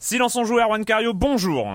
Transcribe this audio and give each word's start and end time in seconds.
Silence 0.00 0.36
en 0.36 0.44
joue, 0.44 0.60
Erwan 0.60 0.84
Cario, 0.84 1.12
bonjour. 1.12 1.66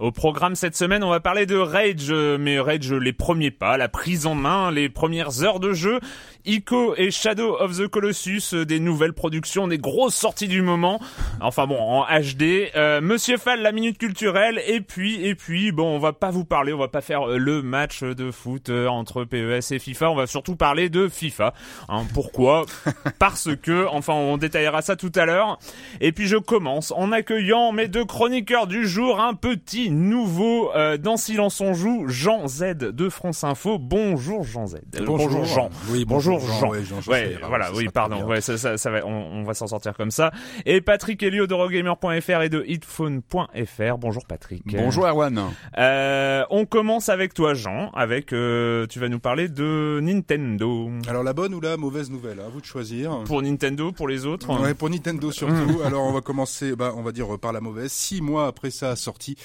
Au 0.00 0.12
programme 0.12 0.54
cette 0.54 0.76
semaine, 0.76 1.02
on 1.02 1.08
va 1.08 1.20
parler 1.20 1.46
de 1.46 1.56
Rage, 1.56 2.10
euh, 2.10 2.36
mais 2.38 2.60
Rage 2.60 2.92
les 2.92 3.12
premiers 3.14 3.50
pas, 3.50 3.78
la 3.78 3.88
prise 3.88 4.26
en 4.26 4.34
main, 4.34 4.70
les 4.70 4.90
premières 4.90 5.42
heures 5.42 5.60
de 5.60 5.72
jeu, 5.72 6.00
Ico 6.44 6.94
et 6.96 7.10
Shadow 7.10 7.56
of 7.58 7.76
the 7.76 7.86
Colossus, 7.88 8.54
euh, 8.54 8.64
des 8.64 8.80
nouvelles 8.80 9.12
productions, 9.12 9.68
des 9.68 9.78
grosses 9.78 10.14
sorties 10.14 10.48
du 10.48 10.62
moment, 10.62 11.00
enfin 11.40 11.66
bon, 11.66 11.78
en 11.78 12.04
HD, 12.04 12.70
euh, 12.76 13.00
Monsieur 13.00 13.36
Fall, 13.36 13.62
la 13.62 13.72
minute 13.72 13.98
culturelle, 13.98 14.60
et 14.66 14.80
puis, 14.80 15.24
et 15.24 15.34
puis, 15.34 15.72
bon, 15.72 15.96
on 15.96 15.98
va 15.98 16.12
pas 16.12 16.30
vous 16.30 16.44
parler, 16.44 16.72
on 16.72 16.78
va 16.78 16.88
pas 16.88 17.00
faire 17.00 17.28
euh, 17.28 17.38
le 17.38 17.62
match 17.62 18.02
de 18.02 18.30
foot 18.30 18.68
euh, 18.68 18.86
entre 18.86 19.24
PES 19.24 19.72
et 19.72 19.78
FIFA, 19.78 20.10
on 20.10 20.16
va 20.16 20.26
surtout 20.26 20.56
parler 20.56 20.88
de 20.88 21.08
FIFA. 21.08 21.54
Hein, 21.88 22.04
pourquoi? 22.14 22.66
Parce 23.18 23.54
que, 23.56 23.86
enfin, 23.88 24.14
on 24.14 24.36
détaillera 24.36 24.82
ça 24.82 24.96
tout 24.96 25.12
à 25.14 25.26
l'heure. 25.26 25.58
Et 26.00 26.12
puis 26.12 26.26
je 26.26 26.36
commence 26.36 26.92
en 26.92 27.12
accueillant 27.12 27.72
mes 27.72 27.88
deux 27.88 28.04
chroniqueurs 28.04 28.66
du 28.66 28.86
jour, 28.86 29.20
un 29.20 29.34
petit 29.34 29.90
nouveau 29.90 30.70
euh, 30.74 30.96
dans 30.96 31.16
Silence 31.16 31.60
on 31.60 31.74
joue, 31.74 32.04
Jean 32.08 32.46
Z 32.46 32.76
de 32.78 33.08
France 33.08 33.44
Info. 33.44 33.78
Bonjour 33.78 34.44
Jean 34.44 34.66
Z. 34.66 34.76
Euh, 34.96 35.04
Bonjour. 35.04 35.44
Jean. 35.44 35.70
Oui, 35.88 36.04
bonjour, 36.04 36.29
bonjour, 36.38 36.60
Jean. 36.60 36.70
Ouais, 36.70 36.80
Ouais, 37.08 37.38
voilà, 37.48 37.72
oui, 37.74 37.88
pardon. 37.92 38.24
Ouais, 38.24 38.40
ça, 38.40 38.56
ça, 38.58 38.76
ça 38.78 38.90
va, 38.90 39.04
on, 39.06 39.10
on 39.40 39.42
va 39.42 39.54
s'en 39.54 39.66
sortir 39.66 39.94
comme 39.96 40.10
ça. 40.10 40.30
Et 40.66 40.80
Patrick 40.80 41.22
Helio 41.22 41.46
de 41.46 41.54
Rogamer.fr 41.54 42.42
et 42.42 42.48
de 42.48 42.64
hitphone.fr. 42.66 43.98
Bonjour 43.98 44.24
Patrick. 44.26 44.62
Bonjour 44.66 45.06
Erwan. 45.06 45.40
Euh, 45.78 46.44
on 46.50 46.66
commence 46.66 47.08
avec 47.08 47.34
toi 47.34 47.54
Jean, 47.54 47.90
avec 47.94 48.32
euh, 48.32 48.86
tu 48.86 48.98
vas 49.00 49.08
nous 49.08 49.18
parler 49.20 49.48
de 49.48 50.00
Nintendo. 50.02 50.90
Alors 51.08 51.22
la 51.22 51.32
bonne 51.32 51.54
ou 51.54 51.60
la 51.60 51.76
mauvaise 51.76 52.10
nouvelle, 52.10 52.40
à 52.40 52.48
vous 52.48 52.60
de 52.60 52.66
choisir. 52.66 53.24
Pour 53.24 53.42
Nintendo, 53.42 53.92
pour 53.92 54.08
les 54.08 54.26
autres. 54.26 54.48
Ouais, 54.60 54.74
pour 54.74 54.90
Nintendo 54.90 55.30
surtout. 55.32 55.80
Alors 55.84 56.04
on 56.04 56.12
va 56.12 56.20
commencer, 56.20 56.74
bah, 56.76 56.92
on 56.96 57.02
va 57.02 57.12
dire 57.12 57.26
par 57.38 57.52
la 57.52 57.60
mauvaise. 57.60 57.92
Six 57.92 58.20
mois 58.20 58.46
après 58.46 58.70
sa 58.70 58.96
sortie, 58.96 59.36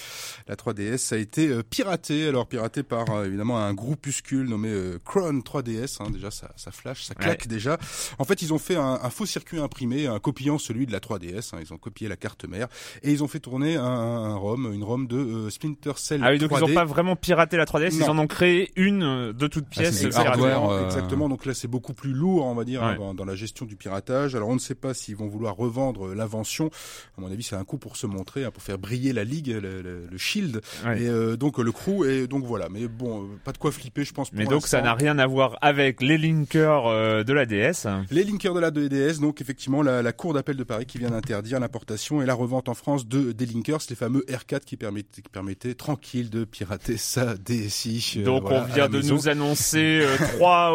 la 0.48 0.56
3DS 0.56 1.14
a 1.14 1.18
été 1.18 1.48
euh, 1.48 1.64
piratée. 1.64 2.28
Alors 2.28 2.48
piratée 2.48 2.84
par 2.84 3.06
évidemment 3.26 3.58
un 3.58 3.74
groupuscule 3.74 4.48
nommé 4.50 4.72
Cron 5.06 5.40
3DS. 5.40 6.02
hein. 6.02 6.10
déjà 6.12 6.32
ça, 6.32 6.52
ça 6.56 6.72
flash, 6.76 7.04
ça 7.04 7.16
claque 7.16 7.48
déjà. 7.48 7.78
En 8.20 8.24
fait 8.26 8.42
ils 8.42 8.54
ont 8.54 8.60
fait 8.60 8.76
un, 8.76 9.00
un 9.02 9.10
faux 9.10 9.26
circuit 9.26 9.60
imprimé, 9.60 10.08
un 10.08 10.20
copiant 10.20 10.58
celui 10.58 10.86
de 10.86 10.92
la 10.92 11.00
3DS. 11.00 11.56
hein. 11.56 11.60
Ils 11.62 11.74
ont 11.74 11.78
copié 11.78 12.08
la 12.08 12.16
carte 12.16 12.46
mère 12.46 12.68
et 13.04 13.12
ils 13.12 13.24
ont 13.24 13.28
fait 13.28 13.40
tourner 13.40 13.76
un, 13.78 13.84
un 13.84 14.36
ROM, 14.36 14.72
une 14.74 14.84
ROM 14.84 15.08
de 15.08 15.18
euh, 15.18 15.50
Splinter 15.50 15.94
Cell 15.98 16.22
Ah 16.24 16.32
oui, 16.32 16.38
donc 16.40 16.52
3D. 16.52 16.58
ils 16.60 16.72
ont 16.72 16.74
pas 16.76 16.86
vraiment 16.86 17.16
piraté 17.16 17.58
la 17.58 17.66
3DS, 17.66 17.94
ils 17.94 18.00
Non. 18.02 18.10
en 18.10 18.20
ont 18.20 18.28
créé 18.28 18.72
une 18.76 19.04
euh, 19.04 19.34
de 19.34 19.48
toutes 19.48 19.68
pièces. 19.68 20.02
euh, 20.02 20.06
du 20.06 20.10
piratée. 20.10 20.28
hardware, 20.30 20.50
Exactement, 20.56 20.72
euh, 20.74 20.86
exactement. 20.86 21.30
Donc 21.30 21.46
là, 21.46 21.54
c'est 21.54 21.68
beaucoup 21.68 21.94
plus 21.94 22.12
lourd, 22.14 22.46
on 22.46 22.56
va 22.56 22.64
dire, 22.64 22.82
Ouais. 22.82 22.88
hein, 22.90 22.96
dans, 22.98 23.14
dans 23.14 23.26
la 23.26 23.36
gestion 23.36 23.66
du 23.66 23.76
piratage. 23.76 24.36
Alors, 24.36 24.50
on 24.50 24.54
ne 24.56 24.60
sait 24.60 24.76
pas 24.76 24.94
s'ils 24.94 25.16
vont 25.16 25.28
vouloir 25.28 25.56
revendre 25.56 26.14
l'invention. 26.14 26.70
À 27.18 27.22
mon 27.22 27.32
avis, 27.32 27.44
c'est 27.44 27.56
un 27.56 27.64
coup 27.64 27.78
pour 27.78 27.96
se 27.98 28.06
montrer, 28.08 28.44
hein, 28.46 28.52
pour 28.52 28.62
faire 28.64 28.78
briller 28.78 29.14
la 29.14 29.24
ligue, 29.24 29.48
le, 29.48 29.82
le- 29.82 30.08
le 30.10 30.18
shield, 30.18 30.62
Ouais. 30.86 31.02
et 31.04 31.08
euh, 31.10 31.36
donc 31.38 31.58
le 31.58 31.72
crew. 31.72 32.06
Et 32.06 32.28
donc 32.28 32.44
voilà. 32.46 32.68
Mais 32.70 32.88
bon, 32.88 33.24
euh, 33.24 33.28
pas 33.44 33.52
de 33.52 33.58
quoi 33.58 33.72
flipper, 33.72 34.04
je 34.04 34.14
pense. 34.14 34.32
Mais 34.34 34.46
donc 34.46 34.68
ça 34.68 34.82
n'a 34.82 34.94
rien 34.94 35.18
à 35.20 35.28
voir 35.28 35.58
avec 35.62 36.02
les 36.02 36.18
linkers 36.18 36.65
euh, 36.72 37.24
de 37.24 37.34
la 37.34 37.46
DS. 37.46 37.88
Les 38.12 38.24
linkers 38.24 38.54
de 38.54 38.60
la 38.60 38.72
2DS, 38.72 39.20
donc 39.20 39.42
effectivement 39.42 39.82
la, 39.82 40.02
la 40.02 40.12
Cour 40.14 40.34
d'appel 40.34 40.58
de 40.58 40.64
Paris 40.64 40.86
qui 40.86 40.98
vient 40.98 41.10
d'interdire 41.12 41.60
l'importation 41.60 42.22
et 42.22 42.26
la 42.26 42.34
revente 42.34 42.70
en 42.70 42.74
France 42.74 43.08
de 43.08 43.32
des 43.32 43.46
linkers, 43.46 43.78
les 43.90 43.96
fameux 43.96 44.26
R4 44.30 44.62
qui 44.62 44.78
permettaient, 44.78 45.22
qui 45.22 45.30
permettaient 45.30 45.74
tranquille 45.76 46.30
de 46.30 46.44
pirater 46.46 46.98
sa 46.98 47.36
DSI. 47.36 48.16
euh, 48.20 48.24
Donc 48.24 48.44
voilà, 48.44 48.62
on 48.70 48.74
vient 48.74 48.90
de 48.90 48.98
maison. 48.98 49.16
nous 49.16 49.30
annoncer 49.30 50.02
euh, 50.04 50.16
trois, 50.36 50.72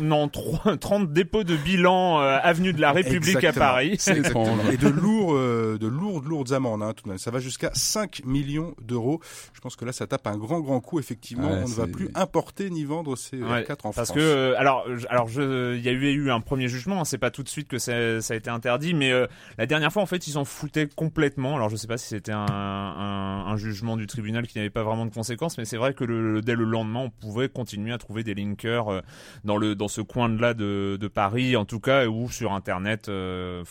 non, 0.00 0.28
trois, 0.28 0.76
30 0.80 1.12
dépôts 1.12 1.44
de 1.44 1.56
bilan 1.56 2.18
avenue 2.18 2.72
de 2.72 2.80
la 2.80 2.92
République 2.92 3.36
Exactement. 3.36 3.64
à 3.66 3.68
Paris. 3.68 3.98
Et 4.72 4.76
de 4.76 4.88
lourds, 4.88 5.34
de 5.34 5.86
lourdes, 5.86 6.24
lourdes 6.26 6.52
amendes, 6.52 6.82
hein, 6.82 6.92
tout 6.96 7.04
de 7.04 7.08
même. 7.10 7.18
Ça 7.18 7.30
va 7.30 7.38
jusqu'à 7.40 7.70
5 7.74 8.22
millions 8.24 8.74
d'euros. 8.82 9.20
Je 9.52 9.60
pense 9.60 9.76
que 9.76 9.84
là, 9.84 9.92
ça 9.92 10.06
tape 10.06 10.26
un 10.26 10.36
grand, 10.36 10.60
grand 10.60 10.80
coup. 10.80 10.98
Effectivement, 10.98 11.50
Ouais, 11.50 11.60
on 11.64 11.68
ne 11.68 11.74
va 11.74 11.86
plus 11.86 12.08
importer 12.14 12.70
ni 12.70 12.84
vendre 12.84 13.16
ces 13.16 13.36
Ouais, 13.42 13.62
R4 13.62 13.72
en 13.84 13.92
parce 13.92 14.08
France. 14.08 14.12
que 14.12 14.20
euh, 14.20 14.54
alors 14.58 14.84
alors 15.24 15.32
je 15.32 15.76
il 15.76 15.82
y 15.82 15.88
a 15.88 15.92
eu, 15.92 16.30
un 16.30 16.40
premier 16.40 16.68
jugement 16.68 17.00
hein, 17.00 17.04
c'est 17.04 17.18
pas 17.18 17.30
tout 17.30 17.42
de 17.42 17.48
suite 17.48 17.68
que 17.68 17.78
ça, 17.78 18.20
ça 18.20 18.34
a 18.34 18.36
été 18.36 18.50
interdit 18.50 18.92
mais 18.92 19.10
euh, 19.10 19.26
la 19.56 19.64
dernière 19.66 19.92
fois 19.92 20.02
en 20.02 20.06
fait 20.06 20.26
ils 20.26 20.32
s'en 20.32 20.44
foutaient 20.44 20.88
complètement. 20.94 21.56
Alors 21.56 21.70
je 21.70 21.76
sais 21.76 21.86
pas 21.86 21.96
si 21.96 22.08
c'était 22.08 22.32
un, 22.32 22.46
un, 22.46 23.46
un 23.46 23.56
jugement 23.56 23.96
du 23.96 24.06
tribunal 24.06 24.46
qui 24.46 24.58
n'avait 24.58 24.70
pas 24.70 24.82
vraiment 24.82 25.06
de 25.06 25.14
conséquences 25.14 25.56
mais 25.56 25.64
c'est 25.64 25.78
vrai 25.78 25.94
que 25.94 26.04
le, 26.04 26.42
dès 26.42 26.54
le 26.54 26.64
lendemain 26.64 27.00
on 27.00 27.10
pouvait 27.10 27.48
continuer 27.48 27.92
à 27.92 27.98
trouver 27.98 28.22
des 28.22 28.34
linkers 28.34 28.88
euh, 28.88 29.00
dans 29.44 29.56
le 29.56 29.74
dans 29.74 29.88
ce 29.88 30.02
coin 30.02 30.28
de 30.28 30.40
là 30.40 30.52
de, 30.52 30.98
de 31.00 31.08
Paris 31.08 31.56
en 31.56 31.64
tout 31.64 31.80
cas 31.80 32.06
ou 32.06 32.30
sur 32.30 32.52
internet 32.52 33.08
euh, 33.08 33.64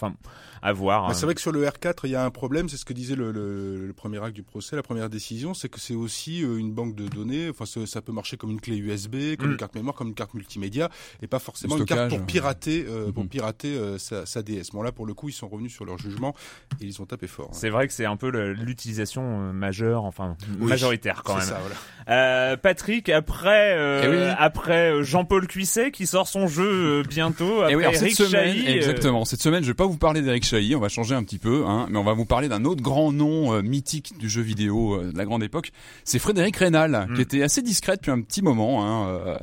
à 0.64 0.74
voir 0.74 1.04
Bah, 1.04 1.08
hein. 1.10 1.14
c'est 1.14 1.26
vrai 1.26 1.36
que 1.36 1.42
sur 1.42 1.52
le 1.52 1.64
R4, 1.66 1.94
il 2.06 2.12
y 2.12 2.16
a 2.16 2.24
un 2.24 2.30
problème. 2.32 2.70
C'est 2.70 2.78
ce 2.78 2.86
que 2.86 2.94
disait 2.94 3.16
le, 3.16 3.32
le, 3.32 3.86
le 3.86 3.94
premier 3.94 4.18
acte 4.24 4.34
du 4.36 4.44
procès, 4.44 4.76
la 4.76 4.82
première 4.84 5.10
décision, 5.10 5.54
c'est 5.54 5.70
que 5.70 5.80
c'est 5.80 5.94
aussi 5.96 6.44
euh, 6.44 6.58
une 6.58 6.72
banque 6.74 6.96
de 6.96 7.08
données. 7.08 7.50
Enfin, 7.50 7.66
ça, 7.86 8.02
peut 8.02 8.12
marcher 8.14 8.38
comme 8.38 8.52
une 8.52 8.62
clé 8.62 8.78
USB, 8.78 9.36
comme 9.38 9.50
Mm. 9.50 9.52
une 9.52 9.58
carte 9.58 9.76
mémoire, 9.76 9.96
comme 9.96 10.08
une 10.08 10.14
carte 10.16 10.34
multimédia, 10.34 10.90
et 11.22 11.28
pas 11.28 11.40
forcément 11.40 11.78
une 11.78 11.86
carte 11.86 12.10
pour 12.10 12.26
pirater, 12.26 12.86
euh, 12.88 13.12
pour 13.12 13.24
Mhm. 13.24 13.30
pirater 13.30 13.76
euh, 13.76 13.98
sa, 13.98 14.26
sa 14.26 14.42
DS. 14.42 14.72
Bon 14.74 14.82
là, 14.82 14.92
pour 14.92 15.06
le 15.06 15.14
coup, 15.14 15.30
ils 15.30 15.34
sont 15.34 15.48
revenus 15.50 15.74
sur 15.74 15.86
leur 15.86 15.98
jugement 15.98 16.34
et 16.82 16.86
ils 16.86 17.02
ont 17.02 17.06
tapé 17.06 17.28
fort. 17.28 17.48
hein. 17.52 17.54
c'est 17.56 17.70
vrai 17.70 17.88
que 17.88 17.94
c'est 17.94 18.06
un 18.06 18.16
peu 18.16 18.30
l'utilisation 18.54 19.22
euh, 19.50 19.52
majeure 19.54 20.06
enfin 20.06 20.36
Oui, 20.60 20.70
majoritaire 20.70 21.24
quand 21.24 21.36
même 21.36 21.44
ça, 21.46 21.60
voilà. 21.60 21.76
Euh, 22.10 22.58
Patrick, 22.58 23.10
après 23.10 23.76
euh, 23.78 24.02
Eh 24.04 24.08
oui. 24.08 24.36
après 24.38 25.04
Jean-Paul 25.04 25.48
Cuisset 25.48 25.92
qui 25.92 26.06
sort 26.08 26.28
son 26.28 26.48
jeu 26.48 27.02
euh, 27.02 27.04
bientôt, 27.08 27.62
après 27.62 27.74
Et 27.74 27.76
oui, 27.76 27.84
alors 27.84 27.94
cette 27.96 28.04
Eric 28.04 28.16
semaine, 28.16 28.54
Chahi, 28.56 28.68
exactement. 28.78 29.26
Cette 29.26 29.42
semaine, 29.42 29.64
je 29.64 29.68
vais 29.68 29.74
pas 29.74 29.86
vous 29.86 29.98
parler 29.98 30.22
d'Eric 30.22 30.46
Chahi. 30.54 30.76
On 30.76 30.80
va 30.80 30.90
changer 30.90 31.16
un 31.16 31.24
petit 31.24 31.40
peu. 31.40 31.64
Hein. 31.66 31.88
mais 31.90 31.98
on 31.98 32.04
va 32.04 32.14
vous 32.14 32.26
parler 32.26 32.48
d'un 32.48 32.64
autre 32.66 32.82
grand 32.82 33.12
nom 33.12 33.62
mythique 33.64 34.18
du 34.20 34.30
jeu 34.30 34.42
vidéo 34.42 35.02
de 35.02 35.18
la 35.18 35.26
grande 35.26 35.44
époque. 35.44 35.72
C'est 36.04 36.20
Frédéric 36.20 36.56
Reynal, 36.58 37.08
qui 37.16 37.20
Mm. 37.20 37.22
était 37.22 37.42
assez 37.44 37.62
discret 37.62 37.96
depuis 37.96 38.12
un 38.12 38.22
petit 38.22 38.42
moment. 38.42 38.84
Hein, 38.86 39.08
euh, 39.08 39.38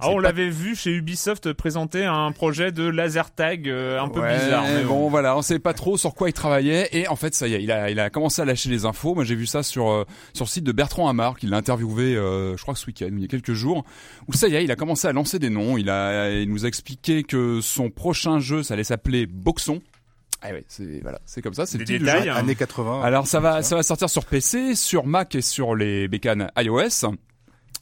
Ah, 0.00 0.08
on 0.10 0.16
pas- 0.16 0.22
l'avait 0.22 0.48
vu 0.50 0.74
chez 0.74 0.90
Ubisoft 0.92 1.52
présenter 1.52 2.04
un 2.04 2.32
projet 2.32 2.72
de 2.72 2.84
laser 2.88 3.30
tag 3.34 3.68
euh, 3.68 4.00
un 4.00 4.08
peu 4.08 4.20
Ouais, 4.20 4.38
bizarre. 4.38 4.64
mais 4.66 4.82
bon, 4.84 5.08
voilà, 5.08 5.36
on 5.36 5.42
savait 5.42 5.60
pas 5.60 5.72
trop 5.74 5.96
sur 5.96 6.14
quoi 6.14 6.28
il 6.28 6.32
travaillait 6.32 6.88
et 6.92 7.06
en 7.08 7.16
fait 7.16 7.34
ça 7.34 7.46
y 7.48 7.54
est, 7.54 7.62
il 7.62 7.70
a, 7.70 7.90
il 7.90 8.00
a 8.00 8.10
commencé 8.10 8.42
à 8.42 8.44
lâcher 8.44 8.68
les 8.70 8.84
infos. 8.84 9.14
Moi 9.14 9.24
j'ai 9.24 9.34
vu 9.36 9.46
ça 9.46 9.62
sur 9.62 9.88
euh, 9.90 10.04
sur 10.32 10.44
le 10.44 10.50
site 10.50 10.64
de 10.64 10.72
Bertrand 10.72 11.08
Hamar, 11.08 11.36
qui 11.38 11.46
l'a 11.46 11.56
interviewé, 11.58 12.16
euh, 12.16 12.56
je 12.56 12.62
crois 12.62 12.74
que 12.74 12.80
ce 12.80 12.86
week-end, 12.86 13.08
il 13.12 13.20
y 13.20 13.24
a 13.24 13.28
quelques 13.28 13.52
jours, 13.52 13.84
où 14.28 14.32
ça 14.32 14.48
y 14.48 14.54
est, 14.54 14.64
il 14.64 14.70
a 14.70 14.76
commencé 14.76 15.06
à 15.08 15.12
lancer 15.12 15.38
des 15.38 15.50
noms. 15.50 15.76
Il 15.78 15.90
a, 15.90 16.30
il 16.32 16.48
nous 16.50 16.64
a 16.64 16.68
expliqué 16.68 17.22
que 17.22 17.60
son 17.60 17.90
prochain 17.90 18.38
jeu, 18.40 18.62
ça 18.62 18.74
allait 18.74 18.84
s'appeler 18.84 19.26
Boxon. 19.26 19.80
Ah 20.48 20.52
ouais, 20.52 20.64
c'est 20.68 21.00
voilà, 21.02 21.20
c'est 21.26 21.42
comme 21.42 21.54
ça, 21.54 21.66
c'est 21.66 21.78
Des 21.78 21.84
détails, 21.98 22.24
jeu. 22.24 22.30
hein. 22.30 22.36
Années 22.36 22.54
80. 22.54 23.02
Alors 23.02 23.26
ça 23.26 23.40
va, 23.40 23.62
ça 23.62 23.74
va 23.76 23.82
sortir 23.82 24.08
sur 24.08 24.24
PC, 24.24 24.74
sur 24.74 25.04
Mac 25.06 25.34
et 25.34 25.42
sur 25.42 25.74
les 25.74 26.08
bécanes 26.08 26.50
iOS. 26.58 27.06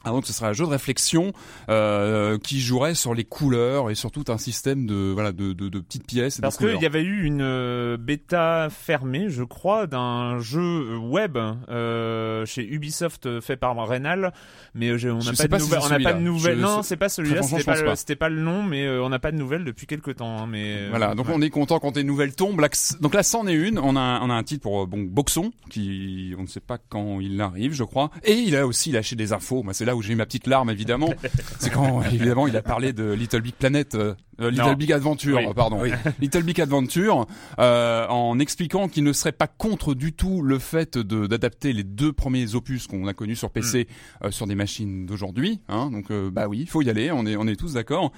Ah, 0.07 0.11
donc 0.11 0.27
ce 0.27 0.33
sera 0.33 0.49
un 0.49 0.53
jeu 0.53 0.65
de 0.65 0.69
réflexion 0.69 1.33
euh, 1.67 2.37
qui 2.37 2.61
jouerait 2.61 2.93
sur 2.93 3.15
les 3.15 3.23
couleurs 3.23 3.89
et 3.89 3.95
sur 3.95 4.11
tout 4.11 4.25
un 4.27 4.37
système 4.37 4.85
de 4.85 5.11
voilà 5.11 5.31
de, 5.31 5.53
de, 5.53 5.67
de 5.67 5.79
petites 5.79 6.05
pièces. 6.05 6.37
et 6.37 6.41
Parce 6.43 6.57
qu'il 6.57 6.79
y 6.79 6.85
avait 6.85 7.01
eu 7.01 7.23
une 7.23 7.41
euh, 7.41 7.97
bêta 7.97 8.67
fermée, 8.69 9.29
je 9.29 9.41
crois, 9.43 9.87
d'un 9.87 10.37
jeu 10.39 10.95
web 10.97 11.39
euh, 11.69 12.45
chez 12.45 12.63
Ubisoft 12.67 13.25
euh, 13.25 13.41
fait 13.41 13.57
par 13.57 13.75
Renal, 13.75 14.31
mais 14.75 14.89
euh, 14.89 14.97
j'ai- 14.97 15.09
on 15.09 15.19
Je 15.21 15.31
n'a 15.31 15.37
pas, 15.37 15.47
pas 15.47 15.57
de 15.57 15.63
si 15.63 15.69
nouvelles. 15.73 15.89
n'a 16.03 16.09
pas 16.11 16.13
de 16.13 16.21
nouvelles. 16.23 16.57
Je- 16.57 16.61
Non, 16.61 16.83
c'est- 16.83 16.97
pas 16.97 17.09
celui-là. 17.09 17.41
C'était 17.41 17.61
je 17.61 17.65
pas, 18.13 18.25
pas. 18.25 18.29
le 18.29 18.41
nom, 18.41 18.61
mais 18.61 18.85
euh, 18.85 19.03
on 19.03 19.09
n'a 19.09 19.17
pas 19.19 19.31
de 19.31 19.37
nouvelles 19.37 19.63
depuis 19.65 19.87
quelques 19.87 20.17
temps. 20.17 20.37
hein, 20.43 20.47
mais 20.47 20.75
euh, 20.83 20.87
Voilà, 20.91 21.15
donc 21.15 21.27
ouais. 21.29 21.33
on 21.35 21.41
est 21.41 21.49
content 21.49 21.79
quand 21.79 21.97
une 21.97 22.05
nouvelle 22.05 22.35
tombe. 22.35 22.59
Là, 22.59 22.69
que- 22.69 22.77
Donc 23.01 23.15
là, 23.15 23.23
c'en 23.23 23.47
est 23.47 23.53
une. 23.53 23.79
On 23.79 23.95
a, 23.95 23.99
un- 24.01 24.21
on 24.21 24.29
a 24.29 24.33
un 24.35 24.43
titre 24.43 24.61
pour 24.61 24.83
euh, 24.83 24.85
bon, 24.85 25.01
Boxon, 25.01 25.51
qui 25.71 26.35
on 26.37 26.43
ne 26.43 26.47
sait 26.47 26.59
pas 26.59 26.77
quand 26.89 27.19
il 27.21 27.41
arrive, 27.41 27.73
je 27.73 27.83
crois. 27.83 28.11
Et 28.23 28.33
il 28.33 28.55
a 28.55 28.67
aussi 28.67 28.91
lâché 28.91 29.15
des 29.15 29.33
infos. 29.33 29.63
Moi, 29.63 29.73
c'est 29.73 29.84
là 29.85 29.95
où 29.95 30.01
j'ai 30.01 30.13
eu 30.13 30.15
ma 30.15 30.25
petite 30.25 30.47
larme, 30.47 30.69
évidemment. 30.69 31.13
c'est 31.59 31.69
quand, 31.69 32.01
évidemment, 32.03 32.47
il 32.47 32.55
a 32.57 32.61
parlé 32.61 32.91
de 32.93 33.11
Little 33.13 33.41
Big 33.41 33.53
Planet, 33.55 33.95
euh, 33.95 34.13
euh, 34.41 34.49
Little 34.49 34.65
Non. 34.65 34.73
Big 34.73 34.91
Adventure, 34.91 35.37
Oui. 35.37 35.53
pardon, 35.55 35.81
Little 36.19 36.43
Big 36.43 36.59
Adventure, 36.59 37.25
euh, 37.59 38.07
en 38.07 38.39
expliquant 38.39 38.87
qu'il 38.87 39.03
ne 39.03 39.13
serait 39.13 39.31
pas 39.31 39.47
contre 39.47 39.93
du 39.93 40.13
tout 40.13 40.41
le 40.41 40.59
fait 40.59 40.97
de 40.97 41.27
d'adapter 41.27 41.71
les 41.73 41.83
deux 41.83 42.11
premiers 42.13 42.55
opus 42.55 42.87
qu'on 42.87 43.07
a 43.07 43.13
connus 43.13 43.35
sur 43.37 43.49
PC 43.51 43.87
Mm. 44.21 44.25
euh, 44.25 44.31
sur 44.31 44.47
des 44.47 44.55
machines 44.55 45.05
d'aujourd'hui. 45.05 45.59
Hein, 45.69 45.89
donc, 45.91 46.11
bah 46.31 46.47
oui, 46.47 46.59
il 46.61 46.67
faut 46.69 46.81
y 46.81 46.89
aller. 46.89 47.11
On 47.11 47.25
est, 47.25 47.35
on 47.37 47.47
est 47.47 47.55
tous 47.55 47.73
d'accord 47.73 48.11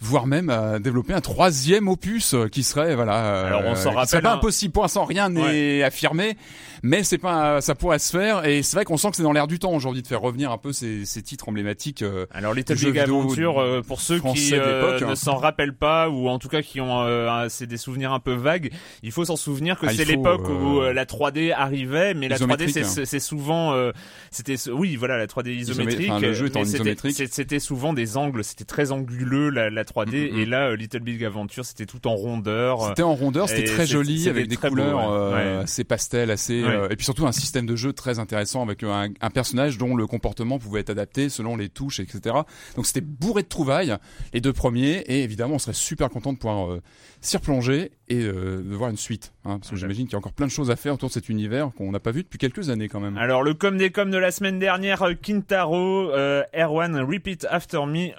voire 0.00 0.26
même 0.26 0.48
à 0.50 0.78
développer 0.78 1.12
un 1.12 1.20
troisième 1.20 1.88
opus 1.88 2.34
euh, 2.34 2.48
qui 2.48 2.62
serait 2.62 2.94
voilà 2.94 3.24
euh, 3.26 3.46
Alors, 3.46 3.62
on 3.66 3.74
s'en 3.74 3.90
rappelle 3.90 4.08
serait 4.08 4.22
pas 4.22 4.32
un- 4.32 4.36
impossible 4.36 4.72
pour 4.72 4.82
l'instant 4.84 5.04
rien 5.04 5.28
n'est 5.28 5.82
affirmé 5.82 6.36
mais 6.84 7.02
c'est 7.02 7.18
pas 7.18 7.60
ça 7.60 7.74
pourrait 7.74 7.98
se 7.98 8.16
faire 8.16 8.44
et 8.46 8.62
c'est 8.62 8.76
vrai 8.76 8.84
qu'on 8.84 8.96
sent 8.96 9.10
que 9.10 9.16
c'est 9.16 9.22
dans 9.24 9.32
l'air 9.32 9.48
du 9.48 9.58
temps 9.58 9.72
aujourd'hui 9.72 10.02
de 10.02 10.06
faire 10.06 10.20
revenir 10.20 10.52
un 10.52 10.58
peu 10.58 10.72
ces, 10.72 11.04
ces 11.04 11.22
titres 11.22 11.48
emblématiques 11.48 12.02
euh, 12.02 12.26
Alors 12.32 12.54
jeu 12.54 12.90
Big 12.92 12.98
Adventure, 13.00 13.58
euh, 13.60 13.82
pour 13.82 14.00
ceux 14.00 14.20
qui 14.20 14.54
euh, 14.54 14.92
l'époque, 14.92 15.02
ne 15.08 15.12
hein. 15.12 15.16
s'en 15.16 15.36
rappellent 15.36 15.74
pas 15.76 16.08
ou 16.08 16.28
en 16.28 16.38
tout 16.38 16.48
cas 16.48 16.62
qui 16.62 16.80
ont 16.80 17.00
euh, 17.02 17.46
c'est 17.48 17.66
des 17.66 17.76
souvenirs 17.76 18.12
un 18.12 18.20
peu 18.20 18.34
vagues, 18.34 18.70
il 19.02 19.10
faut 19.10 19.24
s'en 19.24 19.34
souvenir 19.36 19.78
que 19.80 19.86
Ah, 19.86 19.92
c'est 19.92 20.04
l'époque 20.04 20.46
euh, 20.48 20.52
où 20.52 20.80
euh, 20.80 20.92
la 20.92 21.04
3D 21.04 21.52
arrivait, 21.52 22.14
mais 22.14 22.28
la 22.28 22.36
3D 22.36 22.38
isométrique, 22.38 22.70
c'est 22.74 22.80
hein. 22.82 22.84
c'est- 22.84 23.04
c'est 23.06 23.18
souvent 23.20 23.72
euh, 23.72 23.90
c'était 24.30 24.54
oui 24.70 24.94
voilà 24.96 25.18
la 25.18 25.26
3D 25.26 25.48
isométrique. 25.50 26.10
enfin, 26.10 26.20
le 26.20 26.32
jeu 26.32 26.50
en 26.54 26.62
isométrique. 26.62 27.16
c'est- 27.16 27.32
C'était 27.34 27.58
souvent 27.58 27.92
des 27.92 28.16
angles, 28.16 28.44
c'était 28.44 28.64
très 28.64 28.92
anguleux 28.92 29.50
la, 29.50 29.70
la 29.70 29.84
3D 29.88 30.30
Mhm. 30.32 30.38
et 30.38 30.44
là 30.46 30.68
euh, 30.68 30.76
Little 30.76 31.00
Big 31.00 31.24
Adventure 31.24 31.64
c'était 31.64 31.86
tout 31.86 32.06
en 32.06 32.14
rondeur. 32.14 32.88
c'était 32.88 33.02
en 33.02 33.14
rondeur 33.14 33.48
c'était 33.48 33.64
très 33.64 33.86
joli 33.86 34.28
avec 34.28 34.46
des 34.48 34.56
très 34.56 34.68
beau, 34.68 34.76
couleurs 34.76 34.98
ouais. 34.98 35.06
euh, 35.16 35.56
Ouais. 35.58 35.62
assez 35.64 35.84
pastel 35.84 36.30
assez 36.30 36.62
Ouais. 36.62 36.68
euh, 36.70 36.88
et 36.90 36.96
puis 36.96 37.04
surtout 37.04 37.26
un 37.26 37.32
système 37.32 37.66
de 37.66 37.76
jeu 37.76 37.92
très 37.92 38.18
intéressant 38.18 38.62
avec 38.62 38.82
un, 38.82 39.08
un 39.20 39.30
personnage 39.30 39.78
dont 39.78 39.94
le 39.96 40.06
comportement 40.06 40.58
pouvait 40.58 40.80
être 40.80 40.90
adapté 40.90 41.28
selon 41.28 41.56
les 41.56 41.68
touches 41.68 42.00
etc 42.00 42.36
donc 42.76 42.86
c'était 42.86 43.00
bourré 43.00 43.42
de 43.42 43.48
trouvailles 43.48 43.96
les 44.32 44.40
deux 44.40 44.52
premiers 44.52 44.98
et 45.06 45.22
évidemment 45.22 45.54
on 45.54 45.58
serait 45.58 45.72
super 45.72 46.08
content 46.10 46.32
de 46.32 46.38
pouvoir 46.38 46.70
euh, 46.70 46.82
s'y 47.20 47.36
replonger 47.36 47.90
et 48.08 48.16
euh, 48.22 48.62
de 48.62 48.74
voir 48.74 48.90
une 48.90 48.96
suite 48.96 49.32
hein, 49.44 49.58
parce 49.58 49.70
que 49.70 49.76
j'imagine 49.76 50.04
qu'il 50.06 50.12
y 50.12 50.16
a 50.16 50.18
encore 50.18 50.32
plein 50.32 50.46
de 50.46 50.50
choses 50.52 50.70
à 50.70 50.76
faire 50.76 50.94
autour 50.94 51.08
de 51.08 51.14
cet 51.14 51.28
univers 51.28 51.70
qu'on 51.76 51.90
n'a 51.90 52.00
pas 52.00 52.10
vu 52.12 52.22
depuis 52.22 52.38
quelques 52.38 52.70
années 52.70 52.88
quand 52.88 53.00
même 53.00 53.16
Alors 53.18 53.42
le 53.42 53.54
com 53.54 53.76
des 53.76 53.90
coms 53.90 54.10
de 54.10 54.18
la 54.18 54.30
semaine 54.30 54.58
dernière, 54.58 55.02
euh, 55.02 55.14
Kintaro, 55.20 56.10
euh, 56.10 56.42
Erwan, 56.54 56.96
Repeat 57.00 57.46
After 57.50 57.80
Me, 57.86 58.10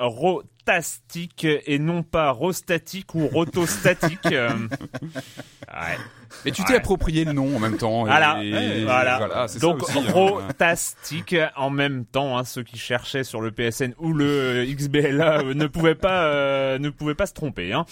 Et 1.65 1.79
non 1.79 2.03
pas 2.03 2.31
Rostatic 2.31 3.15
ou 3.15 3.27
Rotostatic. 3.27 4.19
euh, 4.31 4.49
ouais. 4.49 5.97
mais 6.45 6.51
tu 6.51 6.63
t'es 6.63 6.71
Ouais. 6.73 6.77
approprié 6.77 7.25
le 7.25 7.33
nom 7.33 7.55
en 7.55 7.59
même 7.59 7.77
temps 7.77 8.05
et- 8.05 8.09
Voilà, 8.09 8.43
et- 8.43 8.83
voilà. 8.83 9.47
ça 9.47 9.59
Donc 9.59 9.83
aussi, 9.83 9.97
hein. 9.97 10.03
En 11.55 11.69
même 11.69 12.05
temps, 12.05 12.37
hein, 12.37 12.43
ceux 12.43 12.63
qui 12.63 12.77
cherchaient 12.77 13.23
sur 13.23 13.41
le 13.41 13.51
PSN 13.51 13.93
ou 13.97 14.13
le 14.13 14.65
XBLA 14.67 15.39
euh, 15.41 15.53
ne 15.53 15.67
pouvaient 15.67 15.95
pas 15.95 16.23
euh, 16.25 16.77
ne 16.79 16.89
pouvaient 16.89 17.15
pas 17.15 17.25
se 17.25 17.33
tromper. 17.33 17.73
Hein. 17.73 17.85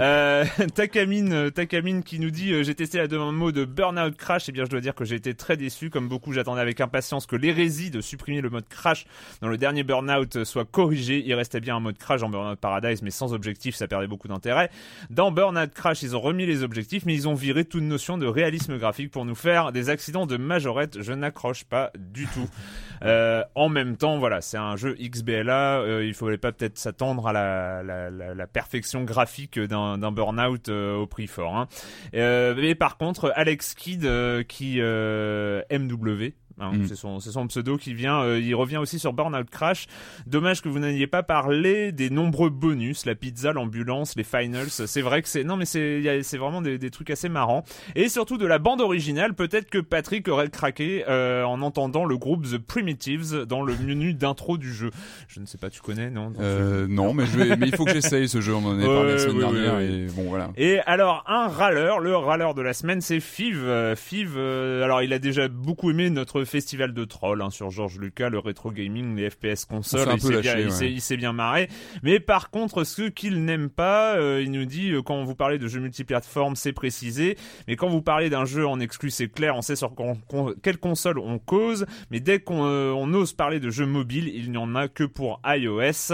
Euh, 0.00 0.44
Takamine, 0.74 1.50
Takamine 1.52 2.02
qui 2.02 2.18
nous 2.18 2.30
dit 2.30 2.62
j'ai 2.64 2.74
testé 2.74 2.98
la 2.98 3.06
démo 3.06 3.52
de 3.52 3.64
Burnout 3.64 4.16
Crash. 4.16 4.48
Et 4.48 4.52
bien 4.52 4.64
je 4.64 4.70
dois 4.70 4.80
dire 4.80 4.94
que 4.94 5.04
j'ai 5.04 5.16
été 5.16 5.34
très 5.34 5.56
déçu. 5.56 5.90
Comme 5.90 6.08
beaucoup, 6.08 6.32
j'attendais 6.32 6.60
avec 6.60 6.80
impatience 6.80 7.26
que 7.26 7.36
l'hérésie 7.36 7.90
de 7.90 8.00
supprimer 8.00 8.40
le 8.40 8.50
mode 8.50 8.68
Crash 8.68 9.06
dans 9.40 9.48
le 9.48 9.56
dernier 9.58 9.84
Burnout 9.84 10.44
soit 10.44 10.64
corrigée. 10.64 11.22
Il 11.24 11.34
restait 11.34 11.60
bien 11.60 11.76
un 11.76 11.80
mode 11.80 11.98
Crash 11.98 12.15
en 12.22 12.28
Burnout 12.28 12.58
Paradise, 12.58 13.02
mais 13.02 13.10
sans 13.10 13.32
objectif, 13.32 13.74
ça 13.74 13.88
perdait 13.88 14.06
beaucoup 14.06 14.28
d'intérêt. 14.28 14.70
Dans 15.10 15.30
Burnout 15.30 15.72
Crash, 15.72 16.02
ils 16.02 16.16
ont 16.16 16.20
remis 16.20 16.46
les 16.46 16.62
objectifs, 16.62 17.04
mais 17.06 17.14
ils 17.14 17.28
ont 17.28 17.34
viré 17.34 17.64
toute 17.64 17.82
notion 17.82 18.18
de 18.18 18.26
réalisme 18.26 18.78
graphique 18.78 19.10
pour 19.10 19.24
nous 19.24 19.34
faire 19.34 19.72
des 19.72 19.88
accidents 19.88 20.26
de 20.26 20.36
majorette. 20.36 21.02
Je 21.02 21.12
n'accroche 21.12 21.64
pas 21.64 21.90
du 21.98 22.26
tout. 22.26 22.48
Euh, 23.02 23.44
en 23.54 23.68
même 23.68 23.98
temps, 23.98 24.18
voilà, 24.18 24.40
c'est 24.40 24.56
un 24.56 24.74
jeu 24.76 24.96
XBLA. 24.98 25.80
euh, 25.80 26.04
il 26.06 26.14
faudrait 26.14 26.38
pas 26.38 26.50
peut-être 26.50 26.78
s'attendre 26.78 27.26
à 27.26 27.32
la, 27.34 27.82
la, 27.82 28.08
la, 28.08 28.34
la 28.34 28.46
perfection 28.46 29.04
graphique 29.04 29.58
d'un 29.58 29.98
d'un 29.98 30.12
Burnout 30.12 30.70
euh, 30.70 30.96
au 30.96 31.06
prix 31.06 31.26
fort. 31.26 31.56
Hein. 31.56 31.68
Euh, 32.14 32.54
mais 32.56 32.74
par 32.74 32.96
contre, 32.96 33.34
Alex 33.36 33.74
Kidd 33.74 34.08
qui 34.48 34.80
MW. 34.80 36.32
Hein, 36.60 36.72
Mm. 36.72 36.86
C'est 36.86 36.96
son, 36.96 37.20
son 37.20 37.46
pseudo 37.46 37.76
qui 37.76 37.94
vient. 37.94 38.20
euh, 38.22 38.40
il 38.40 38.54
revient 38.54 38.76
aussi 38.78 38.98
sur 38.98 39.12
Burnout 39.12 39.48
Crash. 39.50 39.86
Dommage 40.26 40.62
que 40.62 40.68
vous 40.68 40.78
n'ayez 40.78 41.06
pas 41.06 41.22
parlé 41.22 41.92
des 41.92 42.10
nombreux 42.10 42.50
bonus, 42.50 43.06
la 43.06 43.14
pizza, 43.14 43.52
l'ambulance, 43.52 44.14
les 44.16 44.24
finals. 44.24 44.68
C'est 44.70 45.00
vrai 45.02 45.22
que 45.22 45.28
c'est 45.28 45.44
non 45.44 45.56
mais 45.56 45.64
c'est 45.64 46.22
c'est 46.22 46.38
vraiment 46.38 46.62
des, 46.62 46.78
des 46.78 46.90
trucs 46.90 47.10
assez 47.10 47.28
marrants. 47.28 47.64
Et 47.94 48.08
surtout 48.08 48.36
de 48.38 48.46
la 48.46 48.58
bande 48.58 48.80
originale. 48.80 49.34
Peut-être 49.34 49.70
que 49.70 49.78
Patrick 49.78 50.28
aurait 50.28 50.48
craqué 50.50 51.04
euh, 51.08 51.44
en 51.44 51.62
entendant 51.62 52.04
le 52.04 52.16
groupe 52.16 52.44
The 52.46 52.58
Primitives 52.58 53.44
dans 53.48 53.62
le 53.62 53.74
menu 53.76 54.14
d'intro 54.14 54.58
du 54.58 54.72
jeu. 54.72 54.90
Je 55.28 55.40
ne 55.40 55.46
sais 55.46 55.58
pas, 55.58 55.70
tu 55.70 55.80
connais 55.80 56.10
non? 56.10 56.32
Euh, 56.40 56.86
non 56.88 57.14
mais 57.14 57.26
je 57.26 57.38
vais 57.38 57.56
mais 57.56 57.68
il 57.68 57.76
faut 57.76 57.84
que 57.84 57.92
j'essaye 57.92 58.28
ce 58.28 58.40
jeu 58.40 58.54
on 58.54 58.64
en 58.64 58.78
a 58.80 58.84
parlé 58.84 59.12
la 59.12 59.18
semaine 59.18 59.36
oui, 59.36 59.40
dernière 59.40 59.74
oui. 59.76 59.84
et 59.84 60.06
bon 60.06 60.28
voilà 60.28 60.50
Et 60.56 60.80
alors 60.80 61.24
un 61.26 61.48
râleur, 61.48 62.00
le 62.00 62.16
râleur 62.16 62.54
de 62.54 62.62
la 62.62 62.72
semaine, 62.72 63.00
c'est 63.00 63.20
Fiv. 63.20 63.62
Euh, 63.64 63.94
Fiv, 63.96 64.34
euh, 64.36 64.84
alors 64.84 65.02
il 65.02 65.12
a 65.12 65.18
déjà 65.18 65.48
beaucoup 65.48 65.90
aimé 65.90 66.10
notre 66.10 66.44
festival 66.46 66.94
de 66.94 67.04
trolls 67.04 67.42
hein, 67.42 67.50
sur 67.50 67.70
George 67.70 67.98
Lucas, 67.98 68.30
le 68.30 68.38
rétro 68.38 68.70
gaming, 68.70 69.14
les 69.16 69.28
FPS 69.30 69.64
consoles. 69.66 70.08
Il 70.16 71.00
s'est 71.00 71.16
bien, 71.16 71.30
ouais. 71.30 71.36
marré. 71.36 71.68
Mais 72.02 72.20
par 72.20 72.50
contre, 72.50 72.84
ce 72.84 73.02
qu'il 73.02 73.44
n'aime 73.44 73.68
pas, 73.68 74.16
euh, 74.16 74.40
il 74.42 74.50
nous 74.52 74.64
dit 74.64 74.90
euh, 74.92 75.02
quand 75.02 75.22
vous 75.24 75.34
parlez 75.34 75.58
de 75.58 75.68
jeux 75.68 75.80
multiplateformes, 75.80 76.56
c'est 76.56 76.72
précisé. 76.72 77.36
Mais 77.68 77.76
quand 77.76 77.88
vous 77.88 78.02
parlez 78.02 78.30
d'un 78.30 78.44
jeu 78.44 78.66
en 78.66 78.80
exclu, 78.80 79.10
c'est 79.10 79.28
clair, 79.28 79.54
on 79.56 79.62
sait 79.62 79.76
sur 79.76 79.94
con- 79.94 80.18
con- 80.28 80.54
quelle 80.62 80.78
console 80.78 81.18
on 81.18 81.38
cause. 81.38 81.86
Mais 82.10 82.20
dès 82.20 82.38
qu'on 82.38 82.64
euh, 82.66 82.92
on 82.92 83.12
ose 83.14 83.32
parler 83.32 83.60
de 83.60 83.70
jeux 83.70 83.86
mobiles, 83.86 84.28
il 84.28 84.50
n'y 84.50 84.56
en 84.56 84.74
a 84.74 84.88
que 84.88 85.04
pour 85.04 85.40
iOS. 85.44 86.12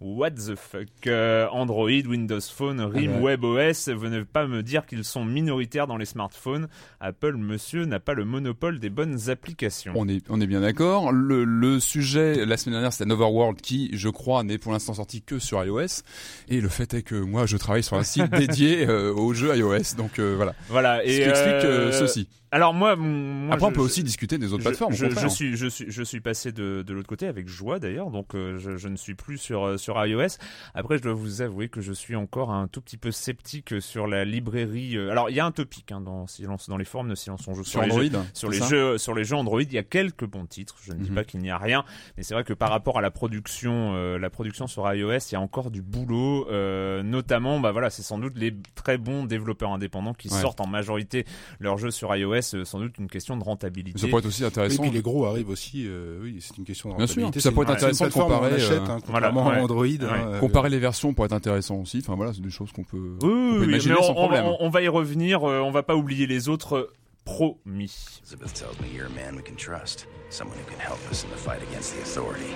What 0.00 0.30
the 0.32 0.54
fuck 0.56 0.88
Euh, 1.06 1.46
Android, 1.50 1.88
Windows 2.06 2.40
Phone, 2.40 2.80
RIM, 2.80 3.12
Ah 3.16 3.20
ouais. 3.20 3.36
WebOS, 3.36 3.92
venez 3.94 4.24
pas 4.24 4.46
me 4.46 4.62
dire 4.62 4.86
qu'ils 4.86 5.04
sont 5.04 5.24
minoritaires 5.24 5.86
dans 5.86 5.96
les 5.96 6.04
smartphones. 6.06 6.68
Apple, 7.00 7.34
monsieur, 7.36 7.84
n'a 7.84 8.00
pas 8.00 8.14
le 8.14 8.24
monopole 8.24 8.78
des 8.80 8.90
bonnes 8.90 9.28
applications. 9.28 9.54
On 9.94 10.08
est, 10.08 10.22
on 10.28 10.40
est 10.40 10.46
bien 10.46 10.60
d'accord. 10.60 11.12
Le, 11.12 11.44
le 11.44 11.80
sujet, 11.80 12.44
la 12.44 12.56
semaine 12.56 12.74
dernière, 12.74 12.92
c'était 12.92 13.10
Overworld 13.10 13.60
qui, 13.60 13.90
je 13.92 14.08
crois, 14.08 14.42
n'est 14.42 14.58
pour 14.58 14.72
l'instant 14.72 14.94
sorti 14.94 15.22
que 15.22 15.38
sur 15.38 15.64
iOS. 15.64 16.02
Et 16.48 16.60
le 16.60 16.68
fait 16.68 16.94
est 16.94 17.02
que 17.02 17.14
moi, 17.14 17.46
je 17.46 17.56
travaille 17.56 17.82
sur 17.82 17.96
un 17.96 18.04
site 18.04 18.30
dédié 18.38 18.86
euh, 18.86 19.12
aux 19.12 19.34
jeux 19.34 19.56
iOS. 19.56 19.96
Donc 19.96 20.18
euh, 20.18 20.34
voilà. 20.36 20.54
Voilà. 20.68 21.00
Ce 21.04 21.10
Et 21.10 21.14
qui 21.22 21.28
explique 21.28 21.64
euh, 21.64 21.88
euh, 21.88 21.92
ceci. 21.92 22.28
Alors 22.54 22.72
moi, 22.72 22.94
moi 22.94 23.54
Après, 23.56 23.66
on 23.66 23.70
peut 23.72 23.80
je- 23.80 23.84
aussi 23.86 24.04
discuter 24.04 24.38
des 24.38 24.52
autres 24.52 24.62
je, 24.62 24.68
plateformes. 24.68 24.92
je, 24.92 25.06
je 25.10 25.26
suis, 25.26 25.56
je 25.56 25.66
suis, 25.66 25.86
je 25.88 26.02
suis 26.04 26.20
passé 26.20 26.52
de, 26.52 26.84
de 26.86 26.94
l'autre 26.94 27.08
côté 27.08 27.26
avec 27.26 27.48
joie 27.48 27.80
d'ailleurs, 27.80 28.10
donc 28.12 28.36
euh, 28.36 28.58
je, 28.58 28.76
je 28.76 28.86
ne 28.86 28.94
suis 28.94 29.16
plus 29.16 29.38
sur 29.38 29.64
euh, 29.64 29.76
sur 29.76 29.96
iOS. 30.06 30.38
Après, 30.72 30.96
je 30.98 31.02
dois 31.02 31.14
vous 31.14 31.42
avouer 31.42 31.68
que 31.68 31.80
je 31.80 31.92
suis 31.92 32.14
encore 32.14 32.52
un 32.52 32.68
tout 32.68 32.80
petit 32.80 32.96
peu 32.96 33.10
sceptique 33.10 33.80
sur 33.82 34.06
la 34.06 34.24
librairie. 34.24 34.96
euh, 34.96 35.10
Alors, 35.10 35.30
il 35.30 35.34
y 35.36 35.40
a 35.40 35.44
un 35.44 35.50
topic 35.50 35.90
hein, 35.90 36.00
dans 36.00 36.28
Silence, 36.28 36.68
dans 36.68 36.76
les 36.76 36.84
forums 36.84 37.08
de 37.08 37.16
Silence 37.16 37.40
on 37.48 37.54
joue 37.54 37.64
Sur 37.64 37.82
les 37.82 37.86
Android. 37.90 38.04
jeux, 38.04 38.12
sur 38.32 38.48
les 38.50 38.58
jeux, 38.62 38.98
sur 38.98 39.14
les 39.16 39.24
jeux 39.24 39.34
Android. 39.36 39.60
il 39.60 39.72
y 39.72 39.78
a 39.78 39.82
quelques 39.82 40.24
bons 40.24 40.46
titres. 40.46 40.76
Je 40.84 40.92
ne 40.92 40.98
dis 40.98 41.08
Mhm. 41.10 41.14
pas 41.16 41.24
qu'il 41.24 41.40
n'y 41.40 41.50
a 41.50 41.58
rien, 41.58 41.84
mais 42.16 42.22
c'est 42.22 42.34
vrai 42.34 42.44
que 42.44 42.52
par 42.52 42.70
rapport 42.70 42.98
à 42.98 43.02
la 43.02 43.10
production, 43.10 43.94
euh, 43.96 44.16
la 44.16 44.30
production 44.30 44.68
sur 44.68 44.90
iOS, 44.94 45.18
il 45.30 45.32
y 45.32 45.36
a 45.36 45.40
encore 45.40 45.72
du 45.72 45.82
boulot. 45.82 46.46
euh, 46.52 47.02
notamment, 47.02 47.58
bah 47.58 47.72
voilà, 47.72 47.90
c'est 47.90 48.02
sans 48.02 48.18
doute 48.18 48.34
les 48.38 48.54
très 48.76 48.96
bons 48.96 49.24
développeurs 49.24 49.72
indépendants 49.72 50.14
qui 50.14 50.28
Ouais. 50.28 50.40
sortent 50.40 50.60
en 50.60 50.68
majorité 50.68 51.24
leurs 51.58 51.78
jeux 51.78 51.90
sur 51.90 52.14
iOS. 52.14 52.42
Euh, 52.52 52.64
sans 52.66 52.78
doute 52.80 52.98
une 52.98 53.08
question 53.08 53.38
de 53.38 53.42
rentabilité. 53.44 53.98
Ça 53.98 54.06
pourrait 54.08 54.20
être 54.20 54.26
aussi 54.26 54.42
Et 54.42 54.46
intéressant. 54.46 54.82
puis 54.82 54.90
les 54.90 55.00
gros 55.00 55.24
arrivent 55.24 55.48
aussi. 55.48 55.84
euh, 55.86 56.18
oui, 56.22 56.36
c'est 56.40 56.58
une 56.58 56.64
question 56.64 56.90
de 56.90 56.96
Bien 56.96 57.06
sûr, 57.06 57.22
rentabilité. 57.22 57.40
ça 57.40 57.50
pourrait 57.52 57.64
une- 57.66 57.72
être 57.72 57.76
intéressant 57.78 58.06
de 58.06 58.12
comparer, 58.12 58.52
achète, 58.54 58.72
euh, 58.82 58.86
hein, 58.86 58.98
voilà, 59.06 59.32
ouais. 59.32 59.60
Android. 59.62 59.84
Ouais. 59.84 59.98
hein, 60.02 60.38
Comparer 60.40 60.68
les 60.68 60.78
versions 60.78 61.14
pourrait 61.14 61.26
être 61.26 61.32
intéressant 61.32 61.76
aussi. 61.76 61.98
Enfin 62.00 62.16
voilà, 62.16 62.34
c'est 62.34 62.42
des 62.42 62.50
choses 62.50 62.70
qu'on 62.72 62.84
peut, 62.84 62.98
Oui, 62.98 63.16
on 63.22 63.26
oui, 63.52 63.52
peut 63.54 63.58
oui, 63.60 63.64
imaginer 63.68 63.94
mais 63.94 64.02
sans 64.02 64.10
on, 64.10 64.14
problème. 64.14 64.44
on- 64.44 64.56
on 64.60 64.68
va 64.68 64.82
y 64.82 64.88
revenir. 64.88 65.48
euh, 65.48 65.60
on 65.60 65.70
va 65.70 65.82
pas 65.82 65.96
oublier 65.96 66.26
les 66.26 66.48
autres. 66.50 66.90
Promis. 67.24 68.20
Elizabeth 68.20 68.52
tells 68.52 68.78
me 68.82 68.94
you're 68.94 69.06
a 69.06 69.08
man 69.08 69.34
we 69.36 69.42
can 69.42 69.54
trust, 69.56 70.06
someone 70.28 70.58
who 70.58 70.70
can 70.70 70.78
help 70.78 70.98
us 71.10 71.24
in 71.24 71.28
the 71.34 71.38
fight 71.38 71.62
against 71.70 71.94
the 71.96 72.02
authority. 72.02 72.52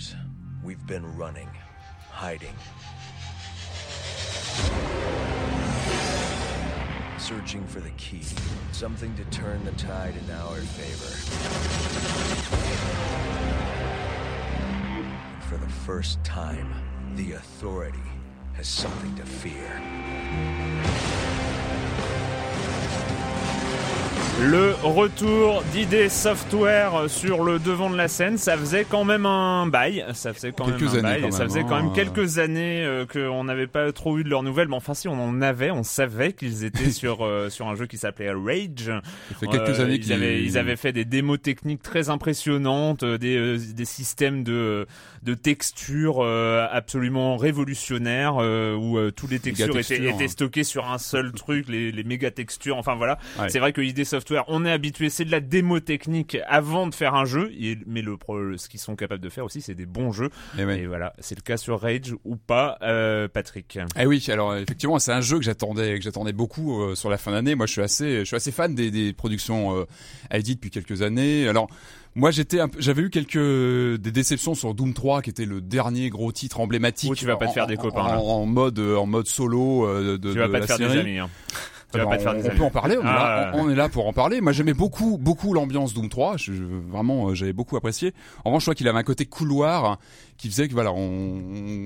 Years, 0.00 0.14
we've 0.62 0.86
been 0.86 1.16
running, 1.16 1.48
hiding, 2.10 2.54
searching 7.18 7.66
for 7.66 7.80
the 7.80 7.90
key, 7.90 8.22
something 8.72 9.14
to 9.16 9.24
turn 9.24 9.64
the 9.64 9.72
tide 9.72 10.14
in 10.16 10.30
our 10.34 10.56
favor. 10.56 11.14
And 14.96 15.42
for 15.44 15.56
the 15.56 15.72
first 15.84 16.22
time, 16.24 16.72
the 17.16 17.32
authority 17.32 17.98
has 18.54 18.68
something 18.68 19.14
to 19.16 19.24
fear. 19.24 21.09
Le 24.40 24.72
retour 24.82 25.62
d'ID 25.72 26.08
Software 26.08 27.10
sur 27.10 27.44
le 27.44 27.58
devant 27.58 27.90
de 27.90 27.96
la 27.96 28.08
scène, 28.08 28.38
ça 28.38 28.56
faisait 28.56 28.86
quand 28.88 29.04
même 29.04 29.26
un 29.26 29.66
bail. 29.66 30.02
Ça 30.14 30.32
faisait 30.32 30.52
quand 30.52 30.64
Quelques 30.64 30.94
même 30.94 31.04
un 31.04 31.20
bail. 31.20 31.32
ça 31.32 31.44
faisait 31.44 31.62
quand 31.62 31.74
hein. 31.74 31.82
même 31.84 31.92
quelques 31.92 32.38
années 32.38 32.82
euh, 32.82 33.04
qu'on 33.04 33.44
n'avait 33.44 33.66
pas 33.66 33.92
trop 33.92 34.16
eu 34.18 34.24
de 34.24 34.30
leurs 34.30 34.42
nouvelles. 34.42 34.68
Mais 34.68 34.76
enfin, 34.76 34.94
si 34.94 35.08
on 35.08 35.22
en 35.22 35.42
avait, 35.42 35.70
on 35.70 35.82
savait 35.82 36.32
qu'ils 36.32 36.64
étaient 36.64 36.90
sur 36.90 37.18
euh, 37.22 37.50
sur 37.50 37.68
un 37.68 37.74
jeu 37.74 37.86
qui 37.86 37.98
s'appelait 37.98 38.30
Rage. 38.32 38.86
Ça 38.86 39.02
fait 39.38 39.46
quelques 39.46 39.78
Euh, 39.78 39.84
années 39.84 39.94
ils 39.96 40.00
qu'ils 40.00 40.12
avaient, 40.14 40.42
ils 40.42 40.56
avaient 40.56 40.76
fait 40.76 40.92
des 40.92 41.04
démos 41.04 41.40
techniques 41.42 41.82
très 41.82 42.08
impressionnantes, 42.08 43.02
euh, 43.02 43.18
des, 43.18 43.58
des 43.58 43.84
systèmes 43.84 44.42
de, 44.42 44.86
de 45.22 45.34
textures 45.34 46.22
absolument 46.72 47.36
révolutionnaires 47.36 48.36
où 48.36 48.98
tous 49.14 49.26
les 49.28 49.38
textures 49.38 49.76
étaient, 49.78 49.96
étaient 50.08 50.24
hein. 50.24 50.28
stockées 50.28 50.64
sur 50.64 50.90
un 50.90 50.98
seul 50.98 51.32
truc, 51.32 51.68
les, 51.68 51.92
les 51.92 52.04
méga 52.04 52.30
textures. 52.30 52.78
Enfin 52.78 52.94
voilà, 52.94 53.18
Ouais. 53.38 53.48
c'est 53.50 53.58
vrai 53.58 53.72
que 53.72 53.80
ID 53.82 54.04
Software, 54.04 54.29
on 54.48 54.64
est 54.64 54.70
habitué, 54.72 55.08
c'est 55.10 55.24
de 55.24 55.30
la 55.30 55.40
démo 55.40 55.80
technique 55.80 56.36
avant 56.48 56.86
de 56.86 56.94
faire 56.94 57.14
un 57.14 57.24
jeu, 57.24 57.50
mais 57.86 58.02
le, 58.02 58.16
ce 58.56 58.68
qu'ils 58.68 58.80
sont 58.80 58.96
capables 58.96 59.22
de 59.22 59.28
faire 59.28 59.44
aussi, 59.44 59.60
c'est 59.60 59.74
des 59.74 59.86
bons 59.86 60.12
jeux. 60.12 60.30
Eh 60.58 60.64
ouais. 60.64 60.80
Et 60.80 60.86
voilà, 60.86 61.12
c'est 61.18 61.34
le 61.36 61.42
cas 61.42 61.56
sur 61.56 61.80
Rage 61.80 62.14
ou 62.24 62.36
pas, 62.36 62.78
euh, 62.82 63.28
Patrick. 63.28 63.78
Eh 63.98 64.06
oui, 64.06 64.24
alors 64.28 64.56
effectivement, 64.56 64.98
c'est 64.98 65.12
un 65.12 65.20
jeu 65.20 65.38
que 65.38 65.44
j'attendais, 65.44 65.96
que 65.98 66.02
j'attendais 66.04 66.32
beaucoup 66.32 66.82
euh, 66.82 66.94
sur 66.94 67.10
la 67.10 67.18
fin 67.18 67.32
d'année. 67.32 67.54
Moi, 67.54 67.66
je 67.66 67.72
suis 67.72 67.82
assez, 67.82 68.20
je 68.20 68.24
suis 68.24 68.36
assez 68.36 68.52
fan 68.52 68.74
des, 68.74 68.90
des 68.90 69.12
productions 69.12 69.76
euh, 69.76 69.84
ID 70.32 70.54
depuis 70.56 70.70
quelques 70.70 71.02
années. 71.02 71.48
Alors. 71.48 71.68
Moi, 72.16 72.32
j'étais, 72.32 72.58
j'avais 72.80 73.02
eu 73.02 73.08
quelques 73.10 73.38
des 73.38 74.10
déceptions 74.10 74.56
sur 74.56 74.74
Doom 74.74 74.94
3, 74.94 75.22
qui 75.22 75.30
était 75.30 75.44
le 75.44 75.60
dernier 75.60 76.10
gros 76.10 76.32
titre 76.32 76.58
emblématique. 76.58 77.08
Oh, 77.12 77.14
tu 77.14 77.24
vas 77.24 77.36
pas 77.36 77.44
te 77.44 77.50
en- 77.50 77.54
faire 77.54 77.66
des 77.68 77.76
copains, 77.76 78.00
en, 78.00 78.08
là. 78.08 78.18
en 78.18 78.46
mode, 78.46 78.80
euh, 78.80 78.96
en 78.96 79.06
mode 79.06 79.28
solo 79.28 79.86
euh, 79.86 80.18
de, 80.18 80.32
Tu 80.32 80.38
vas 80.40 80.48
de 80.48 80.52
pas 80.52 80.58
la 80.58 80.66
te 80.66 80.66
faire 80.66 80.76
série. 80.78 80.92
des 80.94 80.98
amis. 80.98 81.18
Hein. 81.20 81.30
Tu 81.92 81.98
vas 81.98 82.02
Alors, 82.04 82.10
pas 82.10 82.16
te 82.18 82.22
faire 82.22 82.32
on, 82.32 82.34
des 82.36 82.42
on 82.44 82.48
amis. 82.50 82.58
peut 82.58 82.64
en 82.64 82.70
parler, 82.70 82.96
on, 82.96 83.02
est 83.02 83.04
là, 83.04 83.50
Ah, 83.52 83.52
on- 83.56 83.64
on 83.64 83.70
est 83.70 83.74
là 83.74 83.88
pour 83.88 84.06
en 84.06 84.12
parler. 84.12 84.40
Moi 84.40 84.52
j'aimais 84.52 84.74
beaucoup 84.74 85.18
beaucoup 85.18 85.52
l'ambiance 85.54 85.92
Doom 85.92 86.08
3, 86.08 86.36
je, 86.36 86.52
je- 86.52 86.62
vraiment 86.64 87.28
euh, 87.30 87.34
j'avais 87.34 87.52
beaucoup 87.52 87.76
apprécié. 87.76 88.14
En 88.44 88.50
revanche, 88.50 88.62
je 88.62 88.66
crois 88.66 88.74
qu'il 88.76 88.86
avait 88.88 88.98
un 88.98 89.02
côté 89.02 89.26
couloir 89.26 89.98
qui 90.40 90.48
faisait 90.48 90.68
que 90.68 90.72
voilà, 90.72 90.92
on 90.92 91.40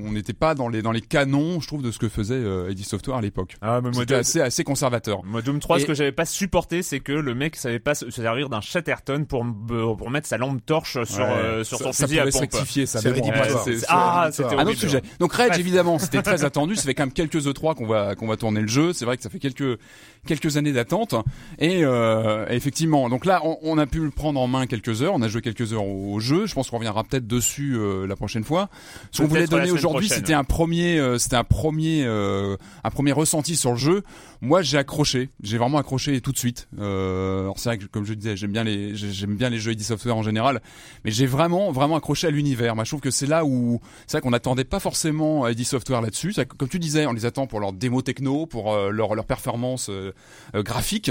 on 0.06 0.12
n'était 0.12 0.32
pas 0.32 0.54
dans 0.54 0.68
les 0.68 0.82
dans 0.82 0.92
les 0.92 1.00
canons, 1.00 1.60
je 1.60 1.66
trouve 1.66 1.82
de 1.82 1.90
ce 1.90 1.98
que 1.98 2.08
faisait 2.08 2.34
euh, 2.34 2.70
ID 2.70 2.84
Software 2.84 3.16
à 3.16 3.20
l'époque. 3.20 3.56
Ah, 3.62 3.80
mais 3.82 3.92
C'était 3.92 4.14
assez 4.14 4.40
assez 4.40 4.64
conservateur. 4.64 5.24
Moi, 5.24 5.42
Doom 5.42 5.60
3, 5.60 5.80
ce 5.80 5.86
que 5.86 5.94
j'avais 5.94 6.12
pas 6.12 6.24
supporté, 6.24 6.82
c'est 6.82 7.00
que 7.00 7.12
le 7.12 7.34
mec 7.34 7.56
savait 7.56 7.78
pas 7.78 7.94
se 7.94 8.10
se 8.10 8.22
servir 8.22 8.48
d'un 8.48 8.60
Chatterton 8.60 9.24
pour, 9.24 9.42
m- 9.42 9.54
pour 9.96 10.10
mettre 10.10 10.26
sa 10.28 10.36
lampe 10.38 10.64
torche 10.64 11.02
sur, 11.04 11.24
Ouais. 11.24 11.30
euh, 11.30 11.64
sur 11.64 11.78
ça, 11.78 11.84
son 11.84 11.92
ça 11.92 12.06
fusil 12.06 12.20
à 12.20 12.24
pompe. 12.24 12.40
rectifier 12.40 12.86
ça. 12.86 13.00
Mais 13.04 13.12
bon, 13.18 13.30
c'est- 13.64 13.76
C'est 13.78 13.86
Ah, 13.88 14.28
c'était 14.32 14.54
un 14.54 14.66
autre 14.66 14.78
sujet. 14.78 15.02
Donc 15.20 15.32
Rage 15.32 15.58
évidemment, 15.58 15.98
c'était 15.98 16.22
très 16.22 16.44
attendu. 16.44 16.76
Ça 16.76 16.82
fait 16.82 16.94
quand 16.94 17.04
même 17.04 17.12
quelques 17.12 17.46
E3 17.46 17.74
qu'on 17.74 17.86
va 17.86 18.14
qu'on 18.14 18.26
va 18.26 18.36
tourner 18.36 18.60
le 18.60 18.68
jeu. 18.68 18.92
C'est 18.92 19.04
vrai 19.04 19.16
que 19.16 19.22
ça 19.22 19.30
fait 19.30 19.38
quelques 19.38 19.78
quelques 20.26 20.56
années 20.56 20.72
d'attente. 20.72 21.14
Et 21.58 21.84
euh, 21.84 22.46
effectivement, 22.48 23.08
donc 23.08 23.24
là, 23.26 23.40
on, 23.44 23.58
on 23.62 23.78
a 23.78 23.86
pu 23.86 23.98
le 24.00 24.10
prendre 24.10 24.40
en 24.40 24.46
main 24.46 24.66
quelques 24.66 25.02
heures. 25.02 25.14
On 25.14 25.22
a 25.22 25.28
joué 25.28 25.40
quelques 25.42 25.72
heures 25.72 25.84
au, 25.86 26.14
au 26.14 26.20
jeu. 26.20 26.46
Je 26.46 26.54
pense 26.54 26.70
qu'on 26.70 26.76
reviendra 26.78 27.04
peut-être 27.04 27.26
dessus 27.26 27.74
euh, 27.76 28.06
la 28.06 28.16
prochaine 28.16 28.43
fois. 28.44 28.68
Ce 29.10 29.22
qu'on 29.22 29.28
voulait 29.28 29.42
la 29.42 29.46
donner 29.46 29.70
aujourd'hui, 29.70 30.06
prochaine. 30.06 30.24
c'était 30.24 30.34
un 30.34 30.44
premier, 30.44 30.98
euh, 30.98 31.18
c'était 31.18 31.36
un 31.36 31.44
premier, 31.44 32.04
euh, 32.04 32.56
un 32.82 32.90
premier 32.90 33.12
ressenti 33.12 33.56
sur 33.56 33.72
le 33.72 33.76
jeu. 33.76 34.02
Moi, 34.40 34.62
j'ai 34.62 34.78
accroché. 34.78 35.30
J'ai 35.42 35.58
vraiment 35.58 35.78
accroché 35.78 36.20
tout 36.20 36.32
de 36.32 36.38
suite. 36.38 36.68
Euh, 36.78 37.50
c'est 37.56 37.70
vrai 37.70 37.78
que, 37.78 37.86
comme 37.86 38.04
je 38.04 38.14
disais, 38.14 38.36
j'aime 38.36 38.52
bien 38.52 38.64
les, 38.64 38.94
j'aime 38.94 39.36
bien 39.36 39.50
les 39.50 39.58
jeux 39.58 39.72
ID 39.72 39.82
Software 39.82 40.16
en 40.16 40.22
général, 40.22 40.60
mais 41.04 41.10
j'ai 41.10 41.26
vraiment, 41.26 41.72
vraiment 41.72 41.96
accroché 41.96 42.26
à 42.26 42.30
l'univers. 42.30 42.74
Moi, 42.74 42.84
je 42.84 42.90
trouve 42.90 43.00
que 43.00 43.10
c'est 43.10 43.26
là 43.26 43.44
où, 43.44 43.80
c'est 44.06 44.18
vrai 44.18 44.22
qu'on 44.22 44.30
n'attendait 44.30 44.64
pas 44.64 44.80
forcément 44.80 45.48
ID 45.48 45.64
Software 45.64 46.00
là-dessus. 46.00 46.34
Comme 46.58 46.68
tu 46.68 46.78
disais, 46.78 47.06
on 47.06 47.12
les 47.12 47.24
attend 47.24 47.46
pour 47.46 47.60
leur 47.60 47.72
démo 47.72 48.02
techno, 48.02 48.46
pour 48.46 48.72
euh, 48.72 48.90
leur, 48.90 49.14
leur 49.14 49.24
performance 49.24 49.88
euh, 49.90 50.12
euh, 50.54 50.62
graphique. 50.62 51.10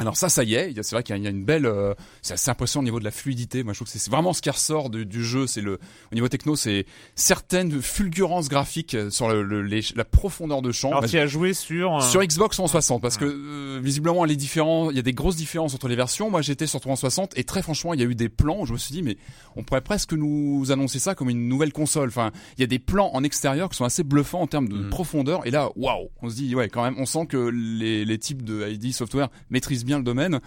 Alors 0.00 0.16
ça, 0.16 0.28
ça 0.28 0.42
y 0.44 0.54
est, 0.54 0.72
c'est 0.82 0.96
vrai 0.96 1.02
qu'il 1.02 1.16
y 1.16 1.26
a- 1.26 1.30
une 1.30 1.44
belle, 1.44 1.66
euh, 1.66 1.94
c'est 2.22 2.34
assez 2.34 2.50
impressionnant 2.50 2.82
au 2.82 2.84
niveau 2.84 2.98
de 2.98 3.04
la 3.04 3.10
fluidité. 3.10 3.62
Moi, 3.62 3.72
je 3.74 3.78
trouve 3.78 3.92
que 3.92 3.98
c'est 3.98 4.10
vraiment 4.10 4.32
ce 4.32 4.40
qui 4.42 4.50
ressort 4.50 4.90
du, 4.90 5.06
du 5.06 5.24
jeu. 5.24 5.46
C'est 5.46 5.60
le, 5.60 5.74
au 6.10 6.14
niveau 6.14 6.28
techno, 6.28 6.56
c'est 6.56 6.86
certaines 7.14 7.80
fulgurances 7.82 8.48
graphiques 8.48 8.94
euh, 8.94 9.10
sur 9.10 9.28
le, 9.28 9.42
le- 9.42 9.62
les- 9.62 9.84
la 9.94 10.04
profondeur 10.04 10.62
de 10.62 10.72
champ. 10.72 10.88
Alors, 10.88 11.02
Bah, 11.02 11.08
tu 11.08 11.18
as 11.18 11.26
joué 11.26 11.52
sur. 11.54 11.96
euh, 11.96 12.00
sur 12.00 12.22
Xbox 12.24 12.56
360 12.56 13.02
parce 13.02 13.16
que 13.16 13.24
euh, 13.26 13.80
visiblement 13.82 14.24
les 14.24 14.36
différents 14.36 14.90
il 14.90 14.96
y 14.96 14.98
a 14.98 15.02
des 15.02 15.12
grosses 15.12 15.36
différences 15.36 15.74
entre 15.74 15.88
les 15.88 15.96
versions. 15.96 16.30
Moi 16.30 16.42
j'étais 16.42 16.66
sur 16.66 16.80
360 16.80 17.36
et 17.38 17.44
très 17.44 17.62
franchement 17.62 17.94
il 17.94 18.00
y 18.00 18.02
a 18.02 18.06
eu 18.06 18.14
des 18.14 18.28
plans 18.28 18.60
où 18.60 18.66
je 18.66 18.72
me 18.72 18.78
suis 18.78 18.92
dit 18.92 19.02
mais 19.02 19.16
on 19.56 19.62
pourrait 19.62 19.80
presque 19.82 20.12
nous 20.12 20.70
annoncer 20.72 20.98
ça 20.98 21.14
comme 21.14 21.30
une 21.30 21.48
nouvelle 21.48 21.72
console. 21.72 22.08
Enfin 22.08 22.30
il 22.56 22.60
y 22.60 22.64
a 22.64 22.66
des 22.66 22.78
plans 22.78 23.10
en 23.12 23.22
extérieur 23.22 23.68
qui 23.68 23.76
sont 23.76 23.84
assez 23.84 24.02
bluffants 24.02 24.40
en 24.40 24.46
termes 24.46 24.68
de 24.68 24.88
profondeur 24.88 25.46
et 25.46 25.50
là 25.50 25.70
waouh 25.76 26.08
on 26.22 26.30
se 26.30 26.36
dit 26.36 26.54
ouais 26.54 26.68
quand 26.68 26.82
même 26.82 26.94
on 26.98 27.06
sent 27.06 27.26
que 27.26 27.36
les, 27.52 28.04
les 28.04 28.18
types 28.18 28.42
de 28.42 28.66
ID 28.68 28.92
Software 28.92 29.28
maîtrisent 29.50 29.84
bien 29.84 29.89
le 29.98 30.04
domaine 30.04 30.40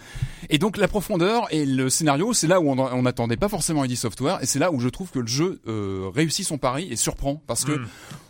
et 0.50 0.58
donc 0.58 0.78
la 0.78 0.88
profondeur 0.88 1.48
et 1.52 1.66
le 1.66 1.90
scénario 1.90 2.34
c'est 2.34 2.48
là 2.48 2.60
où 2.60 2.70
on 2.70 3.02
n'attendait 3.02 3.38
pas 3.38 3.50
forcément 3.50 3.84
ID 3.86 3.96
Software 3.96 4.40
et 4.42 4.46
c'est 4.46 4.60
là 4.60 4.72
où 4.72 4.80
je 4.80 4.90
trouve 4.90 5.10
que 5.12 5.20
le 5.20 5.28
jeu 5.28 5.60
euh, 5.68 6.10
réussit 6.14 6.46
son 6.46 6.58
pari 6.58 6.88
et 6.92 6.96
surprend 6.96 7.42
parce 7.48 7.66
que 7.66 7.74
Mm. 7.74 7.86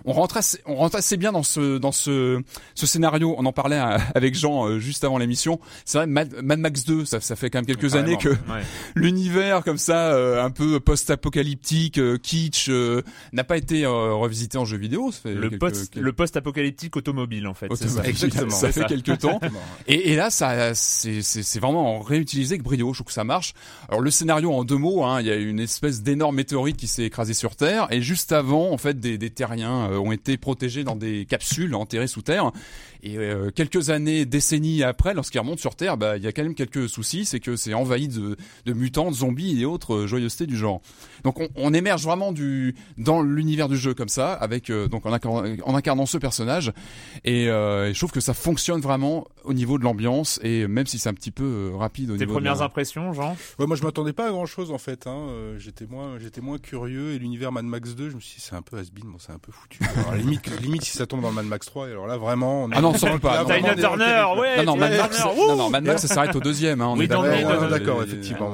on 0.06 0.14
rentre 0.14 0.38
assez, 0.38 0.60
on 0.66 0.76
rentre 0.76 0.96
assez 0.98 1.16
bien 1.18 1.32
dans 1.32 1.44
ce 1.44 1.78
dans 1.78 1.92
ce 1.92 2.42
ce 2.76 2.86
scénario. 2.86 3.36
On 3.38 3.46
en 3.46 3.54
parlait 3.54 3.80
avec 4.16 4.36
Jean 4.36 4.68
euh, 4.68 4.80
juste 4.80 5.04
avant 5.04 5.18
l'émission. 5.18 5.60
C'est 5.86 5.98
vrai, 5.98 6.08
Mad, 6.08 6.34
Mad 6.44 6.60
Max 6.60 6.84
2, 6.86 7.06
ça, 7.06 7.20
ça 7.22 7.36
fait 7.36 7.50
quand 7.50 7.60
même 7.60 7.66
quelques 7.66 7.96
années 7.96 8.18
que 8.18 8.30
Ouais. 8.30 8.64
l'univers 8.96 9.64
comme 9.64 9.78
ça, 9.78 10.14
euh, 10.14 10.44
un 10.44 10.50
peu 10.52 10.80
post-apocalyptique, 10.80 12.00
kitsch, 12.22 12.70
n'a 13.32 13.44
pas 13.44 13.58
été 13.58 13.86
revisité 13.86 14.58
en 14.58 14.66
jeu 14.66 14.78
vidéo. 14.78 15.12
Ça 15.12 15.20
fait 15.24 15.34
Le 15.34 15.50
quelques- 15.50 15.60
post, 15.60 15.94
quelques- 15.94 16.04
le 16.06 16.14
post-apocalyptique 16.14 16.96
automobile, 16.98 17.48
en 17.48 17.54
fait. 17.54 17.74
ça. 17.76 18.04
Exactement. 18.06 18.50
Ça 18.50 18.72
fait 18.72 18.86
quelques 18.86 19.20
temps. 19.20 19.40
Et, 19.88 20.12
et 20.12 20.16
là, 20.16 20.30
ça, 20.30 20.74
c'est, 21.22 21.60
vraiment 21.60 22.00
réutilisé 22.00 22.56
avec 22.56 22.64
brio. 22.64 22.94
Je 22.94 23.00
trouve 23.00 23.08
que 23.08 23.14
ça 23.14 23.24
marche. 23.24 23.54
Alors 23.90 24.02
le 24.02 24.12
scénario 24.12 24.52
en 24.52 24.64
deux 24.64 24.78
mots, 24.78 25.04
hein, 25.04 25.22
il 25.22 25.28
y 25.28 25.32
a 25.32 25.36
une 25.36 25.60
espèce 25.60 26.02
d'énorme 26.02 26.36
météorite 26.36 26.78
qui 26.78 26.88
s'est 26.88 27.04
écrasée 27.04 27.34
sur 27.34 27.56
Terre, 27.56 27.88
et 27.92 28.02
juste 28.02 28.32
avant, 28.32 28.72
en 28.72 28.78
fait, 28.78 29.00
des, 29.00 29.18
des 29.18 29.30
terriens 29.30 29.92
euh, 29.92 29.98
ont 29.98 30.12
été 30.12 30.38
protégés 30.38 30.84
dans 30.84 30.96
des 30.96 31.26
capsules 31.26 31.76
enterrées 31.76 32.08
sous 32.08 32.22
terre. 32.22 32.52
Et 33.06 33.18
euh, 33.18 33.52
quelques 33.52 33.90
années, 33.90 34.26
décennies 34.26 34.82
après, 34.82 35.14
lorsqu'ils 35.14 35.40
remontent 35.40 35.60
sur 35.60 35.76
Terre, 35.76 35.98
bah, 35.98 36.16
il 36.16 36.24
y 36.24 36.28
a 36.28 36.32
quand 36.32 36.42
même 36.44 36.56
quelques 36.56 36.88
soucis, 36.88 37.26
c'est 37.26 37.42
que 37.42 37.58
c'est 37.58 37.74
envahi 37.74 38.08
de, 38.08 38.38
de 38.66 38.74
mutants, 38.74 39.12
de 39.12 39.16
zombies 39.16 39.62
et 39.62 39.66
autres 39.66 39.94
euh, 39.94 40.08
joyeusetés 40.08 40.48
du 40.48 40.56
genre. 40.56 40.80
Donc 41.26 41.40
on, 41.42 41.50
on 41.56 41.74
émerge 41.74 42.04
vraiment 42.04 42.32
du 42.32 42.76
dans 42.98 43.22
l'univers 43.22 43.68
du 43.68 43.76
jeu 43.78 43.94
comme 43.94 44.08
ça, 44.08 44.32
avec 44.34 44.70
euh, 44.70 44.88
donc 44.88 45.06
en, 45.06 45.12
incarnant, 45.12 45.44
en 45.66 45.76
incarnant 45.76 46.06
ce 46.06 46.18
personnage. 46.18 46.72
Et, 47.26 47.50
euh, 47.50 47.90
et 47.90 47.94
je 47.94 48.00
trouve 48.00 48.12
que 48.12 48.22
ça 48.22 48.34
fonctionne 48.34 48.80
vraiment 48.80 49.26
au 49.44 49.54
niveau 49.54 49.78
de 49.78 49.84
l'ambiance. 49.84 50.40
Et 50.42 50.66
même 50.68 50.88
si 50.88 50.98
c'est 50.98 51.10
un 51.10 51.14
petit 51.14 51.32
peu 51.32 51.44
euh, 51.74 51.76
rapide 51.76 52.10
au 52.10 52.14
Tes 52.14 52.20
niveau 52.20 52.32
de 52.32 52.36
premières 52.38 52.62
impressions, 52.62 53.12
Jean? 53.12 53.36
Ouais, 53.60 53.68
moi 53.68 53.76
je 53.76 53.84
m'attendais 53.84 54.14
pas 54.14 54.28
à 54.28 54.32
grand 54.32 54.46
chose 54.46 54.72
en 54.72 54.78
fait. 54.78 55.08
Hein. 55.08 55.28
Euh, 55.30 55.60
J'étais 55.60 55.86
moins, 55.88 56.18
j'étais 56.20 56.40
moins 56.42 56.58
curieux 56.58 57.12
et 57.12 57.20
l'univers 57.20 57.52
Mad 57.52 57.66
Max 57.66 57.96
2, 57.96 58.10
je 58.12 58.16
me 58.16 58.22
suis 58.22 58.38
dit 58.38 58.42
c'est 58.48 58.56
un 58.56 58.62
peu 58.62 58.78
has-been, 58.78 59.12
bon, 59.12 59.18
c'est 59.20 59.34
un 59.34 59.40
peu 59.40 59.52
foutu. 59.52 59.80
Alors, 59.98 60.16
limite, 60.16 60.50
limite 60.62 60.84
si 60.84 60.96
ça 60.98 61.06
tombe 61.06 61.22
dans 61.22 61.30
le 61.30 61.36
Mad 61.36 61.46
Max 61.46 61.66
3, 61.68 61.90
et 61.90 61.92
alors 61.92 62.08
là 62.08 62.16
vraiment. 62.18 62.64
On 62.64 62.72
est- 62.72 62.76
Ah 62.76 62.82
non, 62.82 62.93
pas, 63.20 63.44
Tina 63.46 63.46
on 63.46 63.50
est 63.50 63.62
dans 63.62 63.70
le 63.70 63.76
Turner, 63.76 64.24
ouais 64.40 64.58
Non, 64.58 64.64
non, 64.66 64.74
Tina 64.74 64.90
Mad 64.90 64.98
Max, 64.98 65.26
non, 65.26 65.56
non, 65.58 65.70
Mad 65.70 65.84
Max, 65.84 66.02
ça 66.02 66.08
s'arrête 66.08 66.36
au 66.36 66.40
deuxième. 66.40 66.82
Hein, 66.82 66.88
on 66.88 66.98
Oui, 66.98 67.06
est 67.06 67.08
d'accord. 67.08 67.26
le- 67.26 67.32
le- 67.32 67.90
Euh, 67.90 68.04
effectivement. 68.06 68.54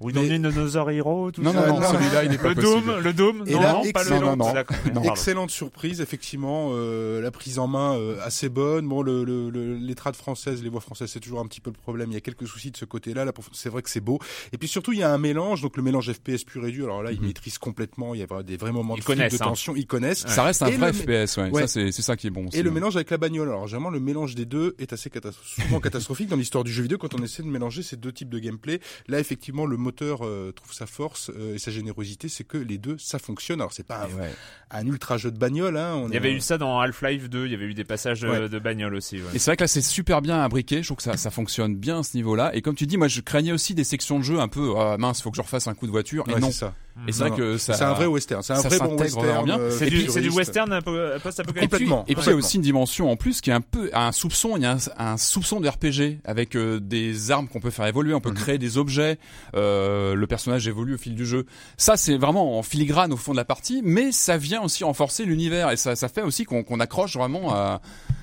We 0.00 0.14
don't 0.14 0.22
need 0.28 0.44
another 0.46 0.90
hero, 0.90 1.30
tout 1.30 1.42
Non, 1.42 1.52
non, 1.52 1.66
non, 1.66 1.82
celui-là, 1.82 2.24
il 2.24 2.30
n'est 2.30 2.38
pas 2.38 2.48
Le 2.50 2.54
possible. 2.54 2.86
dôme, 2.86 3.00
le 3.02 3.12
dôme, 3.12 3.38
non, 3.38 3.60
pas 3.60 3.82
le 3.82 3.88
excellent. 3.88 4.36
dôme. 4.36 5.04
Excellente 5.04 5.50
surprise, 5.50 6.00
effectivement. 6.00 6.70
euh, 6.72 7.20
la 7.20 7.30
prise 7.30 7.58
en 7.58 7.66
main 7.66 7.94
euh, 7.96 8.16
assez 8.24 8.48
bonne. 8.48 8.86
Bon, 8.88 9.02
le, 9.02 9.24
le, 9.24 9.50
le- 9.50 9.74
les 9.76 9.94
trades 9.94 10.16
françaises, 10.16 10.62
les 10.62 10.68
voix 10.68 10.80
françaises, 10.80 11.10
c'est 11.12 11.20
toujours 11.20 11.40
un 11.40 11.46
petit 11.46 11.60
peu 11.60 11.70
le 11.70 11.76
problème. 11.80 12.10
Il 12.10 12.14
y 12.14 12.16
a 12.16 12.20
quelques 12.20 12.46
soucis 12.46 12.70
de 12.70 12.76
ce 12.76 12.84
côté-là. 12.84 13.24
C'est 13.52 13.68
vrai 13.68 13.82
que 13.82 13.90
c'est 13.90 14.00
beau. 14.00 14.18
Et 14.52 14.58
puis 14.58 14.68
surtout, 14.68 14.92
il 14.92 14.98
y 14.98 15.02
a 15.02 15.10
un 15.12 15.18
mélange. 15.18 15.62
Donc 15.62 15.76
le 15.76 15.82
mélange 15.82 16.10
FPS 16.12 16.44
pur 16.44 16.66
et 16.66 16.70
dur. 16.70 16.86
Alors 16.86 17.02
là, 17.02 17.12
ils 17.12 17.20
maîtrisent 17.20 17.58
complètement. 17.58 18.14
Il 18.14 18.20
y 18.20 18.22
a 18.22 18.42
des 18.42 18.56
vrais 18.56 18.72
moments 18.72 18.94
de, 18.96 19.00
hein. 19.00 19.28
tension. 19.38 19.74
Ils 19.76 19.86
connaissent. 19.86 20.26
Ça 20.26 20.42
reste 20.44 20.62
un 20.62 20.70
vrai 20.70 20.92
le- 20.92 21.26
FPS, 21.26 21.36
ouais. 21.38 21.50
Ça, 21.60 21.66
c'est 21.66 21.92
c'est 21.92 22.02
ça 22.02 22.16
qui 22.16 22.26
est 22.26 22.30
bon. 22.30 22.46
Et 22.52 22.62
le 22.62 22.70
hein. 22.70 22.72
mélange 22.72 22.96
avec 22.96 23.10
la 23.10 23.18
bagnole. 23.18 23.48
Alors 23.48 23.66
généralement, 23.70 23.90
le 23.90 24.00
mélange 24.00 24.34
des 24.34 24.44
deux 24.44 24.74
est 24.78 24.92
assez 24.92 25.08
catastro- 25.10 25.62
souvent 25.62 25.80
catastrophique 25.80 26.28
dans 26.28 26.36
l'histoire 26.36 26.64
du 26.64 26.72
jeu 26.72 26.82
vidéo 26.82 26.98
quand 26.98 27.14
on 27.14 27.22
essaie 27.22 27.42
de 27.42 27.48
mélanger 27.48 27.82
ces 27.82 27.96
deux 27.96 28.12
types 28.12 28.28
de 28.28 28.38
gameplay. 28.38 28.80
Là, 29.08 29.18
effectivement, 29.20 29.64
le 29.66 29.76
moteur 29.76 30.20
euh, 30.22 30.52
trouve 30.52 30.72
sa 30.74 30.86
force 30.86 31.30
euh, 31.34 31.54
et 31.54 31.58
sa 31.58 31.70
générosité, 31.70 32.28
c'est 32.28 32.44
que 32.44 32.58
les 32.58 32.78
deux, 32.78 32.96
ça 32.98 33.18
fonctionne. 33.18 33.60
Alors 33.60 33.72
c'est 33.72 33.86
pas 33.86 34.04
un, 34.04 34.18
ouais. 34.18 34.30
un 34.70 34.86
ultra 34.86 35.16
jeu 35.16 35.30
de 35.30 35.38
bagnole. 35.38 35.76
Hein. 35.76 35.94
On 35.96 36.08
Il 36.08 36.12
y 36.12 36.14
est- 36.14 36.16
avait 36.18 36.32
eu 36.32 36.40
ça 36.40 36.58
dans 36.58 36.78
Half-Life 36.80 37.30
2, 37.30 37.46
il 37.46 37.52
y 37.52 37.54
avait 37.54 37.64
eu 37.66 37.74
des 37.74 37.84
passages 37.84 38.24
euh, 38.24 38.30
Ouais. 38.42 38.48
de 38.48 38.58
bagnole 38.58 38.94
aussi. 38.94 39.16
ouais. 39.16 39.22
Et 39.34 39.38
c'est 39.38 39.50
vrai 39.50 39.56
que 39.56 39.62
là 39.64 39.68
c'est 39.68 39.80
super 39.80 40.20
bien 40.22 40.42
imbriqué, 40.42 40.82
je 40.82 40.88
trouve 40.88 40.96
que 40.98 41.02
ça, 41.02 41.16
ça 41.16 41.30
fonctionne 41.30 41.76
bien 41.76 42.00
à 42.00 42.02
ce 42.02 42.16
niveau-là. 42.16 42.54
Et 42.54 42.62
comme 42.62 42.74
tu 42.74 42.86
dis, 42.86 42.96
moi 42.96 43.08
je 43.08 43.20
craignais 43.20 43.52
aussi 43.52 43.74
des 43.74 43.84
sections 43.84 44.18
de 44.18 44.24
jeu 44.24 44.40
un 44.40 44.48
peu 44.48 44.74
ah, 44.76 44.96
mince, 44.98 45.22
faut 45.22 45.30
que 45.30 45.36
je 45.36 45.42
refasse 45.42 45.66
un 45.68 45.74
coup 45.74 45.86
de 45.86 45.92
voiture. 45.92 46.26
Ouais, 46.28 46.34
et 46.36 46.40
non. 46.40 46.48
c'est 46.48 46.58
ça. 46.58 46.74
Et 47.08 47.12
c'est 47.12 47.26
vrai 47.28 47.36
que 47.36 47.56
ça. 47.58 47.74
C'est 47.74 47.84
un 47.84 47.92
vrai 47.94 48.06
western. 48.06 48.42
C'est 48.42 48.52
un 48.52 48.60
vrai 48.60 48.78
bon 48.78 48.96
western. 48.96 49.44
bien. 49.44 49.58
euh, 49.58 49.70
C'est 49.70 49.88
du, 50.20 50.28
western 50.30 50.72
euh, 50.72 51.18
post-apocalyptique. 51.18 51.62
Et 51.62 51.76
puis, 51.76 51.86
Complètement, 51.86 52.04
et 52.08 52.14
puis 52.14 52.24
il 52.26 52.30
y 52.30 52.32
a 52.32 52.36
aussi 52.36 52.56
une 52.56 52.62
dimension 52.62 53.10
en 53.10 53.16
plus 53.16 53.40
qui 53.40 53.50
est 53.50 53.52
un 53.54 53.60
peu 53.60 53.90
un 53.92 54.12
soupçon, 54.12 54.56
il 54.56 54.62
y 54.62 54.66
a 54.66 54.76
un, 54.98 55.16
soupçon 55.16 55.60
de 55.60 55.68
RPG 55.68 56.20
avec 56.24 56.56
euh, 56.56 56.78
des 56.80 57.30
armes 57.30 57.48
qu'on 57.48 57.60
peut 57.60 57.70
faire 57.70 57.86
évoluer, 57.86 58.12
on 58.14 58.20
peut 58.20 58.30
Mhm. 58.30 58.36
créer 58.36 58.58
des 58.58 58.76
objets, 58.78 59.18
euh, 59.54 60.14
le 60.14 60.26
personnage 60.26 60.68
évolue 60.68 60.94
au 60.94 60.98
fil 60.98 61.14
du 61.14 61.24
jeu. 61.26 61.46
Ça 61.76 61.96
c'est 61.96 62.16
vraiment 62.18 62.58
en 62.58 62.62
filigrane 62.62 63.12
au 63.12 63.16
fond 63.16 63.32
de 63.32 63.36
la 63.38 63.44
partie, 63.44 63.80
mais 63.84 64.12
ça 64.12 64.36
vient 64.36 64.62
aussi 64.62 64.84
renforcer 64.84 65.24
l'univers 65.24 65.70
et 65.70 65.76
ça, 65.76 65.96
ça 65.96 66.08
fait 66.08 66.22
aussi 66.22 66.44
qu'on 66.44 66.62
qu'on 66.62 66.80
accroche 66.80 67.16
vraiment 67.16 67.54
à 67.54 67.80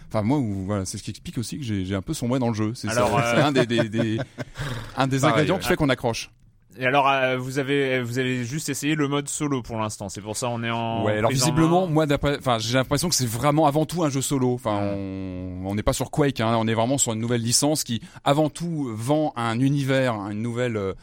Enfin 0.09 0.21
moi, 0.21 0.39
voilà, 0.41 0.85
c'est 0.85 0.97
ce 0.97 1.03
qui 1.03 1.09
explique 1.11 1.37
aussi 1.37 1.57
que 1.57 1.65
j'ai 1.65 1.83
j'ai 1.83 1.93
un 1.95 2.01
peu 2.01 2.13
sombré 2.13 2.39
dans 2.39 2.47
le 2.47 2.53
jeu. 2.53 2.71
C'est 2.75 2.87
euh, 2.87 2.91
c'est 3.35 3.41
un 3.41 3.51
des, 3.51 3.65
des, 3.65 3.89
des- 3.89 4.17
un 4.95 5.05
des 5.07 5.19
Pareil, 5.19 5.33
ingrédients 5.33 5.55
ouais. 5.55 5.61
qui 5.61 5.67
fait 5.67 5.75
qu'on 5.75 5.89
accroche. 5.89 6.31
Et 6.79 6.85
alors, 6.85 7.09
euh, 7.09 7.37
vous 7.37 7.59
avez, 7.59 8.01
vous 8.01 8.19
avez 8.19 8.43
juste 8.43 8.69
essayé 8.69 8.95
le 8.95 9.07
mode 9.07 9.27
solo 9.27 9.61
pour 9.61 9.77
l'instant. 9.77 10.09
C'est 10.09 10.21
pour 10.21 10.37
ça 10.37 10.49
on 10.49 10.63
est 10.63 10.69
en. 10.69 11.03
Ouais, 11.03 11.17
alors 11.17 11.29
en 11.29 11.33
visiblement, 11.33 11.87
moi, 11.87 12.05
enfin, 12.39 12.57
j'ai 12.59 12.75
l'impression 12.75 13.09
que 13.09 13.15
c'est 13.15 13.27
vraiment 13.27 13.65
avant 13.65 13.85
tout 13.85 14.03
un 14.03 14.09
jeu 14.09 14.21
solo. 14.21 14.53
Enfin, 14.53 14.79
on 14.95 15.47
on 15.67 15.75
n'est 15.75 15.83
pas 15.83 15.93
sur 15.93 16.11
Quake, 16.11 16.39
hein, 16.39 16.55
on 16.57 16.67
est 16.67 16.73
vraiment 16.73 16.97
sur 16.97 17.13
une 17.13 17.19
nouvelle 17.19 17.41
licence 17.41 17.83
qui, 17.83 18.01
avant 18.23 18.49
tout, 18.49 18.89
vend 18.93 19.33
un 19.35 19.59
univers, 19.59 20.13
une 20.31 20.41
nouvelle, 20.41 20.77
euh, 20.77 20.93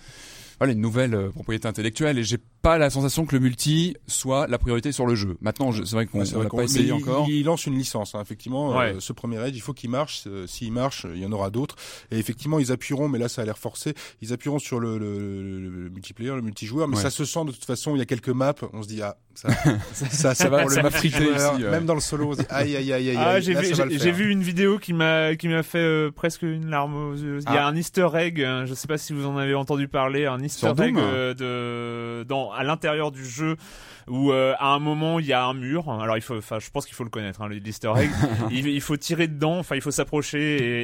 voilà, 0.58 0.72
une 0.72 0.80
nouvelle 0.80 1.14
euh, 1.14 1.30
propriété 1.30 1.68
intellectuelle. 1.68 2.18
Et 2.18 2.24
j'ai 2.24 2.38
pas 2.64 2.78
la 2.78 2.90
sensation 2.90 3.26
que 3.26 3.36
le 3.36 3.40
multi 3.40 3.96
soit 4.08 4.46
la 4.48 4.58
priorité 4.58 4.90
sur 4.90 5.06
le 5.06 5.14
jeu. 5.14 5.36
Maintenant, 5.40 5.70
je- 5.70 5.84
c'est 5.84 5.94
vrai 5.94 6.06
qu'on 6.06 6.20
Ouais, 6.20 6.46
qu'on- 6.48 6.56
pas 6.56 6.62
essayé 6.64 6.86
il, 6.86 6.92
encore. 6.94 7.26
Il 7.28 7.44
lance 7.44 7.66
une 7.66 7.76
licence, 7.78 8.14
hein, 8.14 8.20
effectivement. 8.22 8.76
Ouais. 8.76 8.94
euh, 8.94 9.00
ce 9.00 9.12
premier 9.12 9.36
Edge, 9.46 9.54
il 9.54 9.60
faut 9.60 9.74
qu'il 9.74 9.90
marche. 9.90 10.24
Euh, 10.26 10.46
S'il 10.46 10.72
marche, 10.72 11.06
il 11.14 11.20
y 11.20 11.26
en 11.26 11.32
aura 11.32 11.50
d'autres. 11.50 11.76
Et 12.10 12.18
effectivement, 12.18 12.58
ils 12.58 12.72
appuieront, 12.72 13.08
mais 13.08 13.18
là, 13.18 13.28
ça 13.28 13.42
a 13.42 13.44
l'air 13.44 13.58
forcé. 13.58 13.94
Ils 14.22 14.32
appuieront 14.32 14.58
sur 14.58 14.80
le, 14.80 14.98
le, 14.98 15.18
le- 15.42 15.68
le 15.84 15.90
multiplayer, 15.90 16.30
le 16.34 16.40
multijoueur, 16.42 16.88
mais 16.88 16.96
Ouais. 16.96 17.02
ça 17.02 17.10
se 17.10 17.24
sent 17.24 17.44
de 17.44 17.52
toute 17.52 17.64
façon. 17.64 17.94
Il 17.94 17.98
y 17.98 18.02
a 18.02 18.06
quelques 18.06 18.28
maps. 18.30 18.54
On 18.72 18.82
se 18.82 18.88
dit 18.88 19.02
ah, 19.02 19.16
ça, 19.34 19.48
ça, 19.92 20.34
Ça 20.34 20.48
va- 20.48 20.60
pour 20.60 20.70
le 20.70 20.74
ça 20.76 20.82
va 20.82 20.90
multijoueur. 20.90 21.54
ici, 21.54 21.64
ouais. 21.64 21.70
Même 21.70 21.84
dans 21.84 21.94
le 21.94 22.00
solo, 22.00 22.28
on 22.30 22.32
se 22.32 22.38
dit 22.40 22.46
aïe, 22.48 22.74
aïe, 22.76 22.92
aïe, 22.92 23.10
aïe. 23.10 23.16
Ah, 23.18 23.30
aïe, 23.32 23.42
j'ai 23.42 23.52
là, 23.54 23.60
vu, 23.60 23.98
le 23.98 24.10
vu 24.10 24.30
une 24.30 24.42
vidéo 24.42 24.78
qui 24.78 24.92
m'a, 24.94 25.34
qui 25.36 25.48
m'a 25.48 25.62
fait 25.62 25.78
euh, 25.78 26.10
presque 26.10 26.42
une 26.42 26.70
larme 26.70 26.94
aux 26.94 27.14
yeux. 27.14 27.40
Il 27.46 27.52
y 27.52 27.56
a 27.58 27.66
Ah. 27.66 27.68
un 27.68 27.76
Easter 27.76 28.08
egg. 28.14 28.40
hein, 28.42 28.64
Je 28.64 28.72
sais 28.74 28.86
pas 28.88 28.96
si 28.98 29.12
vous 29.12 29.26
en 29.26 29.36
avez 29.36 29.54
entendu 29.54 29.86
parler. 29.88 30.24
Un 30.26 30.40
Easter 30.40 30.68
Sur 30.74 30.82
egg 30.82 30.96
euh, 30.96 31.34
de, 31.34 32.24
dans, 32.24 32.52
à 32.54 32.64
l'intérieur 32.64 33.10
du 33.10 33.24
jeu 33.24 33.56
où 34.08 34.32
euh, 34.32 34.54
à 34.58 34.68
un 34.68 34.78
moment 34.78 35.18
il 35.18 35.26
y 35.26 35.32
a 35.32 35.44
un 35.44 35.54
mur. 35.54 35.90
Alors 35.90 36.16
il 36.16 36.22
faut, 36.22 36.36
enfin, 36.36 36.58
je 36.58 36.70
pense 36.70 36.86
qu'il 36.86 36.94
faut 36.94 37.04
le 37.04 37.10
connaître. 37.10 37.40
Hein, 37.42 37.48
l'Easter 37.48 37.92
egg. 37.96 38.10
il, 38.50 38.66
il 38.66 38.80
faut 38.80 38.96
tirer 38.96 39.26
dedans. 39.28 39.58
Enfin, 39.58 39.76
il 39.76 39.80
faut 39.82 39.90
s'approcher 39.90 40.56
et, 40.56 40.82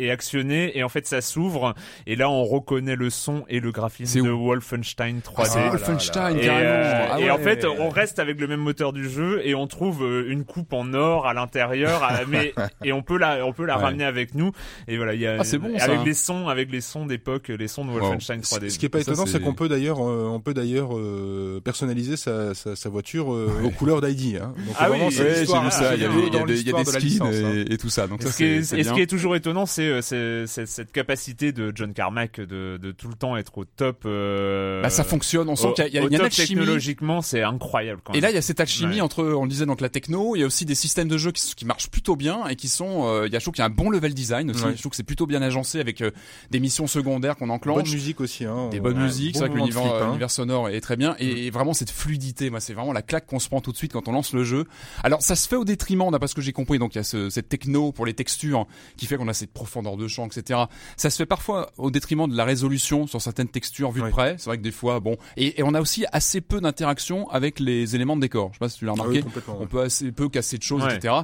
et, 0.00 0.04
et 0.04 0.10
actionner. 0.10 0.76
Et 0.76 0.82
en 0.82 0.88
fait, 0.88 1.06
ça 1.06 1.20
s'ouvre. 1.20 1.74
Et 2.06 2.16
là, 2.16 2.30
on 2.30 2.44
reconnaît 2.44 2.96
le 2.96 3.10
son 3.10 3.44
et 3.48 3.60
le 3.60 3.70
graphisme 3.72 4.22
de 4.22 4.30
Wolfenstein 4.30 5.18
3D. 5.20 5.50
Ah, 5.56 5.68
Wolfenstein, 5.70 6.36
Et, 6.38 6.40
carrément. 6.42 6.68
euh, 6.70 7.06
Ah 7.12 7.20
et 7.20 7.30
en 7.30 7.38
fait, 7.38 7.64
on 7.64 7.88
reste 7.88 8.18
avec 8.18 8.40
le 8.40 8.46
même 8.46 8.60
moteur 8.60 8.92
du 8.92 9.08
jeu 9.08 9.40
et 9.44 9.54
on 9.54 9.66
trouve 9.66 10.02
euh, 10.04 10.30
une 10.30 10.44
coupe 10.44 10.72
en 10.72 10.92
or 10.94 11.26
à 11.26 11.34
l'intérieur, 11.34 12.02
mais 12.28 12.52
et 12.84 12.92
on 12.92 13.02
peut 13.02 13.18
la, 13.18 13.44
on 13.46 13.52
peut 13.52 13.64
la 13.64 13.76
Ouais. 13.76 13.84
ramener 13.84 14.04
avec 14.04 14.34
nous. 14.34 14.52
Et 14.86 14.96
voilà, 14.96 15.14
il 15.14 15.20
y 15.20 15.26
a 15.26 15.36
Ah, 15.40 15.44
ça. 15.44 15.56
avec 15.56 16.04
les 16.04 16.14
sons, 16.14 16.48
avec 16.48 16.70
les 16.70 16.80
sons 16.80 17.06
d'époque, 17.06 17.48
les 17.48 17.68
sons 17.68 17.84
de 17.84 17.90
Wolfenstein 17.90 18.42
Ce 18.42 18.54
3D. 18.56 18.68
ce 18.70 18.78
qui 18.78 18.86
est 18.86 18.88
pas 18.90 19.00
étonnant, 19.00 19.24
c'est- 19.26 19.32
c'est 19.32 19.40
qu'on 19.40 19.54
peut 19.54 19.68
d'ailleurs, 19.68 19.98
euh, 20.00 20.28
on 20.30 20.40
peut 20.40 20.54
d'ailleurs 20.54 20.96
euh, 20.96 21.60
personnaliser 21.64 22.16
sa, 22.16 22.54
sa, 22.62 22.76
sa 22.76 22.88
voiture 22.88 23.32
euh, 23.32 23.50
aux 23.64 23.70
couleurs 23.70 24.00
d'ID. 24.00 24.36
Hein. 24.36 24.54
Donc 24.66 24.76
Ah 24.78 24.88
vraiment, 24.88 25.06
oui, 25.08 25.12
c'est 25.12 25.22
Ouais, 25.22 25.30
j'ai 25.34 25.40
l'histoire, 25.40 25.64
vu 25.64 25.70
ça. 25.70 25.94
Il 25.94 26.02
y 26.02 26.04
a 26.04 26.08
y 26.08 26.10
a 26.10 26.44
des, 26.44 26.60
il 26.60 26.68
y 26.68 26.72
a 26.72 26.78
l'histoire 26.78 26.84
des 26.84 26.90
de 26.90 26.94
la 26.94 27.00
skins 27.00 27.08
licence, 27.08 27.34
hein. 27.34 27.64
et, 27.68 27.72
et 27.74 27.78
tout 27.78 27.90
ça. 27.90 28.06
Donc 28.06 28.20
Et 28.22 28.26
ça, 28.26 28.32
ce, 28.32 28.36
qui 28.36 28.44
est, 28.44 28.56
c'est 28.62 28.64
c'est 28.64 28.78
et 28.78 28.82
ce 28.84 28.88
bien. 28.88 28.96
qui 28.96 29.00
est 29.02 29.06
toujours 29.06 29.36
étonnant, 29.36 29.66
c'est 29.66 29.82
euh, 29.82 30.00
c'est- 30.02 30.46
c'est 30.46 30.66
cette 30.66 30.92
capacité 30.92 31.52
de 31.52 31.72
John 31.74 31.92
Carmack 31.92 32.40
de, 32.40 32.78
de 32.80 32.92
tout 32.92 33.08
le 33.08 33.14
temps 33.14 33.36
être 33.36 33.56
au 33.58 33.64
top. 33.64 34.02
euh, 34.06 34.82
Bah, 34.82 34.90
ça 34.90 35.04
fonctionne. 35.04 35.48
On 35.48 35.56
sent 35.56 35.68
qu'il 35.74 35.84
y 35.84 35.86
a, 35.86 35.88
il 35.88 35.94
y 35.94 35.98
a 35.98 36.02
une 36.02 36.10
top 36.10 36.22
alchimie. 36.26 36.48
technologiquement, 36.48 37.22
c'est 37.22 37.42
incroyable. 37.42 38.00
Quand 38.04 38.12
Et 38.14 38.20
là, 38.20 38.30
il 38.30 38.34
y 38.34 38.38
a 38.38 38.42
cette 38.42 38.60
alchimie 38.60 38.96
Ouais. 38.96 39.00
entre, 39.00 39.24
on 39.24 39.44
le 39.44 39.48
disait 39.50 39.66
donc 39.66 39.80
la 39.80 39.88
techno, 39.88 40.36
il 40.36 40.40
y 40.40 40.42
a 40.42 40.46
aussi 40.46 40.64
des 40.64 40.74
systèmes 40.74 41.08
de 41.08 41.18
jeu 41.18 41.32
qui, 41.32 41.54
qui 41.54 41.64
marchent 41.64 41.90
plutôt 41.90 42.16
bien 42.16 42.46
et 42.48 42.56
qui 42.56 42.68
sont, 42.68 43.06
euh, 43.06 43.26
il 43.26 43.32
y 43.32 43.36
a 43.36 43.38
je 43.38 43.44
trouve 43.44 43.54
qu'il 43.54 43.62
y 43.62 43.66
a 43.66 43.66
un 43.66 43.70
bon 43.70 43.90
level 43.90 44.14
design 44.14 44.50
aussi. 44.50 44.64
Ouais. 44.64 44.72
Je 44.74 44.78
trouve 44.80 44.90
que 44.90 44.96
c'est 44.96 45.02
plutôt 45.02 45.26
bien 45.26 45.42
agencé 45.42 45.80
avec 45.80 46.02
des 46.50 46.60
missions 46.60 46.86
secondaires 46.86 47.36
qu'on 47.36 47.46
Bonne 47.46 47.56
enclenche. 47.56 47.90
musique 47.92 48.20
aussi. 48.20 48.44
Hein. 48.44 48.68
Des 48.70 48.80
bonnes 48.80 48.98
musiques, 49.02 49.34
c'est 49.36 49.46
vrai 49.46 49.50
que 49.50 49.56
l'univers 49.56 50.30
sonore 50.30 50.68
est 50.68 50.80
très 50.80 50.96
bien 50.96 51.16
et 51.18 51.50
vraiment 51.50 51.74
cette 51.74 51.90
fluidité, 51.90 52.50
moi 52.52 52.60
c'est 52.60 52.72
vraiment 52.74 52.92
la 52.92 53.02
claque 53.02 53.26
qu'on 53.26 53.40
se 53.40 53.48
prend 53.48 53.60
tout 53.60 53.72
de 53.72 53.76
suite 53.76 53.92
quand 53.92 54.06
on 54.06 54.12
lance 54.12 54.32
le 54.32 54.44
jeu. 54.44 54.66
Alors 55.02 55.20
ça 55.22 55.34
se 55.34 55.48
fait 55.48 55.56
au 55.56 55.64
détriment, 55.64 56.10
d'après 56.12 56.28
ce 56.28 56.34
que 56.36 56.40
j'ai 56.40 56.52
compris, 56.52 56.78
donc 56.78 56.94
il 56.94 56.98
y 56.98 57.00
a 57.00 57.04
ce, 57.04 57.28
cette 57.30 57.48
techno 57.48 57.90
pour 57.90 58.06
les 58.06 58.14
textures 58.14 58.66
qui 58.96 59.06
fait 59.06 59.16
qu'on 59.16 59.26
a 59.28 59.34
cette 59.34 59.52
profondeur 59.52 59.96
de 59.96 60.06
champ, 60.06 60.26
etc. 60.26 60.60
Ça 60.96 61.10
se 61.10 61.16
fait 61.16 61.26
parfois 61.26 61.72
au 61.78 61.90
détriment 61.90 62.28
de 62.28 62.36
la 62.36 62.44
résolution 62.44 63.06
sur 63.08 63.20
certaines 63.20 63.48
textures 63.48 63.90
vues 63.90 64.02
Oui. 64.02 64.06
de 64.08 64.12
près. 64.12 64.36
C'est 64.38 64.46
vrai 64.46 64.58
que 64.58 64.62
des 64.62 64.70
fois, 64.70 65.00
bon, 65.00 65.16
et, 65.36 65.58
et 65.58 65.62
on 65.64 65.74
a 65.74 65.80
aussi 65.80 66.04
assez 66.12 66.40
peu 66.40 66.60
d'interaction 66.60 67.28
avec 67.30 67.58
les 67.58 67.94
éléments 67.96 68.14
de 68.16 68.20
décor. 68.20 68.50
Je 68.52 68.54
sais 68.54 68.58
pas 68.60 68.68
si 68.68 68.78
tu 68.78 68.84
l'as 68.84 68.92
Ah 68.98 69.02
oui, 69.08 69.20
remarqué. 69.20 69.50
On 69.58 69.66
peut 69.66 69.80
assez 69.82 70.12
peu 70.12 70.28
casser 70.28 70.58
de 70.58 70.62
choses, 70.62 70.84
Ouais. 70.84 70.94
etc. 70.96 71.14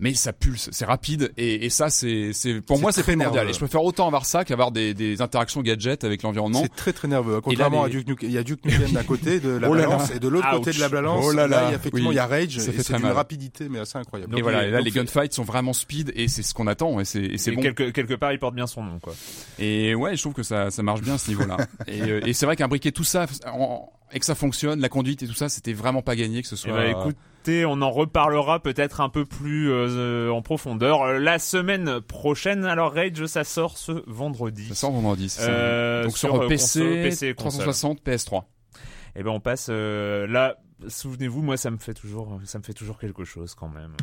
Mais 0.00 0.14
ça 0.14 0.32
pulse, 0.32 0.68
c'est 0.70 0.84
rapide 0.84 1.32
et, 1.36 1.64
et 1.66 1.70
ça 1.70 1.90
c'est, 1.90 2.30
c'est 2.32 2.60
pour 2.60 2.78
moi 2.78 2.92
c'est 2.92 3.02
primordial. 3.02 3.48
Et 3.50 3.52
je 3.52 3.58
préfère 3.58 3.82
autant 3.82 4.06
avoir 4.06 4.26
ça 4.26 4.44
qu'avoir 4.44 4.70
des, 4.70 4.94
des 4.94 5.20
interactions 5.20 5.60
gadgets 5.60 6.04
avec 6.04 6.22
l'environnement. 6.22 6.62
C'est 6.62 6.74
très 6.76 6.92
très 6.92 7.08
nerveux. 7.08 7.40
Contrairement 7.40 7.84
les- 7.84 7.90
à 7.90 7.98
Duke 7.98 8.06
Nukem, 8.08 8.28
il 8.28 8.32
y 8.34 8.38
a 8.38 8.44
Duke 8.44 8.64
Nukem 8.64 8.90
d'un 8.92 9.02
côté 9.02 9.40
de 9.40 9.48
la 9.50 9.68
Oh 9.68 9.74
là 9.74 9.82
là. 9.82 9.88
balance 9.88 10.10
et 10.14 10.20
de 10.20 10.28
l'autre 10.28 10.48
côté 10.52 10.70
de 10.72 10.78
la 10.78 10.88
balance. 10.88 11.24
Oh 11.26 11.32
là 11.32 11.48
là. 11.48 11.64
il 11.66 11.70
y 11.70 11.74
a 11.74 11.76
effectivement 11.76 12.10
Oui. 12.10 12.14
il 12.14 12.18
y 12.18 12.20
a 12.20 12.26
Rage 12.28 12.58
Ça 12.58 12.70
et 12.70 12.74
fait 12.74 12.82
c'est 12.84 12.98
mal. 12.98 13.12
rapidité 13.12 13.68
mais 13.68 13.80
assez 13.80 13.98
incroyable. 13.98 14.38
Et 14.38 14.42
voilà, 14.42 14.62
il- 14.62 14.68
et 14.68 14.70
là 14.70 14.78
donc 14.78 14.84
les 14.86 14.92
gunfights 14.92 15.32
sont 15.34 15.42
vraiment 15.42 15.72
speed 15.72 16.12
et 16.14 16.28
c'est 16.28 16.42
ce 16.44 16.54
qu'on 16.54 16.68
attend 16.68 17.00
et 17.00 17.04
c'est 17.04 17.36
c'est 17.36 17.50
Et 17.52 17.56
bon. 17.56 17.62
quelque, 17.62 17.90
quelque 17.90 18.14
part, 18.14 18.32
il 18.32 18.38
porte 18.38 18.54
bien 18.54 18.68
son 18.68 18.84
nom, 18.84 19.00
quoi. 19.00 19.14
Et 19.58 19.96
ouais, 19.96 20.16
je 20.16 20.22
trouve 20.22 20.34
que 20.34 20.44
ça 20.44 20.70
ça 20.70 20.82
marche 20.84 21.00
bien 21.00 21.14
à 21.14 21.18
ce 21.18 21.28
niveau-là. 21.28 21.56
et 21.88 22.02
euh, 22.02 22.20
et 22.24 22.34
c'est 22.34 22.46
vrai 22.46 22.54
qu'imbriquer 22.54 22.92
tout 22.92 23.02
ça 23.04 23.26
en- 23.52 23.90
et 24.12 24.18
que 24.18 24.24
ça 24.24 24.34
fonctionne, 24.34 24.80
la 24.80 24.88
conduite 24.88 25.22
et 25.22 25.26
tout 25.26 25.34
ça, 25.34 25.48
c'était 25.48 25.72
vraiment 25.72 26.02
pas 26.02 26.16
gagné 26.16 26.42
que 26.42 26.48
ce 26.48 26.54
Eh 26.54 26.58
soit. 26.58 26.72
ben, 26.72 26.90
écoutez, 26.98 27.64
on 27.66 27.80
en 27.82 27.90
reparlera 27.90 28.60
peut-être 28.60 29.00
un 29.00 29.08
peu 29.08 29.24
plus 29.24 29.70
euh, 29.70 30.30
en 30.30 30.42
profondeur 30.42 31.02
euh, 31.02 31.18
la 31.18 31.38
semaine 31.38 32.00
prochaine. 32.00 32.64
Alors 32.64 32.94
Rage, 32.94 33.26
ça 33.26 33.44
sort 33.44 33.76
ce 33.78 34.02
vendredi. 34.06 34.68
ça 34.68 34.74
sort 34.74 34.92
vendredi. 34.92 35.28
ça. 35.28 35.42
Euh, 35.42 36.04
Donc 36.04 36.16
sur, 36.16 36.30
sur, 36.30 36.42
euh, 36.42 36.48
PC, 36.48 36.80
console, 36.80 37.02
PC 37.02 37.26
et 37.28 37.34
console. 37.34 37.62
360, 37.64 38.02
PS3. 38.04 38.42
Et 39.16 39.22
ben 39.22 39.30
on 39.30 39.40
passe 39.40 39.68
euh, 39.70 40.26
là. 40.26 40.56
Souvenez-vous, 40.86 41.42
moi 41.42 41.56
ça 41.56 41.70
me 41.70 41.78
fait 41.78 41.94
toujours, 41.94 42.40
ça 42.44 42.58
me 42.58 42.62
fait 42.62 42.72
toujours 42.74 42.98
quelque 42.98 43.24
chose 43.24 43.54
quand 43.54 43.68
même. 43.68 43.94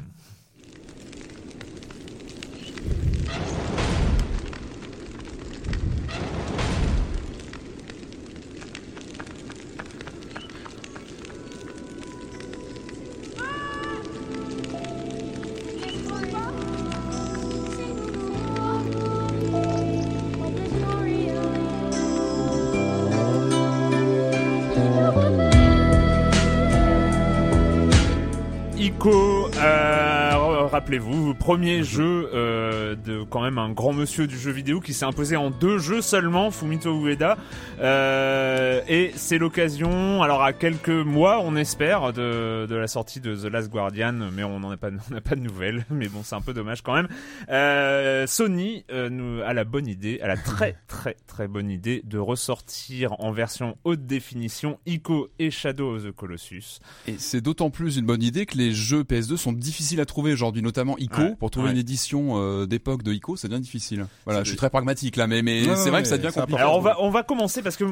Rappelez-vous, 30.75 31.33
premier 31.35 31.83
jeu 31.83 32.29
euh, 32.75 32.95
de 32.95 33.23
quand 33.23 33.41
même 33.41 33.57
un 33.57 33.71
grand 33.71 33.93
monsieur 33.93 34.27
du 34.27 34.37
jeu 34.37 34.51
vidéo 34.51 34.79
qui 34.79 34.93
s'est 34.93 35.05
imposé 35.05 35.35
en 35.35 35.49
deux 35.49 35.77
jeux 35.77 36.01
seulement, 36.01 36.51
Fumito 36.51 36.93
Ueda. 37.05 37.37
Euh, 37.79 38.81
et 38.87 39.11
c'est 39.15 39.37
l'occasion, 39.37 40.21
alors 40.21 40.43
à 40.43 40.53
quelques 40.53 40.89
mois, 40.89 41.39
on 41.41 41.55
espère, 41.55 42.13
de, 42.13 42.65
de 42.69 42.75
la 42.75 42.87
sortie 42.87 43.19
de 43.19 43.35
The 43.35 43.45
Last 43.45 43.69
Guardian, 43.69 44.13
mais 44.33 44.43
on 44.43 44.59
n'en 44.59 44.71
a 44.71 44.77
pas, 44.77 44.89
on 45.09 45.13
n'a 45.13 45.21
pas 45.21 45.35
de 45.35 45.41
nouvelles. 45.41 45.85
Mais 45.89 46.07
bon, 46.07 46.21
c'est 46.23 46.35
un 46.35 46.41
peu 46.41 46.53
dommage 46.53 46.81
quand 46.81 46.93
même. 46.93 47.07
Euh, 47.49 48.27
Sony 48.27 48.85
nous, 49.09 49.41
a 49.41 49.53
la 49.53 49.63
bonne 49.63 49.87
idée, 49.87 50.19
a 50.21 50.27
la 50.27 50.37
très 50.37 50.75
très 50.87 51.15
très 51.27 51.47
bonne 51.47 51.69
idée 51.69 52.01
de 52.05 52.17
ressortir 52.17 53.19
en 53.19 53.31
version 53.31 53.77
haute 53.83 54.05
définition 54.05 54.79
Ico 54.85 55.29
et 55.39 55.51
Shadow 55.51 55.95
of 55.95 56.03
the 56.03 56.11
Colossus. 56.11 56.79
Et 57.07 57.15
c'est 57.17 57.41
d'autant 57.41 57.69
plus 57.69 57.97
une 57.97 58.05
bonne 58.05 58.23
idée 58.23 58.45
que 58.45 58.57
les 58.57 58.71
jeux 58.71 59.03
PS2 59.03 59.37
sont 59.37 59.53
difficiles 59.53 60.01
à 60.01 60.05
trouver 60.05 60.33
aujourd'hui, 60.33 60.61
notamment 60.61 60.97
Ico. 60.97 61.21
Ouais, 61.21 61.35
pour 61.39 61.51
trouver 61.51 61.67
ouais. 61.67 61.73
une 61.73 61.79
édition 61.79 62.64
d'époque 62.65 63.03
de 63.03 63.11
Ico, 63.13 63.35
c'est 63.35 63.47
bien 63.47 63.59
difficile. 63.59 64.05
Voilà, 64.25 64.43
je 64.43 64.49
suis 64.49 64.57
très 64.57 64.69
pragmatique 64.69 65.15
là, 65.15 65.27
mais, 65.27 65.41
mais 65.41 65.67
Ouais, 65.67 65.75
c'est 65.75 65.85
ouais, 65.85 65.89
vrai 65.91 66.01
que 66.03 66.07
ça 66.07 66.17
devient 66.17 66.31
compliqué. 66.33 66.59
Alors 66.59 66.77
on 66.77 66.81
va 66.81 66.95
on 66.99 67.09
va 67.09 67.23
commencer 67.23 67.61
parce 67.61 67.77
que 67.77 67.85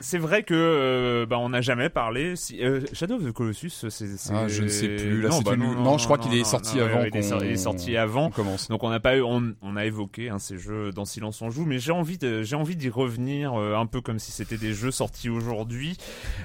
c'est 0.00 0.18
vrai 0.18 0.42
que 0.42 0.54
euh, 0.54 1.26
bah 1.26 1.38
on 1.38 1.48
n'a 1.50 1.60
jamais 1.60 1.88
parlé. 1.88 2.36
Si, 2.36 2.62
euh, 2.64 2.80
Shadow 2.92 3.16
of 3.16 3.24
the 3.24 3.32
Colossus, 3.32 3.70
c'est 3.88 4.06
Ah, 4.32 4.48
je 4.48 4.62
ne 4.62 4.68
sais 4.68 4.88
plus. 4.88 5.22
Là, 5.22 5.28
non, 5.30 5.38
c'est 5.38 5.44
bah 5.44 5.54
une- 5.54 5.60
non, 5.60 5.74
non, 5.82 5.98
je 5.98 6.04
crois 6.04 6.18
qu'il 6.18 6.34
est 6.34 6.44
sorti 6.44 6.76
non, 6.78 6.84
avant 6.84 7.00
ouais, 7.00 7.10
il, 7.12 7.16
est 7.52 7.56
sorti 7.56 7.96
On 7.96 8.00
avant. 8.00 8.30
commence. 8.30 8.68
Donc 8.68 8.82
on 8.82 8.90
n'a 8.90 9.00
pas 9.00 9.16
eu, 9.16 9.22
on, 9.22 9.54
on 9.62 9.76
a 9.76 9.84
évoqué 9.84 10.28
hein, 10.30 10.38
ces 10.38 10.58
jeux 10.58 10.90
dans 10.92 11.04
Silence 11.04 11.40
on 11.42 11.50
joue, 11.50 11.64
mais 11.64 11.78
j'ai 11.78 11.92
envie 11.92 12.18
de, 12.18 12.42
j'ai 12.42 12.56
envie 12.56 12.76
d'y 12.76 12.88
revenir 12.88 13.54
euh, 13.54 13.74
un 13.76 13.86
peu 13.86 14.00
comme 14.00 14.18
si 14.18 14.32
c'était 14.32 14.56
des 14.58 14.72
jeux 14.74 14.90
sortis 14.90 15.28
aujourd'hui. 15.28 15.96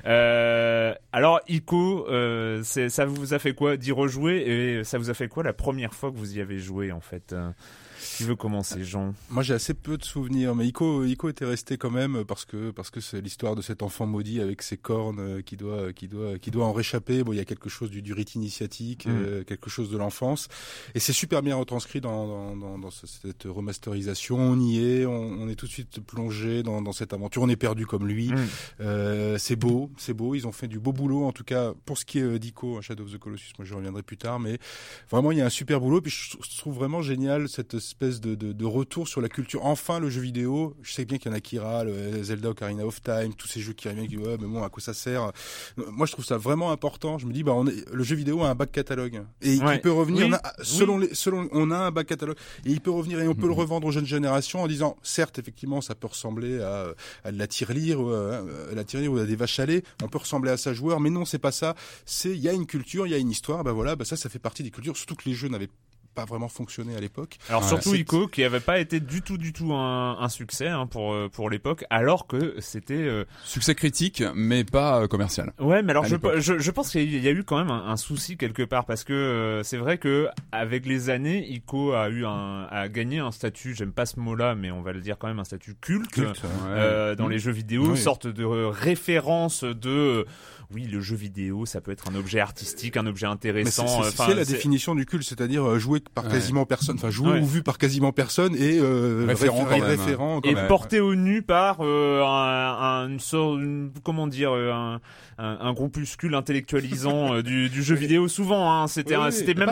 Euh, 0.05 0.93
alors 1.11 1.39
Ico, 1.47 2.07
euh, 2.09 2.63
ça 2.63 3.05
vous 3.05 3.33
a 3.33 3.39
fait 3.39 3.53
quoi 3.53 3.77
d'y 3.77 3.91
rejouer? 3.91 4.37
Et 4.79 4.83
ça 4.83 4.97
vous 4.97 5.09
a 5.09 5.13
fait 5.13 5.27
quoi 5.27 5.43
la 5.43 5.53
première 5.53 5.93
fois 5.93 6.11
que 6.11 6.17
vous 6.17 6.37
y 6.37 6.41
avez 6.41 6.59
joué 6.59 6.91
en 6.91 6.99
fait 7.01 7.33
euh? 7.33 7.49
Qui 8.15 8.23
veut 8.23 8.35
commencer, 8.35 8.83
Jean? 8.83 9.13
Moi, 9.29 9.43
j'ai 9.43 9.53
assez 9.53 9.73
peu 9.73 9.97
de 9.97 10.03
souvenirs, 10.03 10.55
mais 10.55 10.67
Ico, 10.67 11.03
Ico 11.03 11.29
était 11.29 11.45
resté 11.45 11.77
quand 11.77 11.91
même 11.91 12.23
parce 12.25 12.45
que 12.45 12.71
parce 12.71 12.89
que 12.89 13.01
c'est 13.01 13.21
l'histoire 13.21 13.55
de 13.55 13.61
cet 13.61 13.83
enfant 13.83 14.05
maudit 14.05 14.39
avec 14.41 14.61
ses 14.61 14.77
cornes 14.77 15.19
euh, 15.19 15.41
qui 15.41 15.57
doit 15.57 15.91
qui 15.93 16.07
doit 16.07 16.37
qui 16.39 16.51
doit 16.51 16.65
en 16.65 16.73
réchapper. 16.73 17.23
Bon, 17.23 17.33
il 17.33 17.37
y 17.37 17.39
a 17.41 17.45
quelque 17.45 17.69
chose 17.69 17.89
du, 17.89 18.01
du 18.01 18.13
rite 18.13 18.35
initiatique, 18.35 19.05
Mm. 19.05 19.09
euh, 19.11 19.43
quelque 19.43 19.69
chose 19.69 19.89
de 19.89 19.97
l'enfance, 19.97 20.47
et 20.93 20.99
c'est 20.99 21.13
super 21.13 21.41
bien 21.41 21.55
retranscrit 21.55 22.01
dans 22.01 22.27
dans, 22.27 22.55
dans, 22.55 22.77
dans 22.79 22.91
ce- 22.91 23.07
cette 23.07 23.43
remasterisation. 23.43 24.37
On 24.37 24.59
y 24.59 24.77
est, 24.83 25.05
on, 25.05 25.13
on 25.13 25.49
est 25.49 25.55
tout 25.55 25.65
de 25.65 25.71
suite 25.71 25.99
plongé 25.99 26.63
dans, 26.63 26.81
dans 26.81 26.93
cette 26.93 27.13
aventure. 27.13 27.41
On 27.41 27.49
est 27.49 27.55
perdu 27.55 27.85
comme 27.85 28.07
lui. 28.07 28.29
Mm. 28.31 28.35
Euh, 28.81 29.37
c'est 29.37 29.55
beau, 29.55 29.89
c'est 29.97 30.13
beau. 30.13 30.35
Ils 30.35 30.47
ont 30.47 30.51
fait 30.51 30.67
du 30.67 30.79
beau 30.79 30.93
boulot, 30.93 31.25
en 31.25 31.31
tout 31.31 31.43
cas 31.43 31.73
pour 31.85 31.97
ce 31.97 32.05
qui 32.05 32.19
est 32.19 32.23
euh, 32.23 32.39
d'Ico, 32.39 32.77
hein, 32.77 32.81
Shadow 32.81 33.03
of 33.03 33.11
the 33.11 33.17
Colossus. 33.17 33.51
Moi, 33.57 33.65
je 33.65 33.73
reviendrai 33.73 34.03
plus 34.03 34.17
tard, 34.17 34.39
mais 34.39 34.57
vraiment, 35.09 35.31
il 35.31 35.37
y 35.37 35.41
a 35.41 35.45
un 35.45 35.49
super 35.49 35.79
boulot. 35.79 36.01
Puis 36.01 36.11
je, 36.11 36.37
je 36.41 36.57
trouve 36.57 36.75
vraiment 36.75 37.01
génial 37.01 37.49
cette 37.49 37.73
espèce 37.73 38.04
de, 38.09 38.35
de, 38.35 38.51
de 38.53 38.65
retour 38.65 39.07
sur 39.07 39.21
la 39.21 39.29
culture. 39.29 39.65
Enfin, 39.65 39.99
le 39.99 40.09
jeu 40.09 40.21
vidéo. 40.21 40.75
Je 40.81 40.91
sais 40.93 41.05
bien 41.05 41.17
qu'il 41.17 41.31
y 41.31 41.33
en 41.33 41.37
a 41.37 41.39
Kira, 41.39 41.83
le 41.83 42.23
Zelda 42.23 42.49
Ocarina 42.49 42.85
of 42.85 43.01
Time, 43.01 43.33
tous 43.35 43.47
ces 43.47 43.59
jeux 43.61 43.73
qui 43.73 43.87
reviennent, 43.89 44.07
qui 44.07 44.17
disent, 44.17 44.25
ouais, 44.27 44.37
mais 44.39 44.47
bon, 44.47 44.63
à 44.63 44.69
quoi 44.69 44.81
ça 44.81 44.93
sert? 44.93 45.31
Moi, 45.77 46.05
je 46.05 46.11
trouve 46.11 46.25
ça 46.25 46.37
vraiment 46.37 46.71
important. 46.71 47.17
Je 47.17 47.25
me 47.25 47.33
dis, 47.33 47.43
bah, 47.43 47.53
on 47.55 47.67
est, 47.67 47.85
le 47.91 48.03
jeu 48.03 48.15
vidéo 48.15 48.43
a 48.43 48.49
un 48.49 48.55
bac 48.55 48.71
catalogue 48.71 49.23
et 49.41 49.57
Ouais. 49.59 49.75
il 49.75 49.81
peut 49.81 49.91
revenir 49.91 50.25
Oui. 50.25 50.29
na- 50.31 50.41
selon 50.61 50.97
les, 50.97 51.13
selon, 51.13 51.47
on 51.51 51.71
a 51.71 51.77
un 51.77 51.91
bac 51.91 52.07
catalogue 52.07 52.37
et 52.65 52.71
il 52.71 52.81
peut 52.81 52.91
revenir 52.91 53.19
et 53.19 53.27
on 53.27 53.35
peut 53.35 53.47
le 53.47 53.53
revendre 53.53 53.87
aux 53.87 53.91
jeunes 53.91 54.05
générations 54.05 54.61
en 54.61 54.67
disant, 54.67 54.97
certes, 55.03 55.39
effectivement, 55.39 55.81
ça 55.81 55.95
peut 55.95 56.07
ressembler 56.07 56.61
à, 56.61 56.87
à 57.23 57.31
de 57.31 57.37
la 57.37 57.47
tirelire, 57.47 57.99
ou 58.01 58.09
à, 58.11 58.37
à 58.71 58.75
la 58.75 58.83
tirelire 58.83 59.11
ou 59.13 59.17
à 59.17 59.25
des 59.25 59.35
vaches 59.35 59.59
à 59.59 59.65
lait. 59.65 59.83
On 60.03 60.07
peut 60.07 60.17
ressembler 60.19 60.51
à 60.51 60.57
sa 60.57 60.73
joueur, 60.73 60.99
mais 60.99 61.09
non, 61.09 61.25
c'est 61.25 61.39
pas 61.39 61.51
ça. 61.51 61.75
C'est, 62.05 62.29
il 62.31 62.39
y 62.39 62.49
a 62.49 62.53
une 62.53 62.65
culture, 62.65 63.07
il 63.07 63.11
y 63.11 63.13
a 63.13 63.17
une 63.17 63.31
histoire. 63.31 63.63
Bah 63.63 63.71
voilà, 63.71 63.95
bah 63.95 64.05
ça, 64.05 64.15
ça 64.15 64.29
fait 64.29 64.39
partie 64.39 64.63
des 64.63 64.71
cultures. 64.71 64.97
Surtout 64.97 65.15
que 65.15 65.27
les 65.27 65.33
jeux 65.35 65.47
n'avaient 65.47 65.69
pas 66.15 66.25
vraiment 66.25 66.47
fonctionné 66.47 66.95
à 66.95 66.99
l'époque. 66.99 67.37
Alors 67.49 67.61
Voilà. 67.61 67.81
surtout 67.81 67.95
Ico 67.95 68.27
qui 68.27 68.43
avait 68.43 68.59
pas 68.59 68.79
été 68.79 68.99
du 68.99 69.21
tout 69.21 69.37
du 69.37 69.53
tout 69.53 69.73
un, 69.73 70.17
un 70.19 70.29
succès 70.29 70.67
hein, 70.67 70.87
pour 70.87 71.13
euh, 71.13 71.29
pour 71.31 71.49
l'époque 71.49 71.83
alors 71.89 72.25
que 72.27 72.55
c'était 72.59 72.93
euh, 72.95 73.25
Succès 73.43 73.75
critique, 73.75 74.23
mais 74.33 74.63
pas 74.63 75.01
euh, 75.01 75.07
commercial. 75.07 75.51
ouais 75.59 75.83
mais 75.83 75.91
alors 75.91 76.05
je, 76.05 76.15
je 76.39 76.57
je 76.57 76.71
pense 76.71 76.89
qu'il 76.91 77.23
y 77.23 77.27
a 77.27 77.31
eu 77.31 77.43
quand 77.43 77.57
même 77.57 77.69
un, 77.69 77.87
un 77.89 77.97
souci 77.97 78.37
quelque 78.37 78.63
part 78.63 78.85
parce 78.85 79.03
que 79.03 79.13
euh, 79.13 79.63
c'est 79.63 79.77
vrai 79.77 79.97
que 79.97 80.27
avec 80.51 80.85
les 80.85 81.09
années 81.09 81.45
Ico 81.51 81.93
a 81.93 82.09
eu 82.09 82.25
un 82.25 82.63
a 82.71 82.87
gagné 82.87 83.19
un 83.19 83.31
statut 83.31 83.75
j'aime 83.75 83.91
pas 83.91 84.05
ce 84.05 84.19
mot 84.19 84.35
là 84.35 84.55
mais 84.55 84.71
on 84.71 84.81
va 84.81 84.93
le 84.93 85.01
dire 85.01 85.17
quand 85.17 85.27
même 85.27 85.39
un 85.39 85.43
statut 85.43 85.75
culte, 85.79 86.19
euh, 86.65 87.15
dans 87.15 87.27
Mmh. 87.27 87.31
les 87.31 87.39
jeux 87.39 87.51
vidéo 87.51 87.91
Oui. 87.91 87.97
sorte 87.97 88.27
de 88.27 88.45
référence 88.45 89.63
de 89.63 89.89
euh, 89.89 90.23
oui 90.73 90.83
le 90.85 90.99
jeu 91.01 91.15
vidéo 91.15 91.65
ça 91.65 91.81
peut 91.81 91.91
être 91.91 92.09
un 92.09 92.15
objet 92.15 92.39
artistique 92.39 92.97
un 92.97 93.05
objet 93.05 93.25
intéressant 93.27 93.85
c'est- 94.03 94.33
la 94.33 94.45
définition 94.45 94.95
du 94.95 95.05
culte, 95.05 95.23
c'est-à-dire 95.23 95.63
euh, 95.67 95.79
joué 95.79 95.99
par 96.13 96.25
Ouais. 96.25 96.31
quasiment 96.31 96.65
personne, 96.65 96.95
enfin 96.95 97.09
joué 97.09 97.31
Ouais. 97.33 97.39
ou 97.41 97.45
vu 97.45 97.63
par 97.63 97.77
quasiment 97.77 98.11
personne 98.11 98.55
et 98.55 98.79
euh, 98.79 99.25
Référent 99.27 99.63
réfé- 99.63 99.69
quand 99.69 99.87
même, 99.87 99.99
référent 99.99 100.41
quand 100.41 100.49
et 100.49 100.53
même. 100.55 100.67
porté 100.67 100.99
au 100.99 101.15
nu 101.15 101.41
par 101.41 101.77
euh, 101.81 102.23
un, 102.23 103.03
un- 103.05 103.09
une 103.09 103.19
sorte, 103.19 103.59
une- 103.59 103.91
comment 104.03 104.27
dire, 104.27 104.51
euh, 104.53 104.71
un, 104.73 104.99
un, 105.37 105.57
un 105.61 105.73
groupuscule 105.73 106.33
intellectualisant 106.35 107.35
euh, 107.35 107.43
du, 107.43 107.69
du 107.69 107.83
jeu 107.83 107.95
vidéo. 107.95 108.27
Souvent, 108.27 108.71
hein, 108.81 108.87
c'était, 108.87 109.15
Oui, 109.17 109.31
c'était 109.31 109.53
même, 109.53 109.69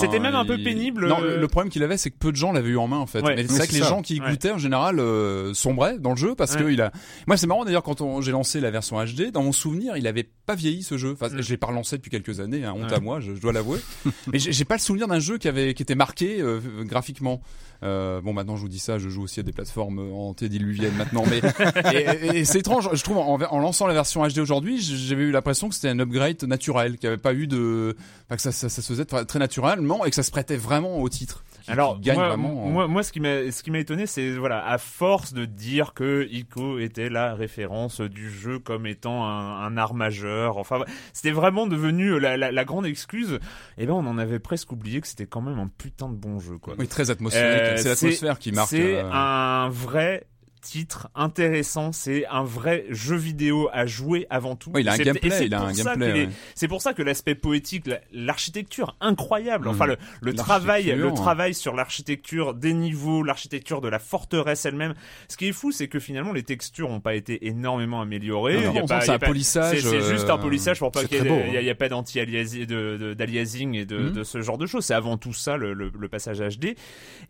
c'était 0.00 0.18
même 0.18 0.34
un 0.34 0.44
peu 0.44 0.56
pénible, 0.62 1.08
Non, 1.08 1.20
euh, 1.22 1.34
le, 1.36 1.40
le 1.40 1.48
problème 1.48 1.70
qu'il 1.70 1.82
avait, 1.82 1.96
c'est 1.96 2.10
que 2.10 2.16
peu 2.18 2.30
de 2.32 2.36
gens 2.36 2.52
l'avaient 2.52 2.70
eu 2.70 2.78
en 2.78 2.88
main 2.88 2.98
en 2.98 3.06
fait. 3.06 3.20
Ouais. 3.22 3.34
Mais 3.36 3.46
c'est 3.46 3.56
vrai 3.58 3.66
que 3.66 3.72
les 3.72 3.80
ça. 3.80 3.88
gens 3.88 4.02
qui 4.02 4.16
y 4.16 4.20
Ouais. 4.20 4.30
goûtaient 4.30 4.52
en 4.52 4.58
général 4.58 4.98
euh, 5.00 5.52
sombraient 5.54 5.98
dans 5.98 6.10
le 6.10 6.16
jeu 6.16 6.34
parce 6.34 6.54
Ouais. 6.54 6.62
que 6.62 6.70
il 6.70 6.80
a. 6.80 6.90
Moi, 7.26 7.36
c'est 7.36 7.46
marrant 7.46 7.64
d'ailleurs 7.64 7.82
quand 7.82 8.20
j'ai 8.20 8.32
lancé 8.32 8.60
la 8.60 8.70
version 8.70 8.96
HD, 9.04 9.30
dans 9.32 9.42
mon 9.42 9.52
souvenir, 9.52 9.96
il 9.96 10.05
avait 10.08 10.28
pas 10.46 10.54
vieilli 10.54 10.82
ce 10.82 10.96
jeu. 10.96 11.12
Enfin, 11.12 11.28
Mm. 11.28 11.42
je 11.42 11.50
l'ai 11.50 11.56
pas 11.56 11.66
relancé 11.68 11.96
depuis 11.96 12.10
quelques 12.10 12.40
années, 12.40 12.64
hein, 12.64 12.72
honte 12.76 12.90
Ouais. 12.90 12.96
à 12.96 13.00
moi, 13.00 13.20
je, 13.20 13.34
je 13.34 13.40
dois 13.40 13.52
l'avouer. 13.52 13.80
mais 14.32 14.38
j'ai 14.38 14.64
pas 14.64 14.74
le 14.76 14.80
souvenir 14.80 15.08
d'un 15.08 15.18
jeu 15.20 15.38
qui 15.38 15.48
avait 15.48 15.74
qui 15.74 15.82
était 15.82 15.94
marqué 15.94 16.40
euh, 16.40 16.60
graphiquement. 16.84 17.40
Euh, 17.82 18.22
bon, 18.22 18.32
maintenant 18.32 18.56
je 18.56 18.62
vous 18.62 18.68
dis 18.70 18.78
ça, 18.78 18.98
je 18.98 19.08
joue 19.10 19.22
aussi 19.22 19.38
à 19.38 19.42
des 19.42 19.52
plateformes 19.52 19.98
antédiluviennes 20.12 20.94
maintenant, 20.96 21.24
mais 21.28 21.38
et, 21.94 22.26
et- 22.26 22.38
et 22.38 22.44
c'est 22.44 22.60
étrange. 22.60 22.88
Je 22.92 23.02
trouve 23.02 23.18
en, 23.18 23.34
en 23.40 23.58
lançant 23.58 23.86
la 23.86 23.92
version 23.94 24.26
HD 24.26 24.38
aujourd'hui, 24.38 24.80
j'avais 24.80 25.24
eu 25.24 25.30
l'impression 25.30 25.68
que 25.68 25.74
c'était 25.74 25.88
un 25.90 25.98
upgrade 26.00 26.42
naturel, 26.44 26.96
qu'il 26.96 27.08
n'y 27.08 27.12
avait 27.12 27.20
pas 27.22 27.34
eu 27.34 27.46
de, 27.46 27.94
enfin, 28.26 28.36
que 28.36 28.42
ça, 28.42 28.52
ça, 28.52 28.68
ça 28.68 28.80
se 28.82 28.86
faisait 28.92 29.04
très 29.04 29.38
naturellement 29.38 30.04
et 30.06 30.10
que 30.10 30.16
ça 30.16 30.22
se 30.22 30.30
prêtait 30.30 30.56
vraiment 30.56 30.98
au 31.00 31.08
titre. 31.08 31.44
Qui- 31.66 31.72
Alors, 31.72 31.94
qui 31.96 32.00
gagne 32.02 32.16
moi, 32.16 32.28
vraiment. 32.28 32.64
en- 32.64 32.68
moi, 32.68 32.88
moi, 32.88 33.02
ce 33.02 33.12
qui 33.12 33.20
m'a, 33.20 33.50
ce 33.50 33.62
qui 33.62 33.70
m'a 33.70 33.78
étonné, 33.78 34.06
c'est 34.06 34.30
voilà, 34.32 34.66
à 34.66 34.78
force 34.78 35.32
de 35.34 35.44
dire 35.44 35.92
que 35.94 36.26
Ico 36.30 36.78
était 36.78 37.08
la 37.10 37.34
référence 37.34 38.00
du 38.00 38.30
jeu 38.30 38.58
comme 38.58 38.86
étant 38.86 39.24
un, 39.26 39.62
un 39.64 39.76
art 39.76 39.94
majeur. 39.94 40.56
Enfin, 40.58 40.80
c'était 41.12 41.30
vraiment 41.32 41.66
devenu 41.66 42.18
la, 42.18 42.36
la, 42.36 42.50
la 42.52 42.64
grande 42.64 42.86
excuse. 42.86 43.38
Et 43.78 43.86
ben, 43.86 43.92
on 43.92 44.06
en 44.06 44.18
avait 44.18 44.38
presque 44.38 44.72
oublié 44.72 45.00
que 45.00 45.06
c'était 45.08 45.26
quand 45.26 45.40
même 45.42 45.58
un 45.58 45.68
putain 45.68 46.08
de 46.08 46.14
bon 46.14 46.38
jeu, 46.38 46.58
quoi. 46.58 46.74
Oui, 46.78 46.88
très 46.88 47.10
atmosphérique. 47.10 47.60
Euh, 47.62 47.76
c'est 47.76 47.88
l'atmosphère 47.90 48.38
qui 48.38 48.52
marque. 48.52 48.70
C'est 48.70 48.96
euh, 49.00 49.10
un 49.12 49.68
vrai 49.68 50.26
titre 50.66 51.08
intéressant, 51.14 51.92
c'est 51.92 52.26
un 52.26 52.42
vrai 52.42 52.86
jeu 52.90 53.14
vidéo 53.14 53.68
à 53.72 53.86
jouer 53.86 54.26
avant 54.30 54.56
tout. 54.56 54.70
Oui, 54.74 54.80
il 54.80 54.88
a 54.88 54.94
un 54.94 54.98
gameplay, 54.98 55.30
c'est 55.30 55.46
il 55.46 55.54
a 55.54 55.58
pour 55.58 55.66
un 55.68 55.74
ça 55.74 55.84
gameplay, 55.84 56.12
qu'il 56.12 56.20
est- 56.22 56.26
ouais. 56.26 56.32
C'est 56.56 56.66
pour 56.68 56.82
ça 56.82 56.92
que 56.92 57.02
l'aspect 57.02 57.36
poétique, 57.36 57.86
la- 57.86 58.00
l'architecture 58.12 58.96
incroyable, 59.00 59.68
enfin 59.68 59.86
le, 59.86 59.96
le 60.20 60.34
travail, 60.34 60.84
le 60.86 60.90
L'architecture, 60.90 61.22
travail 61.22 61.54
sur 61.54 61.74
l'architecture 61.76 62.54
des 62.54 62.72
niveaux, 62.74 63.22
l'architecture 63.22 63.80
de 63.80 63.88
la 63.88 64.00
forteresse 64.00 64.66
elle-même. 64.66 64.94
Ce 65.28 65.36
qui 65.36 65.46
est 65.46 65.52
fou, 65.52 65.70
c'est 65.70 65.86
que 65.86 66.00
finalement 66.00 66.32
les 66.32 66.42
textures 66.42 66.88
n'ont 66.88 67.00
pas 67.00 67.14
été 67.14 67.46
énormément 67.46 68.00
améliorées. 68.00 68.54
Non, 68.64 68.72
Il 68.72 68.74
y 68.74 68.78
a 68.78 68.82
on 68.82 68.86
pas- 68.86 69.00
sent 69.02 69.06
il 69.06 69.08
y 69.08 69.12
a 69.12 69.14
un 69.14 69.18
polissage, 69.20 69.78
C'est 69.80 70.00
juste 70.10 70.28
un 70.28 70.34
euh, 70.34 70.38
polissage 70.38 70.80
pour 70.80 70.90
pas 70.90 71.04
qu'il 71.04 71.18
y 71.18 71.20
ait, 71.20 71.52
y 71.52 71.56
a- 71.58 71.60
hein. 71.60 71.72
a 71.72 71.74
pas 71.76 71.88
d'anti-aliasing 71.88 72.66
de, 72.66 72.96
de- 72.96 73.14
d'aliasing 73.14 73.74
et 73.74 73.84
de, 73.84 73.98
Mhm. 73.98 74.12
de 74.12 74.24
ce 74.24 74.42
genre 74.42 74.58
de 74.58 74.66
choses. 74.66 74.84
C'est 74.84 74.94
avant 74.94 75.16
tout 75.16 75.32
ça 75.32 75.56
le, 75.56 75.74
le, 75.74 75.92
le 75.96 76.08
passage 76.08 76.40
HD. 76.40 76.74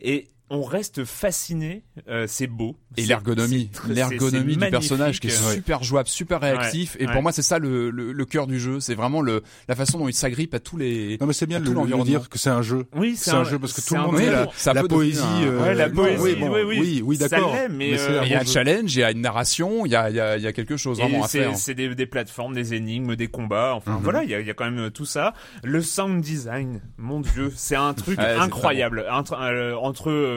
Et 0.01 0.27
on 0.49 0.63
reste 0.63 1.03
fasciné. 1.05 1.83
euh, 2.07 2.25
c'est 2.27 2.47
beau. 2.47 2.77
Et 2.95 3.05
l'ergonomie, 3.05 3.69
l'ergonomie 3.89 4.55
du 4.57 4.69
personnage 4.69 5.19
qui 5.19 5.27
est 5.27 5.31
magnifique. 5.35 5.55
super 5.57 5.83
jouable, 5.83 6.07
super 6.07 6.39
réactif. 6.41 6.95
Ouais, 6.95 7.03
et 7.03 7.07
ouais. 7.07 7.13
pour 7.13 7.21
moi, 7.21 7.31
c'est 7.31 7.41
ça 7.41 7.59
le, 7.59 7.89
le, 7.91 8.11
le 8.11 8.25
cœur 8.25 8.47
du 8.47 8.59
jeu. 8.59 8.79
C'est 8.79 8.95
vraiment 8.95 9.21
le, 9.21 9.43
la 9.67 9.75
façon 9.75 9.99
dont 9.99 10.07
il 10.07 10.13
s'agrippe 10.13 10.53
à 10.53 10.59
tous 10.59 10.77
les. 10.77 11.17
Non 11.19 11.27
mais 11.27 11.33
c'est 11.33 11.45
bien 11.45 11.59
de 11.59 11.65
tout 11.65 11.73
le, 11.73 12.03
dire 12.03 12.29
que 12.29 12.39
c'est 12.39 12.49
un 12.49 12.61
jeu. 12.61 12.85
Oui, 12.95 13.15
C'est 13.17 13.31
un 13.31 13.43
jeu 13.43 13.59
parce 13.59 13.73
que 13.73 13.81
tout 13.81 13.93
le 13.93 13.99
un 13.99 14.03
monde 14.05 14.17
dit 14.17 14.25
la. 14.25 14.47
Ça 14.55 14.73
poésie. 14.73 15.19
un- 15.21 15.43
euh, 15.43 15.61
Ouais, 15.61 15.75
la 15.75 15.89
poésie, 15.89 16.21
oui, 16.21 16.35
bon, 16.35 16.49
oui, 16.53 16.61
oui. 16.65 16.77
oui, 16.79 17.01
oui, 17.05 17.17
Ça 17.17 17.27
d'accord. 17.27 17.53
l'est, 17.53 17.69
mais, 17.69 17.97
c'est 17.97 18.09
euh, 18.11 18.21
un 18.21 18.25
Il 18.25 18.31
y 18.31 18.35
a 18.35 18.39
un 18.39 18.43
jeu. 18.43 18.51
challenge, 18.53 18.95
il 18.95 18.99
y 18.99 19.03
a 19.03 19.11
une 19.11 19.21
narration, 19.21 19.85
il 19.85 19.91
y 19.91 19.95
a, 19.95 20.09
il 20.09 20.15
y 20.15 20.19
a, 20.19 20.37
il 20.37 20.43
y 20.43 20.47
a 20.47 20.53
quelque 20.53 20.77
chose 20.77 20.97
vraiment 20.99 21.23
à 21.23 21.27
faire. 21.27 21.55
c'est 21.55 21.73
des, 21.75 21.93
des 21.93 22.05
plateformes, 22.05 22.53
des 22.55 22.73
énigmes, 22.73 23.15
des 23.15 23.27
combats. 23.27 23.73
Enfin 23.75 23.95
Mhm. 23.97 24.03
voilà, 24.03 24.23
il 24.23 24.29
y 24.29 24.33
a, 24.35 24.39
il 24.39 24.47
y 24.47 24.49
a 24.49 24.53
quand 24.53 24.69
même 24.69 24.89
tout 24.91 25.05
ça. 25.05 25.33
Le 25.63 25.81
sound 25.81 26.21
design, 26.21 26.81
mon 26.97 27.19
dieu, 27.21 27.51
c'est 27.55 27.75
un 27.75 27.93
truc 27.93 28.17
Ouais, 28.17 28.25
incroyable. 28.33 29.05
Entre, 29.11 29.35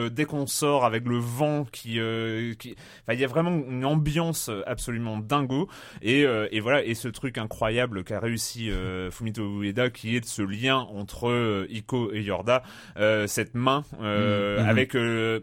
euh, 0.05 0.09
dès 0.09 0.25
qu'on 0.25 0.47
sort 0.47 0.85
avec 0.85 1.05
le 1.05 1.17
vent 1.17 1.65
qui, 1.71 1.99
euh, 1.99 2.53
qui... 2.55 2.75
Enfin, 3.03 3.13
il 3.13 3.19
y 3.19 3.23
a 3.23 3.27
vraiment 3.27 3.51
une 3.51 3.85
ambiance 3.85 4.49
absolument 4.65 5.17
dingo. 5.17 5.67
Et, 6.01 6.25
euh, 6.25 6.47
et 6.51 6.59
voilà, 6.59 6.83
et 6.83 6.93
ce 6.95 7.07
truc 7.07 7.37
incroyable 7.37 8.03
qu'a 8.03 8.19
réussi 8.19 8.69
Fumito 9.11 9.61
Ueda, 9.61 9.89
qui 9.89 10.15
est 10.15 10.21
de 10.21 10.25
ce 10.25 10.41
lien 10.41 10.77
entre 10.77 11.65
Iko 11.69 12.11
et 12.13 12.21
Yorda, 12.21 12.63
cette 13.27 13.55
main 13.55 13.83
euh, 14.01 14.61
Mhm. 14.61 14.69
avec 14.69 14.93
la- 14.93 15.41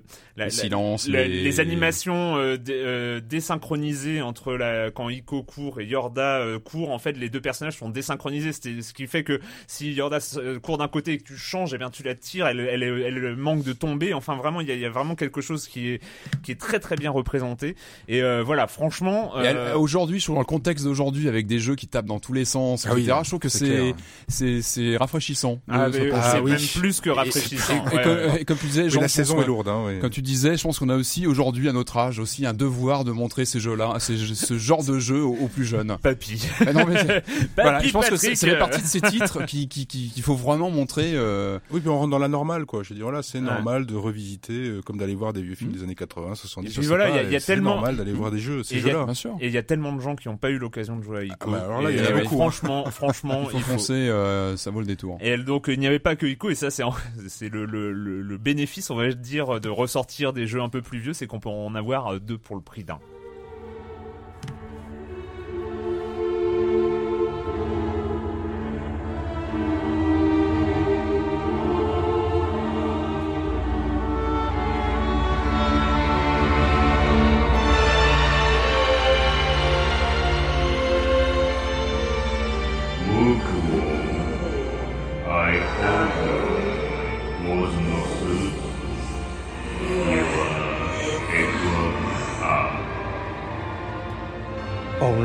les- 1.09 1.29
les 1.43 1.61
animations 1.61 2.57
dé- 2.57 3.21
désynchronisées 3.23 4.21
entre 4.23 4.55
la, 4.55 4.91
quand 4.91 5.09
Iko 5.09 5.43
court 5.43 5.81
et 5.81 5.87
Yorda 5.87 6.45
court. 6.65 6.91
En 6.91 6.99
fait, 6.99 7.13
les 7.13 7.29
deux 7.31 7.41
personnages 7.41 7.77
sont 7.79 7.89
désynchronisés, 7.91 8.53
ce 8.53 8.93
qui 8.93 9.07
fait 9.07 9.25
que 9.25 9.41
si 9.67 9.93
Yorda 9.93 10.19
court 10.63 10.79
d'un 10.79 10.89
côté 10.89 11.13
et 11.13 11.19
que 11.19 11.25
tu 11.25 11.37
changes, 11.37 11.75
eh 11.75 11.79
bien 11.79 11.91
tu 11.91 12.03
la 12.03 12.15
tires, 12.15 12.47
elle, 12.47 12.61
elle, 12.61 12.83
elle, 12.83 13.03
elle 13.25 13.37
manque 13.37 13.65
de 13.65 13.73
tomber. 13.73 14.13
Enfin, 14.15 14.37
vraiment, 14.37 14.48
il 14.61 14.69
y 14.69 14.71
a, 14.71 14.75
il 14.75 14.81
y 14.81 14.85
a 14.87 14.91
vraiment 14.91 15.15
quelque 15.15 15.41
chose 15.41 15.69
qui 15.69 15.89
est 15.89 16.01
qui 16.43 16.53
est 16.53 16.61
très 16.61 16.79
très 16.81 16.97
bien 16.97 17.11
représenté. 17.11 17.77
Et 18.09 18.23
euh, 18.23 18.43
voilà, 18.43 18.67
franchement. 18.67 19.33
Euh, 19.37 19.75
Aujourd'hui, 19.75 20.19
je 20.19 20.25
trouve 20.25 20.37
dans 20.37 20.41
le 20.41 20.47
contexte 20.47 20.85
d'aujourd'hui, 20.85 21.29
avec 21.29 21.47
des 21.47 21.59
jeux 21.59 21.75
qui 21.75 21.87
tapent 21.89 22.07
dans 22.07 22.19
tous 22.21 22.33
les 22.33 22.45
sens, 22.45 22.87
Ah 22.87 22.95
oui, 22.95 23.03
etc. 23.03 23.19
je 23.25 23.29
trouve 23.29 23.41
que 23.41 23.49
c'est 23.49 23.95
c'est 24.29 24.97
rafraîchissant. 24.97 25.59
ah, 25.69 25.87
Ah 25.87 26.33
c'est 26.33 26.41
oui. 26.41 26.51
même 26.53 26.61
plus 26.77 27.01
que 27.01 27.11
rafraîchissant. 27.11 27.85
Et, 27.93 27.97
Ouais, 27.97 28.03
comme, 28.03 28.13
ouais. 28.17 28.43
et 28.43 28.45
comme 28.45 28.59
tu 28.59 28.67
disais, 28.67 28.83
Oui, 28.85 28.91
Jean, 28.91 29.01
la 29.01 29.07
je 29.07 29.13
saison 29.13 29.35
pense 29.37 29.45
est 29.45 29.47
lourde. 29.47 29.69
Hein, 29.69 29.83
oui. 29.87 29.99
Comme 30.01 30.11
tu 30.11 30.23
disais, 30.23 30.57
je 30.57 30.63
pense 30.63 30.79
qu'on 30.79 30.89
a 30.89 30.97
aussi 30.97 31.27
aujourd'hui 31.27 31.69
à 31.69 31.73
notre 31.73 31.97
âge 31.97 32.19
aussi 32.19 32.47
un 32.47 32.55
devoir 32.55 33.05
de 33.05 33.13
montrer 33.13 33.45
ces 33.45 33.61
jeux-là, 33.61 33.95
ces- 33.99 34.17
ce 34.35 34.59
genre 34.59 34.85
de 34.85 34.99
jeu 34.99 35.23
aux, 35.23 35.35
aux 35.35 35.49
plus 35.49 35.65
jeunes. 35.65 35.97
Papy. 36.03 36.47
Non, 36.75 36.85
mais 36.87 36.97
c'est- 36.99 37.25
voilà, 37.57 37.73
Papy 37.79 37.89
je 37.89 37.93
pense 37.93 38.09
que 38.11 38.17
c'est 38.17 38.49
euh, 38.51 38.59
partie 38.59 38.83
de 38.83 38.87
ces 38.87 39.01
titres 39.01 39.45
qui 39.47 39.69
qui 39.69 39.87
qui- 39.87 40.11
qu'il 40.11 40.23
faut 40.23 40.35
vraiment 40.35 40.71
montrer. 40.71 41.13
euh, 41.15 41.59
Oui, 41.71 41.81
puis 41.81 41.89
on 41.89 41.99
rentre 41.99 42.11
dans 42.11 42.19
la 42.19 42.29
normale, 42.29 42.65
quoi. 42.67 42.83
Je 42.83 42.91
veux 42.91 42.95
dire, 42.95 43.05
voilà, 43.05 43.23
c'est 43.23 43.39
Ouais. 43.39 43.45
normal 43.45 43.87
de 43.87 43.95
revisiter, 43.95 44.38
euh, 44.51 44.81
comme 44.83 44.97
d'aller 44.99 45.15
voir 45.15 45.33
des 45.33 45.43
vieux 45.43 45.55
films 45.55 45.73
des 45.73 45.83
années 45.83 45.95
80, 45.95 46.35
70. 46.35 46.71
Et 46.71 46.79
puis 46.79 46.87
voilà, 46.87 47.09
il 47.11 47.31
y 47.31 47.35
a- 47.35 47.39
y 47.39 47.43
tellement- 47.43 47.75
normal 47.75 47.97
d'aller 47.97 48.13
voir 48.13 48.31
des 48.31 48.39
jeux, 48.39 48.61
Et 48.61 48.65
ces 48.65 48.75
il 48.77 48.81
y 48.83 48.85
a- 48.89 48.93
jeux-là. 48.93 49.05
bien 49.05 49.15
sûr. 49.15 49.37
Et 49.41 49.47
il 49.49 49.53
y 49.53 49.59
a 49.59 49.63
tellement 49.63 49.93
de 49.93 50.01
gens 50.01 50.17
qui 50.17 50.29
n'ont 50.29 50.37
pas 50.37 50.51
eu 50.51 50.59
l'occasion 50.59 50.97
de 50.97 51.03
jouer 51.03 51.19
à 51.19 51.25
Ico. 51.25 51.37
Ah 51.41 51.47
bah 51.51 51.63
alors 51.65 51.83
là, 51.83 51.91
Et, 51.91 51.95
il 51.95 51.99
y 51.99 52.03
en 52.03 52.05
a 52.07 52.09
euh, 52.13 52.23
beaucoup, 52.23 52.35
hein. 52.37 52.51
Franchement, 52.51 52.85
franchement, 52.91 53.41
Il 53.45 53.51
faut 53.51 53.57
il 53.59 53.63
faut- 53.63 53.73
foncer, 53.73 53.93
euh, 53.95 54.57
ça 54.57 54.71
vaut 54.71 54.81
le 54.81 54.87
détour. 54.87 55.19
Et 55.21 55.37
donc 55.39 55.67
il 55.69 55.79
n'y 55.81 55.87
avait 55.87 55.99
pas 55.99 56.17
que 56.17 56.27
Ico 56.27 56.51
et 56.51 56.55
ça 56.55 56.71
c'est 56.71 56.83
en- 56.83 56.95
c'est 57.29 57.49
le, 57.49 57.65
le, 57.65 57.93
le, 57.93 58.23
le 58.23 58.39
bénéfice 58.39 58.91
on 58.91 58.97
va 58.97 59.11
dire 59.13 59.61
de 59.61 59.69
ressortir 59.69 60.33
des 60.33 60.47
jeux 60.47 60.61
un 60.63 60.69
peu 60.69 60.83
plus 60.83 60.99
vieux 60.99 61.13
c'est 61.13 61.27
qu'on 61.27 61.41
peut 61.41 61.49
en 61.49 61.75
avoir 61.75 62.15
euh, 62.15 62.19
deux 62.19 62.39
pour 62.39 62.57
le 62.57 62.63
prix 62.63 62.85
d'un. 62.85 62.99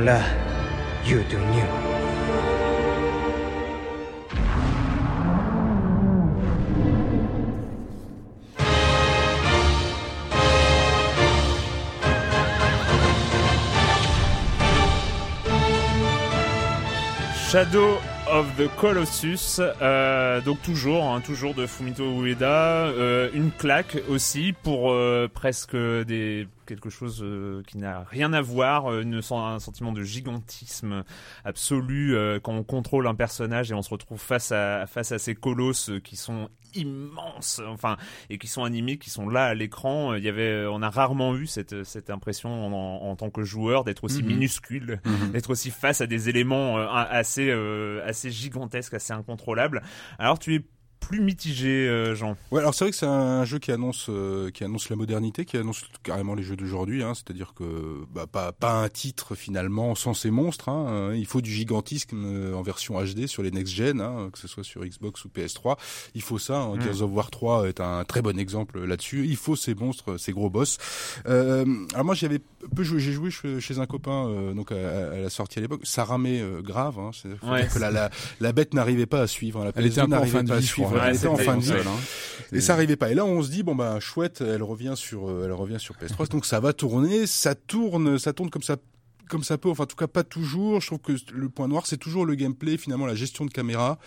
You 0.04 1.24
do 1.30 1.40
new. 1.40 1.64
Shadow 17.50 18.13
of 18.34 18.48
the 18.58 18.68
Colossus, 18.78 19.60
euh, 19.60 20.42
donc 20.42 20.60
toujours, 20.64 21.04
hein, 21.04 21.22
toujours 21.22 21.54
de 21.54 21.68
Fumito 21.68 22.04
Ueda, 22.04 22.88
euh, 22.88 23.30
une 23.34 23.52
claque 23.52 23.98
aussi 24.10 24.54
pour 24.64 24.92
euh, 24.92 25.30
presque 25.32 25.76
des 25.76 26.48
quelque 26.66 26.90
chose 26.90 27.22
euh, 27.22 27.62
qui 27.68 27.78
n'a 27.78 28.04
rien 28.10 28.34
à 28.34 28.42
voir, 28.42 28.92
euh, 28.92 29.02
une, 29.02 29.22
un 29.32 29.60
sentiment 29.60 29.92
de 29.92 30.02
gigantisme 30.02 31.04
absolu 31.46 32.16
euh, 32.16 32.40
quand 32.42 32.54
on 32.54 32.64
contrôle 32.64 33.08
un 33.08 33.16
personnage 33.16 33.72
et 33.72 33.74
on 33.76 33.82
se 33.82 33.90
retrouve 33.90 34.20
face 34.20 34.52
à 34.52 34.86
face 34.88 35.12
à 35.12 35.20
ces 35.20 35.36
colosses 35.36 35.92
qui 36.04 36.16
sont 36.16 36.50
immenses, 36.76 37.62
enfin 37.68 37.98
et 38.30 38.38
qui 38.38 38.48
sont 38.48 38.64
animés, 38.64 38.98
qui 38.98 39.10
sont 39.10 39.30
là 39.30 39.46
à 39.46 39.54
l'écran. 39.54 40.16
Il 40.16 40.24
y 40.24 40.30
avait, 40.30 40.66
on 40.70 40.82
a 40.82 40.90
rarement 40.90 41.36
eu 41.36 41.48
cette 41.48 41.84
cette 41.84 42.10
impression 42.10 42.68
en, 42.68 43.10
en 43.10 43.16
tant 43.16 43.30
que 43.30 43.44
joueur 43.44 43.84
d'être 43.84 44.04
aussi 44.04 44.22
Mhm. 44.24 44.28
minuscule 44.30 45.02
d'être 45.32 45.50
aussi 45.50 45.72
face 45.72 46.02
à 46.02 46.08
des 46.08 46.30
éléments 46.30 46.78
euh, 46.78 46.88
assez 46.90 47.50
euh, 47.50 48.02
assez 48.06 48.32
gigantesques, 48.32 48.94
assez 48.94 49.14
incontrôlables. 49.14 49.82
Alors 50.20 50.40
tu 50.40 50.56
es 50.56 50.62
plus 51.08 51.22
mitigé, 51.22 51.88
euh, 51.88 52.16
Jean. 52.16 52.36
Ouais, 52.52 52.60
alors 52.60 52.74
c'est 52.74 52.86
vrai 52.86 52.92
que 52.92 52.98
c'est 52.98 53.06
un 53.06 53.46
jeu 53.46 53.60
qui 53.60 53.72
annonce, 53.72 54.08
euh, 54.10 54.50
qui 54.52 54.64
annonce 54.64 54.90
la 54.90 54.96
modernité, 54.96 55.46
qui 55.46 55.58
annonce 55.58 55.84
carrément 56.04 56.36
les 56.36 56.44
jeux 56.44 56.56
d'aujourd'hui. 56.56 57.04
Hein, 57.04 57.14
C'est-à-dire 57.16 57.54
que 57.56 57.64
bah, 58.14 58.26
pas, 58.28 58.52
pas 58.52 58.74
un 58.74 58.90
titre 58.90 59.36
finalement 59.36 59.96
sans 59.96 60.14
ces 60.14 60.32
monstres. 60.32 60.70
Hein, 60.70 61.14
il 61.16 61.26
faut 61.26 61.42
du 61.42 61.52
gigantisme 61.52 62.24
euh, 62.26 62.54
en 62.56 62.62
version 62.62 63.02
HD 63.04 63.28
sur 63.28 63.44
les 63.44 63.52
next 63.52 63.74
gen, 63.74 64.02
hein, 64.02 64.30
que 64.32 64.40
ce 64.40 64.48
soit 64.48 64.64
sur 64.64 64.84
Xbox 64.86 65.24
ou 65.26 65.30
PS3. 65.30 65.78
Il 66.16 66.22
faut 66.22 66.40
ça. 66.40 66.58
Hein, 66.60 66.76
Mm. 66.76 66.82
Gears 66.82 67.02
of 67.04 67.12
War 67.14 67.30
3 67.32 67.68
est 67.68 67.80
un 67.82 68.04
très 68.04 68.22
bon 68.22 68.38
exemple 68.40 68.84
là-dessus. 68.84 69.26
Il 69.28 69.36
faut 69.38 69.56
ces 69.56 69.76
monstres, 69.76 70.18
ces 70.18 70.32
gros 70.32 70.50
boss. 70.50 70.78
Euh, 71.28 71.66
alors 71.94 72.06
moi 72.06 72.16
j'avais 72.16 72.40
peu 72.76 72.84
joué, 72.84 73.00
j'ai 73.00 73.12
joué 73.12 73.30
chez 73.32 73.80
un 73.80 73.86
copain 73.86 74.28
euh, 74.28 74.54
donc 74.54 74.72
à, 74.72 74.76
à 75.14 75.18
la 75.18 75.30
sortie 75.30 75.60
à 75.60 75.62
l'époque. 75.62 75.82
Ça 75.84 76.04
ramait 76.04 76.42
euh, 76.42 76.62
grave. 76.62 76.98
Hein, 77.00 77.12
C'est-à-dire 77.14 77.44
Ouais. 77.44 77.68
que 77.72 77.80
la, 77.80 77.92
la, 77.92 78.10
la 78.40 78.52
bête 78.54 78.74
n'arrivait 78.74 79.06
pas 79.06 79.22
à 79.22 79.28
suivre. 79.28 79.62
hein, 79.62 79.66
La 79.66 79.72
Elle 79.76 79.86
était 79.88 80.02
PS2 80.02 80.04
un 80.04 80.08
peu 80.08 80.14
en 80.16 80.18
n'arrivait 80.20 80.44
pas 80.44 80.56
à 80.56 80.62
suivre. 80.62 80.93
Crois. 80.94 81.04
Ouais, 81.04 81.10
Elle 81.10 81.16
était 81.16 81.28
en 81.28 81.36
c'était 81.36 81.46
fin 81.46 81.58
de 81.58 81.58
une 81.58 81.64
vie. 81.64 81.72
console, 81.72 81.88
hein. 81.88 82.00
Et 82.52 82.62
ça 82.62 82.74
arrivait 82.74 82.96
pas. 82.96 83.10
Et 83.12 83.16
là, 83.16 83.26
on 83.26 83.42
se 83.42 83.50
dit 83.50 83.64
bon 83.64 83.76
bah 83.76 84.00
chouette, 84.00 84.42
elle 84.42 84.64
revient 84.64 84.94
sur, 84.96 85.30
euh, 85.30 85.44
elle 85.46 85.52
revient 85.54 85.80
sur 85.80 85.96
PS3. 85.96 86.30
Donc 86.30 86.46
ça 86.46 86.60
va 86.60 86.74
tourner, 86.74 87.26
ça 87.28 87.56
tourne, 87.56 88.20
ça 88.20 88.34
tourne 88.34 88.50
comme 88.50 88.62
ça, 88.62 88.78
comme 89.30 89.44
ça 89.44 89.58
peut. 89.58 89.70
Enfin, 89.70 89.84
en 89.84 89.88
tout 89.88 89.96
cas, 89.96 90.08
pas 90.08 90.24
toujours. 90.24 90.82
Je 90.82 90.88
trouve 90.88 91.00
que 91.00 91.14
le 91.34 91.50
point 91.50 91.68
noir, 91.68 91.88
c'est 91.88 91.98
toujours 91.98 92.26
le 92.26 92.36
gameplay, 92.36 92.78
finalement, 92.78 93.06
la 93.08 93.16
gestion 93.16 93.46
de 93.46 93.52
caméra. 93.52 93.98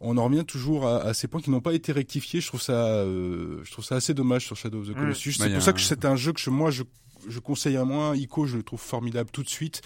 On 0.00 0.16
en 0.18 0.24
revient 0.24 0.44
toujours 0.44 0.86
à, 0.86 1.02
à 1.02 1.14
ces 1.14 1.26
points 1.26 1.40
qui 1.40 1.50
n'ont 1.50 1.60
pas 1.60 1.72
été 1.72 1.90
rectifiés. 1.92 2.40
Je 2.40 2.46
trouve 2.46 2.62
ça, 2.62 2.72
euh, 2.86 3.60
je 3.64 3.72
trouve 3.72 3.84
ça 3.84 3.96
assez 3.96 4.14
dommage 4.14 4.46
sur 4.46 4.56
Shadow 4.56 4.80
of 4.80 4.88
the 4.88 4.94
Colossus. 4.94 5.38
Bah, 5.38 5.44
c'est 5.46 5.50
pour 5.50 5.58
a 5.58 5.60
ça 5.64 5.72
que 5.72 5.80
c'est 5.80 6.04
un 6.04 6.16
jeu 6.16 6.32
que 6.32 6.40
je, 6.40 6.50
moi 6.50 6.70
je 6.70 6.82
je 7.28 7.38
conseille 7.38 7.76
à 7.76 7.84
moins. 7.84 8.14
Ico, 8.16 8.46
je 8.46 8.56
le 8.56 8.62
trouve 8.62 8.80
formidable 8.80 9.28
tout 9.30 9.42
de 9.42 9.48
suite. 9.48 9.82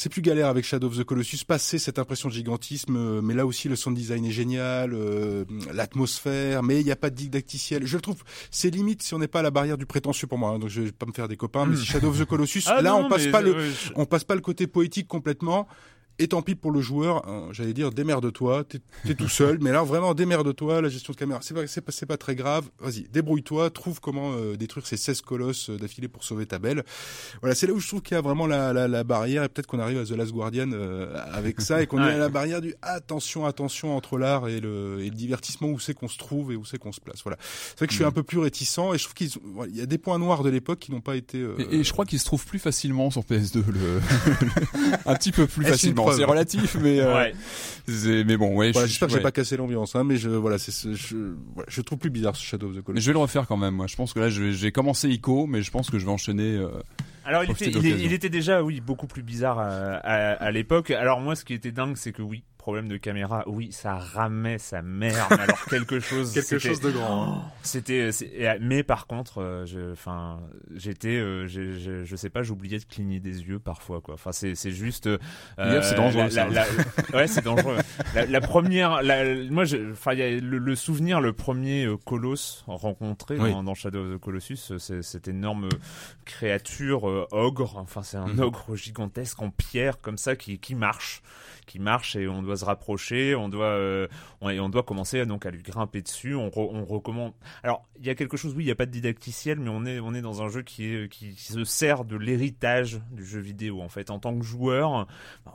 C'est 0.00 0.08
plus 0.10 0.22
galère 0.22 0.46
avec 0.46 0.64
Shadow 0.64 0.86
of 0.86 0.96
the 0.96 1.02
Colossus, 1.02 1.38
passer 1.44 1.80
cette 1.80 1.98
impression 1.98 2.28
de 2.28 2.34
gigantisme, 2.34 2.94
euh, 2.96 3.20
mais 3.20 3.34
là 3.34 3.44
aussi 3.44 3.68
le 3.68 3.74
sound 3.74 3.96
design 3.96 4.24
est 4.24 4.30
génial, 4.30 4.92
euh, 4.94 5.44
l'atmosphère, 5.72 6.62
mais 6.62 6.78
il 6.80 6.84
n'y 6.84 6.92
a 6.92 6.96
pas 6.96 7.10
de 7.10 7.16
didacticiel. 7.16 7.84
Je 7.84 7.96
le 7.96 8.00
trouve, 8.00 8.22
c'est 8.52 8.70
limite 8.70 9.02
si 9.02 9.14
on 9.14 9.18
n'est 9.18 9.26
pas 9.26 9.40
à 9.40 9.42
la 9.42 9.50
barrière 9.50 9.76
du 9.76 9.86
prétentieux 9.86 10.28
pour 10.28 10.38
moi, 10.38 10.50
hein, 10.50 10.58
donc 10.60 10.68
je 10.70 10.82
vais 10.82 10.92
pas 10.92 11.06
me 11.06 11.12
faire 11.12 11.26
des 11.26 11.36
copains, 11.36 11.66
mais 11.66 11.76
si 11.76 11.84
Shadow 11.84 12.10
of 12.10 12.18
the 12.20 12.24
Colossus, 12.26 12.62
Ah 12.66 12.80
là 12.80 12.90
non, 12.90 13.06
on 13.06 13.08
passe 13.08 13.26
pas 13.26 13.40
le, 13.40 13.58
je- 13.60 13.90
on 13.96 14.04
passe 14.06 14.22
pas 14.24 14.34
le 14.36 14.40
côté 14.40 14.66
poétique 14.68 15.08
complètement. 15.08 15.66
Et 16.20 16.26
tant 16.26 16.42
pis 16.42 16.56
pour 16.56 16.72
le 16.72 16.80
joueur, 16.80 17.28
hein, 17.28 17.48
j'allais 17.52 17.72
dire 17.72 17.92
démerde-toi, 17.92 18.64
t'es 18.64 18.80
es 19.08 19.14
tout 19.14 19.28
seul, 19.28 19.58
mais 19.60 19.70
là 19.70 19.84
vraiment 19.84 20.14
démerde-toi, 20.14 20.82
la 20.82 20.88
gestion 20.88 21.12
de 21.12 21.16
caméra, 21.18 21.38
c'est 21.42 21.54
pas, 21.54 21.62
pas, 21.62 22.06
pas 22.06 22.16
très 22.16 22.34
grave, 22.34 22.68
vas-y, 22.80 23.04
débrouille-toi, 23.12 23.70
trouve 23.70 24.00
comment 24.00 24.32
euh, 24.34 24.56
détruire 24.56 24.84
ces 24.86 24.96
16 24.96 25.20
colosses 25.20 25.70
euh, 25.70 25.76
d'affilée 25.76 26.08
pour 26.08 26.24
sauver 26.24 26.44
ta 26.46 26.58
belle. 26.58 26.82
Voilà, 27.40 27.54
c'est 27.54 27.68
là 27.68 27.72
où 27.72 27.78
je 27.78 27.86
trouve 27.86 28.02
qu'il 28.02 28.16
y 28.16 28.18
a 28.18 28.20
vraiment 28.20 28.48
la, 28.48 28.72
la, 28.72 28.88
la 28.88 29.04
barrière, 29.04 29.44
et 29.44 29.48
peut-être 29.48 29.68
qu'on 29.68 29.78
arrive 29.78 29.98
à 29.98 30.04
The 30.04 30.10
Last 30.10 30.32
Guardian 30.32 30.70
euh, 30.72 31.14
avec 31.32 31.60
ça, 31.60 31.82
et 31.82 31.86
qu'on 31.86 31.98
Ouais. 32.02 32.10
est 32.10 32.14
à 32.14 32.18
la 32.18 32.28
barrière 32.28 32.60
du 32.60 32.74
attention, 32.82 33.46
attention 33.46 33.96
entre 33.96 34.18
l'art 34.18 34.48
et 34.48 34.58
le, 34.60 34.98
et 35.00 35.10
le 35.10 35.14
divertissement, 35.14 35.68
où 35.68 35.78
c'est 35.78 35.94
qu'on 35.94 36.08
se 36.08 36.18
trouve 36.18 36.50
et 36.52 36.56
où 36.56 36.64
c'est 36.64 36.78
qu'on 36.78 36.90
se 36.92 37.00
place. 37.00 37.22
Voilà. 37.22 37.36
C'est 37.40 37.78
vrai 37.78 37.86
que 37.86 37.92
je 37.92 37.96
suis 37.96 38.04
Mm. 38.04 38.08
un 38.08 38.12
peu 38.12 38.22
plus 38.24 38.38
réticent, 38.38 38.78
et 38.92 38.98
je 38.98 39.04
trouve 39.04 39.14
qu'il 39.14 39.30
y 39.72 39.80
a 39.80 39.86
des 39.86 39.98
points 39.98 40.18
noirs 40.18 40.42
de 40.42 40.50
l'époque 40.50 40.80
qui 40.80 40.90
n'ont 40.90 41.00
pas 41.00 41.14
été... 41.14 41.38
euh, 41.38 41.54
Et, 41.70 41.76
et 41.76 41.84
je 41.84 41.92
crois 41.92 42.04
qu'il 42.06 42.18
se 42.18 42.24
trouve 42.24 42.44
plus 42.44 42.58
facilement 42.58 43.10
sur 43.12 43.22
PS2, 43.22 43.62
le... 43.68 44.00
un 45.06 45.14
petit 45.14 45.30
peu 45.30 45.46
plus 45.46 45.64
facilement. 45.64 46.07
Preuve 46.08 46.18
C'est 46.18 46.24
relatif, 46.24 46.76
mais 46.80 47.00
euh, 47.00 47.14
Ouais. 47.14 47.32
c'est- 47.86 48.24
mais 48.24 48.36
bon, 48.36 48.54
ouais. 48.56 48.72
voilà, 48.72 48.86
je- 48.86 48.90
j'espère 48.92 49.08
que 49.08 49.12
ouais. 49.14 49.18
j'ai 49.18 49.22
pas 49.22 49.32
cassé 49.32 49.56
l'ambiance, 49.56 49.94
hein, 49.96 50.04
mais 50.04 50.16
je, 50.16 50.28
voilà, 50.28 50.58
c'est, 50.58 50.70
ce- 50.72 50.94
je, 50.94 51.16
voilà, 51.54 51.68
je 51.70 51.80
trouve 51.80 51.98
plus 51.98 52.10
bizarre 52.10 52.36
ce 52.36 52.44
Shadow 52.44 52.66
of 52.68 52.72
the 52.72 52.76
Mais 52.76 52.82
Colossus. 52.82 53.02
je 53.04 53.10
vais 53.10 53.12
le 53.14 53.18
refaire 53.20 53.46
quand 53.46 53.56
même. 53.56 53.74
Moi, 53.74 53.86
je 53.86 53.96
pense 53.96 54.12
que 54.12 54.20
là, 54.20 54.28
je 54.28 54.50
j'ai 54.50 54.72
commencé 54.72 55.08
Ico, 55.08 55.46
mais 55.46 55.62
je 55.62 55.70
pense 55.70 55.90
que 55.90 55.98
je 55.98 56.04
vais 56.04 56.12
enchaîner. 56.12 56.56
euh, 56.56 56.68
Alors 57.24 57.44
il 57.44 57.50
était, 57.50 57.66
de 57.66 57.70
il, 57.70 57.76
est- 57.76 57.82
l'occasion. 57.90 58.06
il 58.06 58.12
était 58.14 58.30
déjà 58.30 58.62
oui 58.62 58.80
beaucoup 58.80 59.06
plus 59.06 59.22
bizarre 59.22 59.58
à, 59.58 59.66
à, 59.68 60.32
à 60.32 60.50
l'époque. 60.50 60.90
Alors 60.90 61.20
moi 61.20 61.36
ce 61.36 61.44
qui 61.44 61.52
était 61.54 61.72
dingue 61.72 61.96
c'est 61.96 62.12
que 62.12 62.22
oui 62.22 62.42
de 62.88 62.96
caméra. 62.96 63.44
Oui, 63.46 63.72
ça 63.72 63.96
ramait 63.96 64.58
sa 64.58 64.82
mère, 64.82 65.30
alors 65.32 65.64
quelque 65.70 66.00
chose. 66.00 66.32
Quelque 66.32 66.46
c'était- 66.58 66.68
chose 66.68 66.80
de 66.80 66.90
grand. 66.90 67.32
hein. 67.38 67.42
C'était, 67.62 68.12
c'est- 68.12 68.26
et- 68.26 68.58
mais 68.60 68.82
par 68.82 69.06
contre, 69.06 69.38
euh, 69.42 69.92
enfin, 69.92 70.40
j'étais, 70.74 71.16
euh, 71.16 71.46
je 71.46 72.16
sais 72.16 72.30
pas, 72.30 72.42
j'oubliais 72.42 72.78
de 72.78 72.84
cligner 72.84 73.20
des 73.20 73.42
yeux 73.42 73.58
parfois, 73.58 74.00
quoi. 74.00 74.14
Enfin, 74.14 74.32
c'est, 74.32 74.54
juste. 74.70 75.06
euh, 75.06 75.18
c'est 75.82 75.94
dangereux, 75.96 76.24
la- 76.24 76.30
ça. 76.30 76.46
la- 76.48 76.64
la- 77.12 77.16
ouais, 77.16 77.26
c'est 77.26 77.44
dangereux. 77.44 77.76
La, 78.28 78.40
première, 78.40 79.00
moi, 79.50 79.64
je- 79.64 79.92
enfin, 79.92 80.14
le, 80.14 80.38
le 80.58 80.74
souvenir, 80.76 81.20
le 81.20 81.32
premier 81.32 81.88
colosse 82.04 82.64
rencontré 82.66 83.38
Oui. 83.38 83.50
dans, 83.52 83.62
dans 83.62 83.74
Shadow 83.74 84.04
of 84.12 84.16
the 84.16 84.20
Colossus, 84.20 84.72
c'est 84.78 85.02
cette 85.02 85.28
énorme 85.28 85.68
créature 86.24 87.08
euh, 87.08 87.26
ogre. 87.30 87.76
Enfin, 87.78 88.02
c'est 88.02 88.16
un 88.16 88.26
Mhm. 88.28 88.40
ogre 88.40 88.76
gigantesque 88.76 89.40
en 89.42 89.50
pierre 89.50 90.00
comme 90.00 90.18
ça 90.18 90.36
qui, 90.36 90.58
qui 90.58 90.74
marche, 90.74 91.22
qui 91.68 91.78
marche 91.78 92.16
et 92.16 92.26
on 92.26 92.42
doit 92.42 92.56
se 92.56 92.64
rapprocher, 92.64 93.34
on 93.36 93.48
doit, 93.48 93.66
euh, 93.66 94.08
on, 94.40 94.50
et 94.50 94.58
on 94.58 94.68
doit 94.68 94.82
commencer 94.82 95.24
donc 95.26 95.46
à 95.46 95.50
lui 95.50 95.62
grimper 95.62 96.02
dessus. 96.02 96.34
On, 96.34 96.48
re- 96.48 96.70
on 96.72 96.84
recommande. 96.84 97.32
Alors, 97.62 97.86
il 98.00 98.06
y 98.06 98.10
a 98.10 98.14
quelque 98.16 98.36
chose, 98.36 98.54
oui, 98.56 98.64
il 98.64 98.66
n'y 98.66 98.72
a 98.72 98.76
pas 98.76 98.86
de 98.86 98.90
didacticiel, 98.90 99.60
mais 99.60 99.70
on 99.70 99.84
est, 99.86 100.00
on 100.00 100.14
est 100.14 100.22
dans 100.22 100.42
un 100.42 100.48
jeu 100.48 100.62
qui 100.62 100.86
est, 100.86 101.08
qui, 101.08 101.34
se 101.34 101.62
sert 101.64 102.04
de 102.04 102.16
l'héritage 102.16 103.00
du 103.12 103.24
jeu 103.24 103.40
vidéo. 103.40 103.80
En 103.82 103.88
fait, 103.88 104.10
en 104.10 104.18
tant 104.18 104.36
que 104.36 104.44
joueur, 104.44 105.06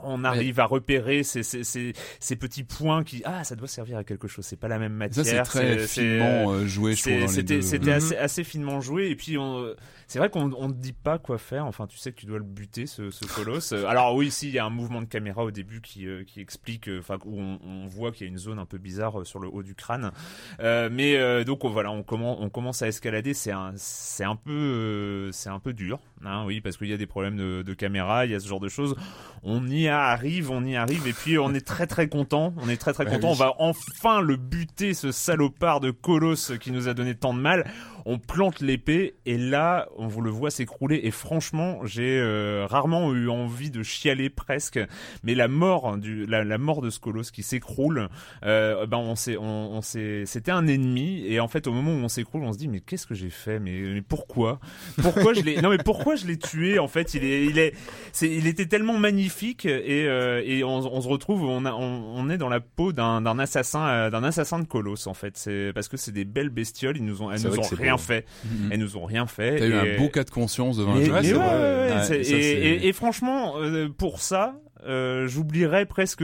on 0.04 0.23
arrive 0.23 0.60
à 0.60 0.65
repérer 0.65 1.23
ces, 1.23 1.43
ces, 1.43 1.63
ces, 1.63 1.93
ces 2.19 2.36
petits 2.36 2.63
points 2.63 3.04
qui, 3.04 3.21
ah, 3.26 3.43
ça 3.43 3.56
doit 3.56 3.67
servir 3.67 3.97
à 3.97 4.04
quelque 4.04 4.28
chose. 4.28 4.45
C'est 4.45 4.56
pas 4.60 4.67
la 4.67 4.80
même 4.80 4.93
Ça, 5.12 5.21
matière. 5.21 5.45
c'est 5.47 5.60
très 5.60 5.88
finement 5.88 6.52
euh, 6.52 6.65
joué, 6.67 6.95
C'était 6.95 7.28
c'était 7.62 7.91
Mhm. 7.91 7.97
assez, 7.97 8.15
assez 8.17 8.43
finement 8.43 8.82
joué 8.82 9.10
et 9.10 9.15
puis 9.15 9.38
on- 9.38 9.73
c'est 10.08 10.20
vrai 10.20 10.30
qu'on 10.30 10.52
on 10.54 10.70
te 10.70 10.76
dit 10.78 10.94
pas 10.94 11.18
quoi 11.20 11.38
faire. 11.38 11.66
Enfin, 11.66 11.88
tu 11.88 11.98
sais 11.98 12.12
que 12.12 12.20
tu 12.20 12.26
dois 12.26 12.38
le 12.38 12.44
buter 12.44 12.86
ce, 12.86 13.10
ce 13.10 13.26
colosse. 13.26 13.72
Euh, 13.74 13.86
Alors 13.86 14.16
oui, 14.16 14.28
ici 14.28 14.48
il 14.50 14.54
y 14.54 14.60
a 14.60 14.66
un 14.66 14.70
mouvement 14.70 15.02
de 15.02 15.08
caméra 15.08 15.44
au 15.44 15.52
début 15.52 15.82
qui 15.82 16.08
euh, 16.08 16.24
qui 16.24 16.39
explique, 16.42 16.89
euh, 16.89 17.00
enfin 17.00 17.18
où 17.26 17.39
on, 17.39 17.60
on 17.63 17.88
voit 17.88 18.12
qu'il 18.12 18.26
y 18.26 18.30
a 18.30 18.32
une 18.32 18.38
zone 18.38 18.60
un 18.60 18.66
peu 18.66 18.78
bizarre 18.78 19.22
euh, 19.22 19.24
sur 19.26 19.39
le 19.39 19.48
haut 19.48 19.63
du 19.63 19.76
crâne. 19.76 20.12
Euh, 20.60 20.89
mais 20.92 21.44
donc 21.46 21.63
on- 21.66 21.70
voilà, 21.70 21.92
on 21.92 22.04
commence 22.04 22.38
on 22.39 22.50
commence 22.50 22.82
à 22.82 22.88
escalader. 22.88 23.34
C'est 23.34 23.52
un 23.52 23.74
c'est 23.76 24.24
un 24.24 24.36
peu 24.36 25.30
c'est 25.32 25.50
un 25.50 25.60
peu 25.60 25.74
dur, 25.74 26.00
hein, 26.25 26.43
oui, 26.45 26.62
parce 26.62 26.77
qu'il 26.77 26.88
y 26.88 26.93
a 26.93 26.97
des 26.97 27.05
problèmes 27.05 27.38
de, 27.38 27.62
de 27.62 27.73
caméra, 27.73 28.25
il 28.25 28.31
y 28.31 28.36
a 28.36 28.39
ce 28.39 28.47
genre 28.47 28.59
de 28.59 28.69
choses. 28.69 28.95
On 29.43 29.67
y 29.67 29.88
arrive, 29.88 30.51
on 30.51 30.63
y 30.63 30.75
arrive 30.75 31.05
et 31.07 31.13
puis 31.13 31.38
on 31.38 31.53
est 31.53 31.65
très 31.65 31.86
très 31.88 32.07
content. 32.07 32.53
On 32.62 32.69
est 32.69 32.77
très 32.77 32.93
très 32.93 33.05
content. 33.05 33.29
On 33.31 33.33
va 33.33 33.53
enfin 33.59 34.21
le 34.21 34.38
buter 34.38 34.93
ce 34.93 35.12
salopard 35.12 35.79
de 35.81 35.91
colosse 35.91 36.53
qui 36.59 36.71
nous 36.71 36.88
a 36.88 36.93
donné 36.93 37.13
tant 37.15 37.33
de 37.33 37.39
mal. 37.39 37.69
On 38.05 38.19
plante 38.19 38.59
l'épée 38.59 39.15
et 39.25 39.38
là, 39.38 39.88
on 39.97 40.07
vous 40.07 40.21
le 40.21 40.29
voit 40.29 40.51
s'écrouler. 40.51 41.01
Et 41.03 41.12
franchement, 41.12 41.79
j'ai 41.86 42.19
euh, 42.19 42.65
rarement 42.69 43.13
eu 43.13 43.29
envie 43.29 43.71
de 43.71 43.81
chialer 43.81 44.29
presque. 44.29 44.79
Mais 45.23 45.36
la 45.36 45.47
mort 45.47 45.97
du, 45.97 46.25
la, 46.25 46.43
la 46.43 46.57
mort 46.57 46.81
de 46.81 46.89
ce 46.89 46.99
colosse 46.99 47.31
qui 47.31 47.43
s'écroule, 47.43 48.09
euh, 48.45 48.86
ben 48.88 48.97
on 48.97 49.15
s'est, 49.15 49.38
on, 49.38 49.71
on 49.71 49.81
s'est, 49.81 50.23
c'était 50.25 50.51
un 50.51 50.67
ennemi. 50.67 51.25
Et 51.27 51.39
en 51.39 51.47
fait, 51.47 51.65
au 51.67 51.71
moment 51.71 51.91
où 51.91 52.03
on 52.03 52.09
s'écroule, 52.09 52.43
on 52.43 52.51
se 52.51 52.57
dit 52.57 52.67
mais 52.67 52.81
qu'est-ce 52.81 53.07
que 53.07 53.15
j'ai 53.15 53.29
fait? 53.29 53.59
Mais, 53.59 53.79
mais 53.93 54.01
pourquoi? 54.01 54.59
Pourquoi 55.01 55.33
je 55.33 55.41
l'ai 55.41 55.62
Non 55.62 55.69
mais 55.69 55.77
pourquoi 56.13 56.28
je 56.28 56.28
l'ai 56.32 56.38
tué 56.38 56.80
En 56.80 56.88
fait, 56.88 57.13
il 57.13 57.23
est, 57.23 57.45
il 57.45 57.58
est, 57.60 57.73
il 58.21 58.47
était 58.47 58.65
tellement 58.65 58.97
magnifique 58.97 59.65
et, 59.65 60.06
euh, 60.08 60.41
et 60.45 60.63
on, 60.63 60.76
on 60.78 61.02
se 61.02 61.08
retrouve, 61.08 61.43
on, 61.43 61.65
a, 61.65 61.71
on, 61.73 62.13
on 62.15 62.30
est 62.30 62.38
dans 62.38 62.49
la 62.49 62.60
peau 62.60 62.93
d'un, 62.93 63.21
d'un 63.21 63.39
assassin, 63.39 63.88
euh, 63.88 64.10
d'un 64.10 64.23
assassin 64.23 64.60
de 64.60 64.65
colosse 64.65 65.08
en 65.08 65.13
fait. 65.13 65.38
C'est 65.38 65.71
parce 65.73 65.88
que 65.88 65.97
c'est 65.97 66.12
des 66.12 66.26
belles 66.26 66.49
bestioles. 66.49 66.97
Ils 66.97 67.06
nous 67.06 67.21
ont, 67.21 67.32
elles 67.32 67.41
nous 67.43 67.58
ont 67.60 67.62
rien 67.76 67.93
beau. 67.93 67.97
fait. 67.97 68.26
Mhm. 68.45 68.69
Elles 68.71 68.80
nous 68.80 68.97
ont 68.97 69.06
rien 69.06 69.26
fait. 69.28 69.58
T'as 69.60 69.65
eu 69.67 69.71
et- 69.73 69.95
un 69.95 69.97
beau 69.99 70.10
cas 70.10 70.23
de 70.23 70.30
conscience 70.30 70.78
devant 70.78 70.93
un 70.95 70.99
et, 70.99 71.06
jeu. 71.06 71.12
et 71.12 71.34
ouais, 71.34 72.80
ouais, 72.86 72.93
franchement, 72.93 73.54
euh, 73.58 73.89
pour 73.89 74.19
ça, 74.19 74.56
euh, 74.86 75.28
j'oublierais 75.28 75.86
presque, 75.86 76.23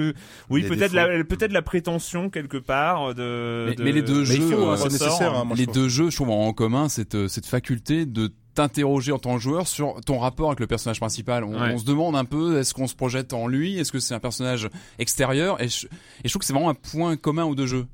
oui, 0.49 0.63
peut-être 0.63 0.93
la, 0.93 1.23
peut-être 1.23 1.53
la 1.53 1.61
prétention 1.61 2.29
quelque 2.29 2.57
part 2.57 3.15
de. 3.15 3.65
Mais- 3.69 3.75
de- 3.75 3.83
mais 3.83 3.91
les 3.91 4.01
deux 4.01 4.19
Mais 4.19 4.25
jeux, 4.25 4.41
faut, 4.41 4.67
euh, 4.69 4.73
hein, 4.73 4.77
c'est 4.77 4.83
ressort. 4.85 5.07
nécessaire. 5.07 5.35
hein, 5.35 5.43
moi, 5.45 5.55
je 5.55 5.61
les 5.61 5.65
trouve. 5.67 5.75
deux 5.83 5.89
jeux, 5.89 6.09
je 6.09 6.15
trouve, 6.15 6.29
en 6.31 6.51
commun 6.53 6.89
cette, 6.89 7.27
cette 7.27 7.45
faculté 7.45 8.05
de 8.05 8.31
t'interroger 8.59 9.13
en 9.13 9.19
tant 9.19 9.35
que 9.35 9.41
joueur 9.41 9.67
sur 9.69 10.01
ton 10.05 10.19
rapport 10.19 10.47
avec 10.49 10.59
le 10.59 10.67
personnage 10.67 10.99
principal. 10.99 11.45
On, 11.45 11.53
Ouais. 11.53 11.71
on 11.73 11.77
se 11.77 11.85
demande 11.85 12.15
un 12.17 12.25
peu, 12.25 12.59
est-ce 12.59 12.73
qu'on 12.73 12.87
se 12.87 12.95
projette 12.95 13.31
en 13.31 13.47
lui? 13.47 13.77
Est-ce 13.79 13.91
que 13.91 13.99
c'est 13.99 14.13
un 14.13 14.19
personnage 14.19 14.69
extérieur? 14.97 15.61
Et 15.61 15.69
je, 15.69 15.87
et 15.87 15.89
je 16.25 16.29
trouve 16.29 16.41
que 16.41 16.45
c'est 16.45 16.51
vraiment 16.53 16.69
un 16.69 16.73
point 16.75 17.15
commun 17.15 17.45
aux 17.45 17.55
deux 17.55 17.67
jeux. 17.67 17.87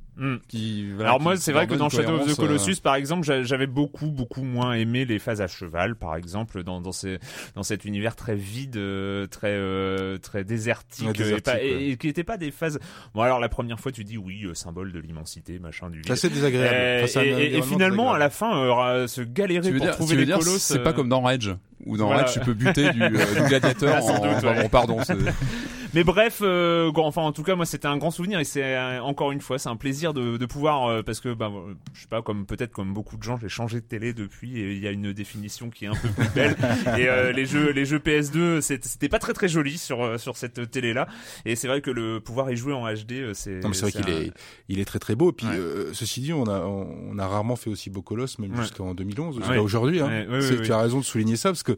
Qui, 0.48 0.92
voilà, 0.94 1.10
Alors 1.10 1.18
qui- 1.18 1.24
moi, 1.24 1.36
c'est 1.38 1.52
vrai 1.52 1.68
que 1.68 1.76
dans 1.76 1.90
Shadow 1.90 2.16
of 2.16 2.26
the 2.26 2.32
euh, 2.32 2.36
Colossus, 2.36 2.80
par 2.82 2.96
exemple, 2.96 3.26
j'a- 3.26 3.44
j'avais 3.44 3.68
beaucoup, 3.68 4.08
beaucoup 4.12 4.44
moins 4.44 4.74
aimé 4.74 5.04
les 5.04 5.20
phases 5.20 5.42
à 5.42 5.48
cheval, 5.48 5.96
par 5.96 6.16
exemple, 6.16 6.64
dans 6.64 6.80
dans, 6.80 6.94
ces, 6.94 7.20
dans 7.56 7.64
cet 7.64 7.84
univers 7.86 8.16
très 8.16 8.36
vide, 8.36 8.78
euh, 8.78 9.28
très 9.28 9.52
euh, 9.52 10.18
très 10.18 10.44
désertique, 10.46 11.06
Ouais, 11.06 11.12
et, 11.12 11.18
désertique, 11.18 11.44
pas- 11.46 11.54
ouais. 11.56 11.68
et- 11.68 11.92
et 11.92 11.98
qui 11.98 12.08
n'étaient 12.08 12.24
pas 12.24 12.38
des 12.38 12.52
phases. 12.52 12.80
Bon, 13.14 13.22
alors 13.24 13.40
la 13.42 13.50
première 13.50 13.80
fois, 13.80 13.92
tu 13.92 14.04
dis 14.06 14.18
oui, 14.18 14.46
symbole 14.54 14.92
de 14.94 15.00
l'immensité, 15.00 15.60
machin 15.60 15.90
du 15.90 15.98
vide. 15.98 16.06
C'est 16.08 16.14
assez 16.14 16.30
désagréable. 16.30 16.74
Euh, 16.76 17.04
Enfin, 17.04 17.22
et, 17.22 17.28
et- 17.28 17.30
et 17.30 17.34
environnement 17.58 17.64
finalement, 17.66 18.14
à 18.14 18.18
la 18.18 18.30
fin, 18.30 18.58
euh, 18.58 19.08
se 19.08 19.22
galérer 19.22 19.62
Tu 19.68 19.72
veux 19.72 19.78
pour 19.80 19.86
dire, 19.88 19.96
trouver 19.96 20.10
tu 20.12 20.16
veux 20.16 20.20
les 20.22 20.26
dire, 20.28 20.40
colosses. 20.40 20.62
c'est 20.62 20.80
pas 20.84 20.94
comme 20.94 21.10
dans 21.10 21.22
Rage 21.22 21.54
où 21.86 21.98
dans 21.98 22.06
voilà. 22.08 22.22
Rage 22.22 22.34
tu 22.34 22.40
peux 22.40 22.54
buter 22.54 22.90
du, 22.94 23.04
euh, 23.04 23.10
du 23.10 23.16
gladiateur 23.50 23.96
Ah, 23.98 24.02
sans 24.02 24.16
en, 24.16 24.34
doute, 24.34 24.44
ouais. 24.44 24.64
en- 24.66 24.70
pardon. 24.70 24.98
Mais 25.94 26.04
bref, 26.04 26.40
euh, 26.42 26.92
enfin 26.98 27.22
en 27.22 27.32
tout 27.32 27.44
cas 27.44 27.56
moi 27.56 27.66
c'était 27.66 27.88
un 27.88 27.96
grand 27.96 28.12
souvenir 28.12 28.40
et 28.40 28.44
c'est 28.44 28.62
euh, 28.64 29.02
encore 29.02 29.32
une 29.32 29.40
fois 29.40 29.58
c'est 29.60 29.70
un 29.70 29.78
plaisir 29.78 30.05
de, 30.14 30.38
de 30.38 30.46
pouvoir 30.46 30.86
euh, 30.88 31.02
parce 31.04 31.20
que 31.20 31.34
ben 31.34 31.52
je 31.94 32.02
sais 32.02 32.08
pas 32.08 32.22
comme 32.22 32.46
peut-être 32.46 32.72
comme 32.72 32.94
beaucoup 32.94 33.18
de 33.18 33.24
gens 33.24 33.38
j'ai 33.38 33.50
changé 33.50 33.82
de 33.82 33.86
télé 33.86 34.14
depuis 34.14 34.60
et 34.60 34.74
il 34.74 34.80
y 34.80 34.88
a 34.88 34.92
une 34.92 35.14
définition 35.14 35.70
qui 35.70 35.86
est 35.86 35.88
un 35.88 35.96
peu 35.96 36.10
plus 36.10 36.30
belle 36.36 36.56
et 36.98 37.08
euh, 37.08 37.32
les 37.32 37.46
jeux 37.46 37.72
les 37.72 37.86
jeux 37.86 38.00
PS2 38.00 38.62
c'est- 38.62 38.84
c'était 38.86 39.10
pas 39.10 39.20
très 39.20 39.34
très 39.34 39.48
joli 39.48 39.78
sur 39.78 40.04
euh, 40.04 40.18
sur 40.18 40.38
cette 40.38 40.70
télé 40.72 40.94
là 40.94 41.08
et 41.46 41.56
c'est 41.56 41.68
vrai 41.68 41.82
que 41.82 41.92
le 41.92 42.20
pouvoir 42.20 42.52
y 42.52 42.56
jouer 42.58 42.74
en 42.74 42.86
HD 42.92 43.14
euh, 43.14 43.34
c'est 43.34 43.60
Non, 43.62 43.70
mais 43.70 43.74
c'est 43.74 43.82
vrai 43.90 43.92
qu'il 43.92 44.10
un- 44.14 44.22
est, 44.22 44.32
il 44.70 44.80
est 44.80 44.86
très 44.86 45.00
très 45.00 45.16
beau. 45.16 45.30
Et 45.30 45.34
puis, 45.34 45.48
Ouais. 45.48 45.56
euh, 45.58 45.94
ceci 45.94 46.22
dit, 46.22 46.34
on 46.34 46.46
a, 46.48 46.60
on, 46.62 47.18
a 47.20 47.28
rarement 47.28 47.56
fait 47.56 47.70
aussi 47.70 47.90
beau 47.90 48.02
colosse, 48.02 48.40
même 48.40 48.52
Ouais. 48.52 48.62
jusqu'en 48.62 48.94
2011, 48.94 49.36
jusqu'à 49.38 49.52
Ouais. 49.52 49.58
aujourd'hui. 49.58 50.02
Hein. 50.02 50.08
Ouais, 50.08 50.28
ouais, 50.28 50.42
C'est- 50.42 50.58
ouais, 50.58 50.66
tu 50.66 50.72
as 50.74 50.80
raison 50.82 51.00
de 51.00 51.04
souligner 51.06 51.36
ça 51.36 51.50
parce 51.50 51.64
que 51.64 51.76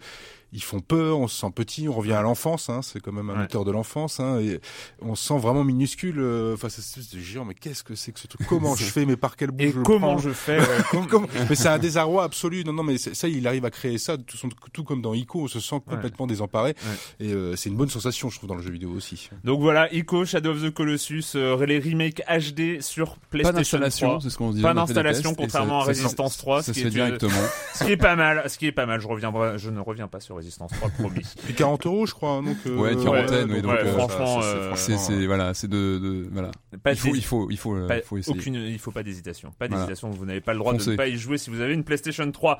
ils 0.53 0.63
font 0.63 0.79
peur, 0.79 1.19
on 1.19 1.27
se 1.27 1.39
sent 1.39 1.51
petit, 1.53 1.87
on 1.89 1.93
revient 1.93 2.13
à 2.13 2.21
l'enfance. 2.21 2.69
Hein, 2.69 2.81
c'est 2.81 2.99
quand 3.01 3.11
même 3.11 3.29
un 3.29 3.37
Ouais. 3.39 3.43
auteur 3.43 3.65
de 3.65 3.71
l'enfance. 3.71 4.19
Hein, 4.19 4.39
et 4.39 4.59
on 5.01 5.15
se 5.15 5.27
sent 5.27 5.37
vraiment 5.37 5.63
minuscule 5.63 6.19
euh, 6.19 6.55
face 6.57 6.77
à 6.77 6.81
espèce 6.81 7.09
de 7.09 7.19
géant. 7.19 7.45
Mais 7.45 7.53
qu'est-ce 7.53 7.83
que 7.83 7.95
c'est 7.95 8.11
que 8.11 8.19
ce 8.19 8.27
truc? 8.27 8.47
Comment 8.47 8.75
je 8.77 8.83
fais 8.85 9.05
Mais 9.05 9.17
par 9.17 9.35
quel 9.35 9.51
bout 9.51 9.63
et 9.63 9.71
je 9.71 9.77
le 9.77 9.83
comment 9.83 10.13
prends? 10.13 10.17
je 10.19 10.29
fais 10.29 10.59
ouais. 10.59 10.65
Comment- 10.91 11.05
comment- 11.09 11.27
mais 11.49 11.55
c'est 11.55 11.67
un 11.67 11.77
désarroi 11.79 12.23
absolu. 12.23 12.63
Non, 12.63 12.73
non, 12.73 12.83
mais 12.83 12.97
ça, 12.97 13.27
il 13.27 13.45
arrive 13.47 13.65
à 13.65 13.71
créer 13.71 13.97
ça, 13.97 14.17
tout, 14.17 14.37
son- 14.37 14.49
tout 14.73 14.83
comme 14.83 15.01
dans 15.01 15.13
Ico, 15.13 15.41
on 15.43 15.47
se 15.47 15.59
sent 15.59 15.81
complètement 15.85 16.27
désemparé. 16.27 16.75
Et 17.19 17.33
euh, 17.33 17.55
c'est 17.55 17.69
une 17.69 17.75
bonne 17.77 17.89
sensation, 17.89 18.29
je 18.29 18.37
trouve, 18.37 18.49
dans 18.49 18.55
le 18.55 18.61
jeu 18.63 18.71
vidéo 18.71 18.91
aussi. 18.91 19.29
donc 19.43 19.59
voilà 19.61 19.91
Ico 19.93 20.25
Shadow 20.25 20.51
of 20.51 20.61
the 20.63 20.69
Colossus 20.73 21.23
euh, 21.35 21.65
les 21.65 21.79
remakes 21.79 22.21
HD 22.29 22.79
sur 22.81 23.15
Pas 23.15 23.19
PlayStation 23.31 23.77
3 23.77 23.79
d'installation, 23.87 24.19
c'est 24.21 24.29
ce 24.29 24.37
qu'on 24.37 24.51
dit. 24.51 24.61
Pas 24.61 24.73
d'installation, 24.73 25.35
contrairement 25.35 25.81
ça- 25.81 25.85
à 25.85 25.89
Resistance 25.89 26.37
3, 26.37 26.61
Ça 26.63 26.67
ce 26.67 26.71
qui 26.71 26.79
est 26.79 26.83
une- 26.83 26.89
directement. 26.89 27.31
Ce 27.73 27.83
qui 27.83 27.91
est 27.91 27.97
pas 27.97 28.15
mal, 28.15 28.43
ce 28.49 28.57
qui 28.57 28.67
est 28.67 28.71
pas 28.71 28.85
mal. 28.85 29.01
Je 29.01 29.07
reviendrai, 29.07 29.57
je 29.57 29.69
ne 29.69 29.79
reviens 29.79 30.07
pas 30.07 30.19
sur 30.19 30.36
Resistance 30.37 30.71
3, 30.71 30.89
promis. 30.91 31.23
Puis 31.45 31.53
40 31.53 31.85
euros, 31.85 32.05
je 32.05 32.13
crois. 32.13 32.41
Donc, 32.41 32.57
euh, 32.65 32.77
Ouais, 32.77 32.95
quarantaine, 32.95 33.49
oui, 33.51 33.61
donc, 33.61 33.71
donc, 33.71 33.79
euh, 33.81 33.85
euh, 33.85 33.93
franchement, 34.07 34.39
euh, 34.43 34.71
C'est, 34.75 35.25
voilà, 35.25 35.53
c'est 35.53 35.67
de, 35.67 35.97
de, 35.99 36.29
voilà. 36.31 36.51
Pas 36.83 36.91
il 36.93 36.97
faut, 36.97 37.15
il 37.15 37.23
faut, 37.23 37.49
il 37.51 37.57
faut, 37.57 37.75
euh, 37.75 37.87
pas- 37.87 37.97
il 37.97 38.03
faut 38.03 38.17
essayer. 38.17 38.37
aucune, 38.39 38.55
il 38.55 38.79
faut 38.79 38.91
pas 38.91 39.03
d'hésitation. 39.03 39.51
Pas 39.51 39.67
Voilà. 39.67 39.83
d'hésitation. 39.85 40.09
Vous 40.11 40.25
n'avez 40.25 40.41
pas 40.41 40.53
le 40.53 40.59
droit 40.59 40.73
de 40.73 40.89
ne 40.91 40.95
pas 40.95 41.07
y 41.07 41.17
jouer 41.17 41.37
si 41.37 41.49
vous 41.49 41.59
avez 41.61 41.73
une 41.73 41.83
PlayStation 41.83 42.31
3. 42.31 42.57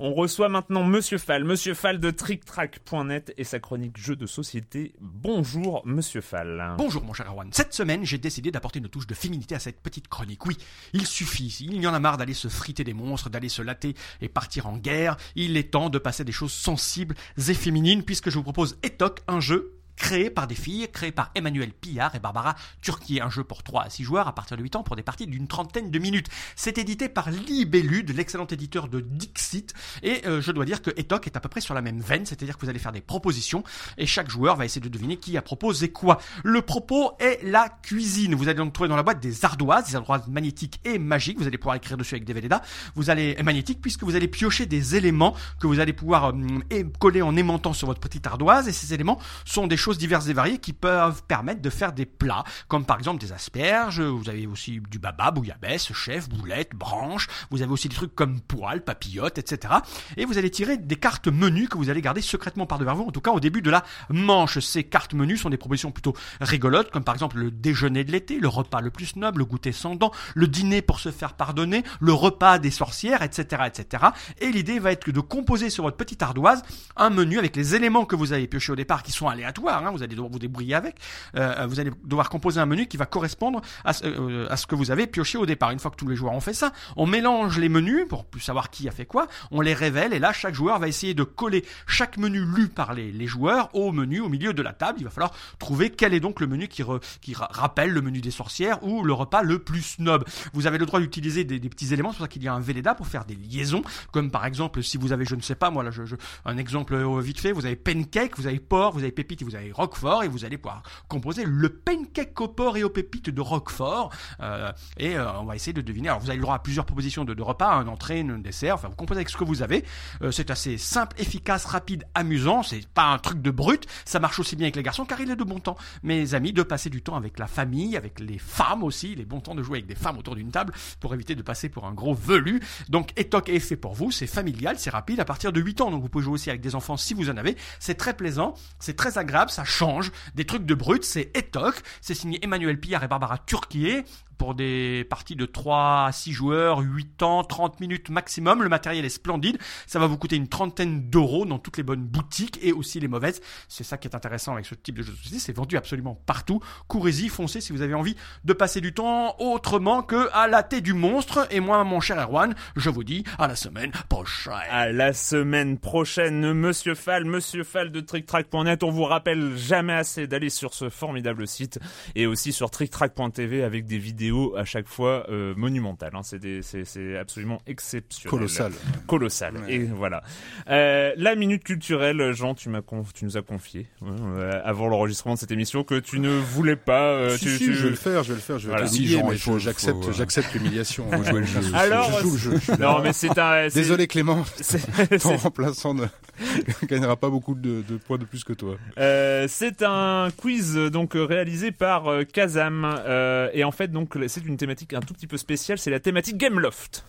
On 0.00 0.12
reçoit 0.12 0.48
maintenant 0.48 0.84
Monsieur 0.84 1.18
Fall, 1.18 1.44
Monsieur 1.44 1.74
Fall 1.74 1.98
de 2.00 2.10
TrickTrack.net 2.10 3.32
et 3.38 3.44
sa 3.44 3.58
chronique 3.60 3.96
jeux 3.96 4.16
de 4.16 4.26
société. 4.26 4.94
Bonjour, 5.00 5.82
Monsieur 5.84 6.20
Fall. 6.20 6.74
Bonjour 6.78 7.02
mon 7.04 7.12
cher 7.12 7.26
Erwan. 7.28 7.48
Cette 7.52 7.72
semaine, 7.74 8.04
j'ai 8.04 8.18
décidé 8.18 8.50
d'apporter 8.50 8.78
une 8.80 8.88
touche 8.88 9.06
de 9.06 9.14
féminité 9.14 9.54
à 9.54 9.58
cette 9.58 9.80
petite 9.80 10.08
chronique. 10.08 10.44
Oui, 10.46 10.56
il 10.92 11.06
suffit, 11.06 11.56
il 11.60 11.80
y 11.80 11.86
en 11.86 11.94
a 11.94 12.00
marre 12.00 12.16
d'aller 12.16 12.34
se 12.34 12.48
friter 12.48 12.84
des 12.84 12.92
monstres, 12.94 13.30
d'aller 13.30 13.48
se 13.48 13.62
latter 13.62 13.94
et 14.20 14.28
partir 14.28 14.66
en 14.66 14.76
guerre. 14.76 15.16
Il 15.36 15.56
est 15.56 15.70
temps 15.70 15.90
de 15.90 15.98
passer 15.98 16.24
des 16.24 16.32
choses 16.32 16.52
sensibles 16.52 17.14
et 17.36 17.54
féminines 17.54 18.02
puisque 18.02 18.30
je 18.30 18.36
vous 18.36 18.42
propose 18.42 18.76
Etoc, 18.82 19.20
un 19.28 19.40
jeu 19.40 19.79
créé 20.00 20.30
par 20.30 20.46
des 20.46 20.54
filles, 20.54 20.88
créé 20.90 21.12
par 21.12 21.30
Emmanuel 21.34 21.72
Pillard 21.72 22.14
et 22.14 22.18
Barbara 22.18 22.56
Turquier, 22.80 23.20
un 23.20 23.28
jeu 23.28 23.44
pour 23.44 23.62
3 23.62 23.82
à 23.82 23.90
6 23.90 24.02
joueurs 24.02 24.26
à 24.26 24.34
partir 24.34 24.56
de 24.56 24.62
8 24.62 24.76
ans 24.76 24.82
pour 24.82 24.96
des 24.96 25.02
parties 25.02 25.26
d'une 25.26 25.46
trentaine 25.46 25.90
de 25.90 25.98
minutes. 25.98 26.28
C'est 26.56 26.78
édité 26.78 27.10
par 27.10 27.30
Libellude, 27.30 28.16
l'excellent 28.16 28.46
éditeur 28.46 28.88
de 28.88 29.00
Dixit, 29.00 29.74
et 30.02 30.26
euh, 30.26 30.40
je 30.40 30.52
dois 30.52 30.64
dire 30.64 30.80
que 30.80 30.90
Etoc 30.96 31.26
est 31.26 31.36
à 31.36 31.40
peu 31.40 31.50
près 31.50 31.60
sur 31.60 31.74
la 31.74 31.82
même 31.82 32.00
veine, 32.00 32.24
c'est-à-dire 32.24 32.56
que 32.56 32.62
vous 32.62 32.70
allez 32.70 32.78
faire 32.78 32.92
des 32.92 33.02
propositions, 33.02 33.62
et 33.98 34.06
chaque 34.06 34.30
joueur 34.30 34.56
va 34.56 34.64
essayer 34.64 34.80
de 34.80 34.88
deviner 34.88 35.18
qui 35.18 35.36
a 35.36 35.42
proposé 35.42 35.90
quoi. 35.90 36.18
Le 36.42 36.62
propos 36.62 37.12
est 37.20 37.44
la 37.44 37.68
cuisine. 37.68 38.34
Vous 38.34 38.48
allez 38.48 38.54
donc 38.54 38.72
trouver 38.72 38.88
dans 38.88 38.96
la 38.96 39.02
boîte 39.02 39.20
des 39.20 39.44
ardoises, 39.44 39.88
des 39.88 39.96
ardoises 39.96 40.26
magnétiques 40.28 40.80
et 40.86 40.98
magiques, 40.98 41.38
vous 41.38 41.46
allez 41.46 41.58
pouvoir 41.58 41.76
écrire 41.76 41.98
dessus 41.98 42.14
avec 42.14 42.24
des 42.24 42.32
Velleda. 42.32 42.62
Vous 42.94 43.10
allez, 43.10 43.36
et 43.38 43.42
magnétiques, 43.42 43.82
puisque 43.82 44.04
vous 44.04 44.16
allez 44.16 44.28
piocher 44.28 44.64
des 44.64 44.96
éléments 44.96 45.36
que 45.60 45.66
vous 45.66 45.78
allez 45.78 45.92
pouvoir 45.92 46.32
euh, 46.32 46.84
coller 46.98 47.20
en 47.20 47.36
aimantant 47.36 47.74
sur 47.74 47.86
votre 47.86 48.00
petite 48.00 48.26
ardoise, 48.26 48.66
et 48.66 48.72
ces 48.72 48.94
éléments 48.94 49.20
sont 49.44 49.66
des 49.66 49.76
choses 49.76 49.89
diverses 49.98 50.28
et 50.28 50.32
variées 50.32 50.58
qui 50.58 50.72
peuvent 50.72 51.22
permettre 51.24 51.62
de 51.62 51.70
faire 51.70 51.92
des 51.92 52.06
plats, 52.06 52.44
comme 52.68 52.84
par 52.84 52.98
exemple 52.98 53.20
des 53.20 53.32
asperges, 53.32 54.00
vous 54.00 54.28
avez 54.28 54.46
aussi 54.46 54.80
du 54.90 54.98
baba, 54.98 55.30
bouillabaisse, 55.30 55.92
chef, 55.92 56.28
boulette, 56.28 56.74
branche, 56.74 57.28
vous 57.50 57.62
avez 57.62 57.72
aussi 57.72 57.88
des 57.88 57.94
trucs 57.94 58.14
comme 58.14 58.40
poils, 58.40 58.82
papillotes, 58.82 59.38
etc. 59.38 59.74
Et 60.16 60.24
vous 60.24 60.38
allez 60.38 60.50
tirer 60.50 60.76
des 60.76 60.96
cartes 60.96 61.28
menus 61.28 61.68
que 61.68 61.78
vous 61.78 61.90
allez 61.90 62.02
garder 62.02 62.20
secrètement 62.20 62.66
par 62.66 62.78
devant 62.78 62.94
vous, 62.94 63.04
en 63.04 63.10
tout 63.10 63.20
cas 63.20 63.30
au 63.30 63.40
début 63.40 63.62
de 63.62 63.70
la 63.70 63.84
manche. 64.08 64.58
Ces 64.58 64.84
cartes 64.84 65.14
menus 65.14 65.40
sont 65.40 65.50
des 65.50 65.56
propositions 65.56 65.92
plutôt 65.92 66.14
rigolotes, 66.40 66.90
comme 66.90 67.04
par 67.04 67.14
exemple 67.14 67.38
le 67.38 67.50
déjeuner 67.50 68.04
de 68.04 68.12
l'été, 68.12 68.38
le 68.38 68.48
repas 68.48 68.80
le 68.80 68.90
plus 68.90 69.16
noble, 69.16 69.40
le 69.40 69.44
goûter 69.44 69.72
sans 69.72 69.94
dents, 69.96 70.12
le 70.34 70.48
dîner 70.48 70.82
pour 70.82 71.00
se 71.00 71.10
faire 71.10 71.34
pardonner, 71.34 71.84
le 72.00 72.12
repas 72.12 72.58
des 72.58 72.70
sorcières, 72.70 73.22
etc., 73.22 73.64
etc. 73.66 74.04
Et 74.40 74.50
l'idée 74.50 74.78
va 74.78 74.92
être 74.92 75.10
de 75.10 75.20
composer 75.20 75.70
sur 75.70 75.84
votre 75.84 75.96
petite 75.96 76.22
ardoise 76.22 76.62
un 76.96 77.10
menu 77.10 77.38
avec 77.38 77.56
les 77.56 77.74
éléments 77.74 78.04
que 78.04 78.16
vous 78.16 78.32
avez 78.32 78.46
piochés 78.46 78.72
au 78.72 78.76
départ, 78.76 79.02
qui 79.02 79.12
sont 79.12 79.28
aléatoires. 79.28 79.69
Hein, 79.78 79.90
vous 79.90 80.02
allez 80.02 80.14
devoir 80.14 80.30
vous 80.30 80.38
débrouiller 80.38 80.74
avec. 80.74 80.96
Euh, 81.36 81.66
vous 81.66 81.80
allez 81.80 81.90
devoir 82.04 82.28
composer 82.30 82.60
un 82.60 82.66
menu 82.66 82.86
qui 82.86 82.96
va 82.96 83.06
correspondre 83.06 83.60
à 83.84 83.92
ce, 83.92 84.06
euh, 84.06 84.46
à 84.50 84.56
ce 84.56 84.66
que 84.66 84.74
vous 84.74 84.90
avez 84.90 85.06
pioché 85.06 85.38
au 85.38 85.46
départ. 85.46 85.70
Une 85.70 85.78
fois 85.78 85.90
que 85.90 85.96
tous 85.96 86.08
les 86.08 86.16
joueurs 86.16 86.32
ont 86.32 86.40
fait 86.40 86.54
ça, 86.54 86.72
on 86.96 87.06
mélange 87.06 87.58
les 87.58 87.68
menus 87.68 88.06
pour 88.08 88.24
plus 88.24 88.40
savoir 88.40 88.70
qui 88.70 88.88
a 88.88 88.90
fait 88.90 89.06
quoi. 89.06 89.26
On 89.50 89.60
les 89.60 89.74
révèle 89.74 90.12
et 90.12 90.18
là, 90.18 90.32
chaque 90.32 90.54
joueur 90.54 90.78
va 90.78 90.88
essayer 90.88 91.14
de 91.14 91.22
coller 91.22 91.64
chaque 91.86 92.16
menu 92.16 92.44
lu 92.44 92.68
par 92.68 92.94
les, 92.94 93.26
joueurs 93.26 93.68
au 93.74 93.92
menu 93.92 94.20
au 94.20 94.28
milieu 94.28 94.52
de 94.52 94.62
la 94.62 94.72
table. 94.72 94.98
Il 95.00 95.04
va 95.04 95.10
falloir 95.10 95.32
trouver 95.58 95.90
quel 95.90 96.14
est 96.14 96.20
donc 96.20 96.40
le 96.40 96.46
menu 96.46 96.68
qui, 96.68 96.82
qui 97.20 97.34
rappelle 97.34 97.90
le 97.90 98.00
menu 98.00 98.20
des 98.20 98.30
sorcières 98.30 98.82
ou 98.82 99.02
le 99.02 99.12
repas 99.12 99.42
le 99.42 99.58
plus 99.58 99.82
snob. 99.82 100.24
Vous 100.52 100.66
avez 100.66 100.78
le 100.78 100.86
droit 100.86 101.00
d'utiliser 101.00 101.44
des, 101.44 101.58
des, 101.58 101.68
petits 101.68 101.92
éléments, 101.92 102.10
c'est 102.10 102.18
pour 102.18 102.24
ça 102.24 102.28
qu'il 102.28 102.42
y 102.42 102.48
a 102.48 102.54
un 102.54 102.60
Velleda 102.60 102.94
pour 102.94 103.06
faire 103.06 103.24
des 103.24 103.36
liaisons, 103.36 103.82
comme 104.12 104.30
par 104.30 104.46
exemple 104.46 104.82
si 104.82 104.96
vous 104.96 105.12
avez, 105.12 105.24
je 105.24 105.34
ne 105.34 105.40
sais 105.40 105.54
pas, 105.54 105.70
moi 105.70 105.82
là, 105.82 105.90
je, 105.90 106.04
je, 106.04 106.16
un 106.44 106.56
exemple 106.56 106.94
euh, 106.94 107.20
vite 107.20 107.40
fait, 107.40 107.52
vous 107.52 107.66
avez 107.66 107.76
pancake, 107.76 108.36
vous 108.36 108.46
avez 108.46 108.58
porc, 108.58 108.92
vous 108.92 109.00
avez 109.00 109.12
pépite 109.12 109.42
et 109.42 109.44
vous 109.44 109.54
avez 109.54 109.59
roquefort 109.72 110.24
et 110.24 110.28
vous 110.28 110.44
allez 110.44 110.58
pouvoir 110.58 110.82
composer 111.08 111.44
le 111.44 111.68
pancake 111.68 112.40
au 112.40 112.48
porc 112.48 112.76
et 112.76 112.84
aux 112.84 112.90
pépites 112.90 113.30
de 113.30 113.40
roquefort 113.40 114.10
euh, 114.40 114.72
et 114.96 115.16
euh, 115.16 115.32
on 115.40 115.44
va 115.44 115.56
essayer 115.56 115.72
de 115.72 115.80
deviner. 115.80 116.08
Alors 116.08 116.20
vous 116.20 116.28
avez 116.28 116.36
le 116.36 116.42
droit 116.42 116.54
à 116.54 116.58
plusieurs 116.58 116.86
propositions 116.86 117.24
de, 117.24 117.40
repas, 117.42 117.72
un 117.72 117.88
entrée, 117.88 118.20
un 118.20 118.38
dessert, 118.38 118.74
enfin 118.74 118.88
vous 118.88 118.96
composez 118.96 119.18
avec 119.18 119.28
ce 119.28 119.36
que 119.36 119.44
vous 119.44 119.62
avez. 119.62 119.84
Euh, 120.22 120.30
c'est 120.30 120.50
assez 120.50 120.78
simple, 120.78 121.20
efficace, 121.20 121.64
rapide, 121.64 122.04
amusant, 122.14 122.62
c'est 122.62 122.86
pas 122.86 123.04
un 123.04 123.18
truc 123.18 123.42
de 123.42 123.50
brut, 123.50 123.86
ça 124.04 124.20
marche 124.20 124.38
aussi 124.38 124.56
bien 124.56 124.66
avec 124.66 124.76
les 124.76 124.82
garçons 124.82 125.04
car 125.04 125.20
il 125.20 125.30
est 125.30 125.36
de 125.36 125.44
bon 125.44 125.60
temps, 125.60 125.76
mes 126.02 126.34
amis, 126.34 126.52
de 126.52 126.62
passer 126.62 126.90
du 126.90 127.02
temps 127.02 127.16
avec 127.16 127.38
la 127.38 127.46
famille, 127.46 127.96
avec 127.96 128.20
les 128.20 128.38
femmes 128.38 128.82
aussi, 128.82 129.14
les 129.14 129.24
bons 129.24 129.40
temps 129.40 129.54
de 129.54 129.62
jouer 129.62 129.78
avec 129.78 129.86
des 129.86 129.94
femmes 129.94 130.18
autour 130.18 130.34
d'une 130.34 130.50
table 130.50 130.72
pour 131.00 131.14
éviter 131.14 131.34
de 131.34 131.42
passer 131.42 131.68
pour 131.68 131.86
un 131.86 131.92
gros 131.92 132.14
velu. 132.14 132.60
Donc 132.88 133.12
Etoc 133.16 133.48
est 133.48 133.60
fait 133.60 133.76
pour 133.76 133.94
vous, 133.94 134.10
c'est 134.10 134.26
familial, 134.26 134.78
c'est 134.78 134.90
rapide 134.90 135.20
à 135.20 135.24
partir 135.24 135.52
de 135.52 135.60
8 135.60 135.80
ans, 135.80 135.90
donc 135.90 136.02
vous 136.02 136.08
pouvez 136.08 136.24
jouer 136.24 136.34
aussi 136.34 136.50
avec 136.50 136.60
des 136.60 136.74
enfants 136.74 136.96
si 136.96 137.14
vous 137.14 137.30
en 137.30 137.36
avez. 137.36 137.56
C'est 137.78 137.94
très 137.94 138.14
plaisant, 138.14 138.54
c'est 138.78 138.96
très 138.96 139.18
agréable, 139.18 139.49
ça 139.50 139.64
change. 139.64 140.10
Des 140.34 140.44
trucs 140.44 140.66
de 140.66 140.74
brut, 140.74 141.04
c'est 141.04 141.30
Etoc, 141.36 141.76
c'est 142.00 142.14
signé 142.14 142.42
Emmanuel 142.44 142.78
Pillard 142.78 143.04
et 143.04 143.08
Barbara 143.08 143.38
Turquier 143.38 144.04
pour 144.40 144.54
des 144.54 145.04
parties 145.10 145.36
de 145.36 145.44
3 145.44 146.06
à 146.06 146.12
6 146.12 146.32
joueurs, 146.32 146.78
8 146.78 147.22
ans, 147.22 147.44
30 147.44 147.78
minutes 147.78 148.08
maximum. 148.08 148.62
Le 148.62 148.70
matériel 148.70 149.04
est 149.04 149.10
splendide. 149.10 149.58
Ça 149.86 149.98
va 149.98 150.06
vous 150.06 150.16
coûter 150.16 150.36
une 150.36 150.48
trentaine 150.48 151.10
d'euros 151.10 151.44
dans 151.44 151.58
toutes 151.58 151.76
les 151.76 151.82
bonnes 151.82 152.06
boutiques 152.06 152.58
et 152.62 152.72
aussi 152.72 153.00
les 153.00 153.06
mauvaises. 153.06 153.42
C'est 153.68 153.84
ça 153.84 153.98
qui 153.98 154.08
est 154.08 154.16
intéressant 154.16 154.54
avec 154.54 154.64
ce 154.64 154.74
type 154.74 154.96
de 154.96 155.02
jeu 155.02 155.12
de 155.12 155.16
société. 155.18 155.38
C'est 155.40 155.52
vendu 155.52 155.76
absolument 155.76 156.14
partout. 156.24 156.62
Courez-y, 156.88 157.28
foncez 157.28 157.60
si 157.60 157.74
vous 157.74 157.82
avez 157.82 157.92
envie 157.92 158.16
de 158.46 158.54
passer 158.54 158.80
du 158.80 158.94
temps 158.94 159.36
autrement 159.40 160.02
que 160.02 160.30
à 160.32 160.48
la 160.48 160.62
thé 160.62 160.80
du 160.80 160.94
monstre. 160.94 161.46
Et 161.50 161.60
moi, 161.60 161.84
mon 161.84 162.00
cher 162.00 162.18
Erwan, 162.18 162.54
je 162.76 162.88
vous 162.88 163.04
dis 163.04 163.24
à 163.38 163.46
la 163.46 163.56
semaine 163.56 163.92
prochaine. 164.08 164.54
À 164.70 164.90
la 164.90 165.12
semaine 165.12 165.76
prochaine, 165.76 166.54
Monsieur 166.54 166.94
Fall, 166.94 167.26
Monsieur 167.26 167.62
Fall 167.62 167.92
de 167.92 168.00
TrickTrack.net. 168.00 168.84
On 168.84 168.90
vous 168.90 169.04
rappelle 169.04 169.54
jamais 169.58 169.92
assez 169.92 170.26
d'aller 170.26 170.48
sur 170.48 170.72
ce 170.72 170.88
formidable 170.88 171.46
site 171.46 171.78
et 172.14 172.26
aussi 172.26 172.54
sur 172.54 172.70
TrickTrack.tv 172.70 173.62
avec 173.62 173.84
des 173.84 173.98
vidéos 173.98 174.29
à 174.56 174.64
chaque 174.64 174.88
fois 174.88 175.26
euh, 175.30 175.54
monumentales. 175.56 176.12
Hein. 176.14 176.20
C'est 176.22 177.16
absolument 177.18 177.60
exceptionnel. 177.66 178.30
Colossal. 178.30 178.72
Colossal. 179.06 179.56
Ouais. 179.58 179.74
Et 179.74 179.78
voilà. 179.84 180.22
Euh, 180.68 181.12
la 181.16 181.34
minute 181.34 181.64
culturelle, 181.64 182.32
Jean, 182.32 182.54
tu, 182.54 182.68
m'as 182.68 182.80
tu 183.14 183.24
nous 183.24 183.36
as 183.36 183.42
confié 183.42 183.86
euh, 184.02 184.60
avant 184.64 184.88
l'enregistrement 184.88 185.34
de 185.34 185.38
cette 185.38 185.50
émission 185.50 185.84
que 185.84 185.98
tu 185.98 186.18
ne 186.20 186.30
voulais 186.30 186.76
pas. 186.76 187.10
Euh, 187.12 187.36
si, 187.36 187.44
tu, 187.44 187.50
si, 187.58 187.64
tu... 187.64 187.74
je 187.74 187.84
vais 187.84 187.90
le 187.90 187.96
faire, 187.96 188.22
je 188.22 188.28
vais 188.30 188.34
le 188.36 188.40
faire, 188.40 188.58
je 188.58 188.66
vais 188.66 188.72
Voilà. 188.72 188.86
te 188.88 188.92
Si, 188.92 189.06
Jean, 189.06 189.26
mais 189.28 189.34
il 189.34 189.38
faut- 189.40 189.58
j'accepte, 189.58 190.02
faut, 190.02 190.10
euh, 190.10 190.12
j'accepte 190.12 190.52
l'humiliation. 190.54 191.06
Faut 191.10 191.24
jouer 191.24 191.40
le 191.40 191.46
jeu. 191.46 191.60
Je- 191.62 191.74
Alors, 191.74 192.10
je 192.12 192.22
joue 192.22 192.30
le 192.32 192.38
jeu. 192.38 192.50
je 192.54 192.58
suis 192.58 192.72
là. 192.72 192.78
Non, 192.92 193.02
mais 193.02 193.12
c'est 193.12 193.36
un. 193.38 193.68
c'est- 193.68 193.80
Désolé 193.80 194.06
Clément, 194.06 194.44
c'est- 194.56 194.78
ton 195.18 195.30
c'est- 195.30 195.36
remplaçant 195.36 195.94
ne 195.94 196.04
gagnera 196.86 197.16
pas 197.16 197.28
beaucoup 197.30 197.54
de, 197.54 197.82
de 197.88 197.96
points 197.96 198.18
de 198.18 198.24
plus 198.24 198.44
que 198.44 198.52
toi. 198.52 198.76
Euh, 198.98 199.46
c'est 199.48 199.82
un 199.82 200.28
quiz 200.36 200.74
donc 200.76 201.12
réalisé 201.14 201.70
par 201.72 202.04
Kazam 202.32 202.84
euh, 203.06 203.48
et 203.52 203.64
en 203.64 203.72
fait 203.72 203.88
donc 203.88 204.14
c'est 204.28 204.44
une 204.44 204.56
thématique 204.56 204.94
un 204.94 205.00
tout 205.00 205.14
petit 205.14 205.26
peu 205.26 205.36
spéciale, 205.36 205.78
c'est 205.78 205.90
la 205.90 206.00
thématique 206.00 206.36
Gameloft. 206.36 207.04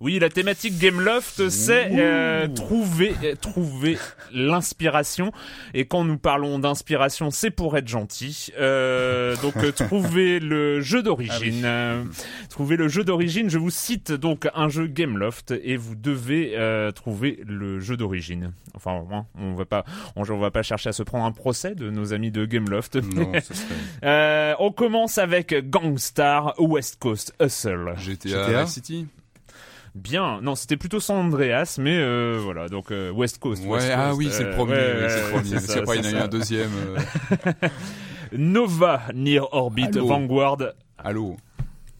Oui, 0.00 0.18
la 0.18 0.30
thématique 0.30 0.78
Gameloft, 0.78 1.50
c'est 1.50 1.90
euh, 1.92 2.48
trouver 2.48 3.12
euh, 3.22 3.34
trouver 3.34 3.98
l'inspiration. 4.32 5.30
Et 5.74 5.84
quand 5.84 6.04
nous 6.04 6.16
parlons 6.16 6.58
d'inspiration, 6.58 7.30
c'est 7.30 7.50
pour 7.50 7.76
être 7.76 7.86
gentil. 7.86 8.48
Euh, 8.58 9.36
donc 9.42 9.58
euh, 9.58 9.72
trouver 9.76 10.40
le 10.40 10.80
jeu 10.80 11.02
d'origine. 11.02 11.62
Euh, 11.66 12.02
trouver 12.48 12.76
le 12.76 12.88
jeu 12.88 13.04
d'origine. 13.04 13.50
Je 13.50 13.58
vous 13.58 13.68
cite 13.68 14.10
donc 14.10 14.48
un 14.54 14.70
jeu 14.70 14.86
Gameloft 14.86 15.52
et 15.62 15.76
vous 15.76 15.96
devez 15.96 16.54
euh, 16.56 16.92
trouver 16.92 17.38
le 17.46 17.78
jeu 17.80 17.98
d'origine. 17.98 18.52
Enfin, 18.74 19.04
on 19.38 19.52
va 19.52 19.66
pas, 19.66 19.84
on, 20.16 20.22
on 20.22 20.38
va 20.38 20.50
pas 20.50 20.62
chercher 20.62 20.88
à 20.88 20.92
se 20.92 21.02
prendre 21.02 21.26
un 21.26 21.32
procès 21.32 21.74
de 21.74 21.90
nos 21.90 22.14
amis 22.14 22.30
de 22.30 22.46
Gameloft. 22.46 22.96
Non, 22.96 23.32
serait... 23.40 23.56
Euh, 24.02 24.54
on 24.60 24.72
commence 24.72 25.18
avec 25.18 25.54
Gangstar 25.68 26.54
West 26.58 26.96
Coast 26.98 27.34
Hustle. 27.40 27.92
GTA, 27.98 28.46
GTA? 28.46 28.66
City. 28.66 29.06
Bien, 29.94 30.40
non, 30.40 30.54
c'était 30.54 30.76
plutôt 30.76 31.00
San 31.00 31.16
Andreas, 31.16 31.76
mais 31.80 31.98
euh, 31.98 32.38
voilà, 32.42 32.68
donc 32.68 32.92
euh, 32.92 33.10
West 33.10 33.38
Coast. 33.38 33.64
Ouais, 33.64 33.70
West 33.72 33.90
ah 33.92 34.06
Coast, 34.08 34.18
oui, 34.18 34.28
c'est 34.30 34.44
le 34.44 34.50
euh, 34.50 34.54
premier. 34.56 34.72
ouais, 34.74 35.08
c'est 35.08 35.22
le 35.22 35.30
premier. 35.30 35.58
c'est 35.60 35.82
pas, 35.82 35.96
il 35.96 36.04
y 36.04 36.08
en 36.08 36.10
a 36.10 36.18
eu 36.20 36.22
un 36.22 36.28
deuxième. 36.28 36.70
euh, 36.76 37.50
Nova 38.32 39.02
Near 39.14 39.52
Orbit 39.52 39.86
Allô. 39.86 40.06
Vanguard. 40.06 40.58
Allô. 40.98 41.36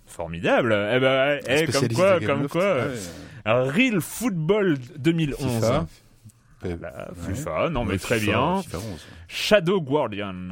Formidable. 0.07 0.73
Eh 0.93 1.01
ben, 1.01 1.41
eh, 1.47 1.67
comme 1.67 1.89
quoi, 1.89 2.21
comme 2.21 2.49
quoi. 2.49 2.77
Ouais. 2.77 3.71
Real 3.71 4.01
Football 4.01 4.79
2011. 4.99 5.55
FIFA. 5.55 5.87
Là, 6.63 7.09
Ouais. 7.17 7.35
FIFA, 7.35 7.71
non 7.71 7.85
mais 7.85 7.97
très 7.99 8.21
bien. 8.21 8.61
FIFA 8.63 8.79
11. 8.79 9.07
Shadow 9.29 9.81
Guardian. 9.81 10.51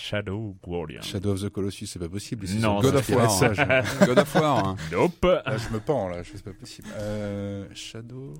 Shadow 0.00 0.56
Guardian. 0.66 1.02
Shadow 1.02 1.32
of 1.32 1.40
the 1.42 1.50
Colossus, 1.50 1.86
c'est 1.86 1.98
pas 1.98 2.08
possible. 2.08 2.46
Non, 2.58 2.80
sont 2.80 2.88
God 2.88 2.96
of 2.96 3.08
War. 3.10 3.54
je- 3.54 4.06
God 4.06 4.18
of 4.18 4.34
War. 4.34 4.66
hein. 4.68 4.76
Nope. 4.92 5.24
Là, 5.24 5.56
je 5.58 5.72
me 5.74 5.80
pends, 5.80 6.08
là, 6.08 6.22
je- 6.22 6.30
c'est 6.32 6.42
pas 6.44 6.52
possible. 6.52 6.88
Euh, 6.96 7.66
Shadow. 7.74 8.34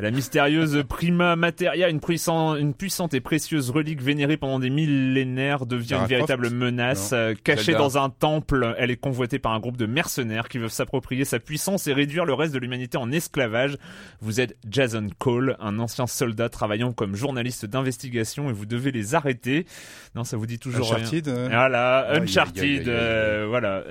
La 0.00 0.10
mystérieuse 0.10 0.82
Prima 0.88 1.36
Materia, 1.36 1.88
une, 1.90 2.00
puissant- 2.00 2.56
une 2.56 2.72
puissante 2.74 3.12
et 3.14 3.20
précieuse 3.20 3.70
relique 3.70 4.00
vénérée 4.02 4.36
pendant 4.36 4.58
des 4.58 4.70
millénaires, 4.70 5.66
devient 5.66 5.98
une 6.00 6.06
véritable 6.06 6.50
menace. 6.50 7.12
Non. 7.12 7.18
Euh, 7.18 7.34
Cachée 7.44 7.64
Zelda. 7.72 7.78
dans 7.80 7.98
un 7.98 8.08
temple, 8.10 8.74
elle 8.78 8.90
est 8.90 8.96
convoitée 8.96 9.38
par 9.38 9.52
un 9.52 9.60
groupe 9.60 9.76
de 9.76 9.86
mercenaires 9.86 10.48
qui 10.48 10.58
veulent 10.58 10.70
s'approprier 10.70 11.24
sa 11.24 11.38
puissance 11.38 11.86
et 11.86 11.92
réduire 11.92 12.24
le 12.24 12.34
reste 12.34 12.54
de 12.54 12.58
l'humanité 12.58 12.96
en 12.96 13.12
esclavage. 13.12 13.76
Vous 14.20 14.40
êtes 14.40 14.56
Jason 14.68 15.08
Cole, 15.18 15.56
un 15.60 15.78
ancien 15.78 16.06
soldat 16.06 16.48
travaillant 16.48 16.92
comme 16.92 17.14
journaliste 17.14 17.66
d'investigation 17.66 18.48
et 18.48 18.52
vous 18.52 18.66
devez 18.66 18.92
les 18.92 19.14
arrêter. 19.14 19.66
Non, 20.14 20.24
ça 20.24 20.36
vous 20.36 20.46
dit 20.46 20.58
toujours 20.58 20.86
rien. 20.86 20.98
Uncharted. 21.04 21.28
euh, 21.28 21.48
Voilà, 21.50 22.12
Uncharted, 22.14 22.88
euh, 22.88 23.46
voilà. 23.48 23.84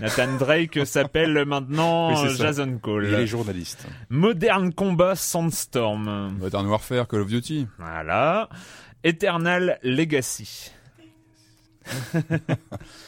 Nathan 0.00 0.36
Drake 0.38 0.80
s'appelle 0.86 1.44
maintenant 1.46 2.10
Oui. 2.22 2.34
Jason 2.36 2.78
Cole. 2.80 3.08
Il 3.08 3.14
est 3.14 3.26
journaliste. 3.26 3.86
Modern 4.10 4.72
Combat 4.72 5.14
Sandstorm. 5.24 6.36
Modern 6.38 6.66
Warfare, 6.66 7.08
Call 7.08 7.22
of 7.22 7.28
Duty. 7.28 7.66
Voilà. 7.78 8.48
Eternal 9.02 9.78
Legacy. 9.82 10.70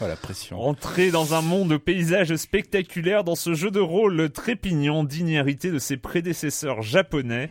Oh, 0.01 0.07
la 0.07 0.17
pression. 0.17 0.61
Entrer 0.61 1.11
dans 1.11 1.33
un 1.33 1.41
monde 1.41 1.71
de 1.71 1.77
paysages 1.79 2.37
spectaculaires 2.37 3.25
dans 3.25 3.35
ce 3.35 3.55
jeu 3.55 3.71
de 3.71 3.81
rôle 3.81 4.29
trépignant, 4.31 5.05
digne 5.05 5.31
hérité 5.31 5.71
de 5.71 5.79
ses 5.79 5.97
prédécesseurs 5.97 6.83
japonais. 6.83 7.49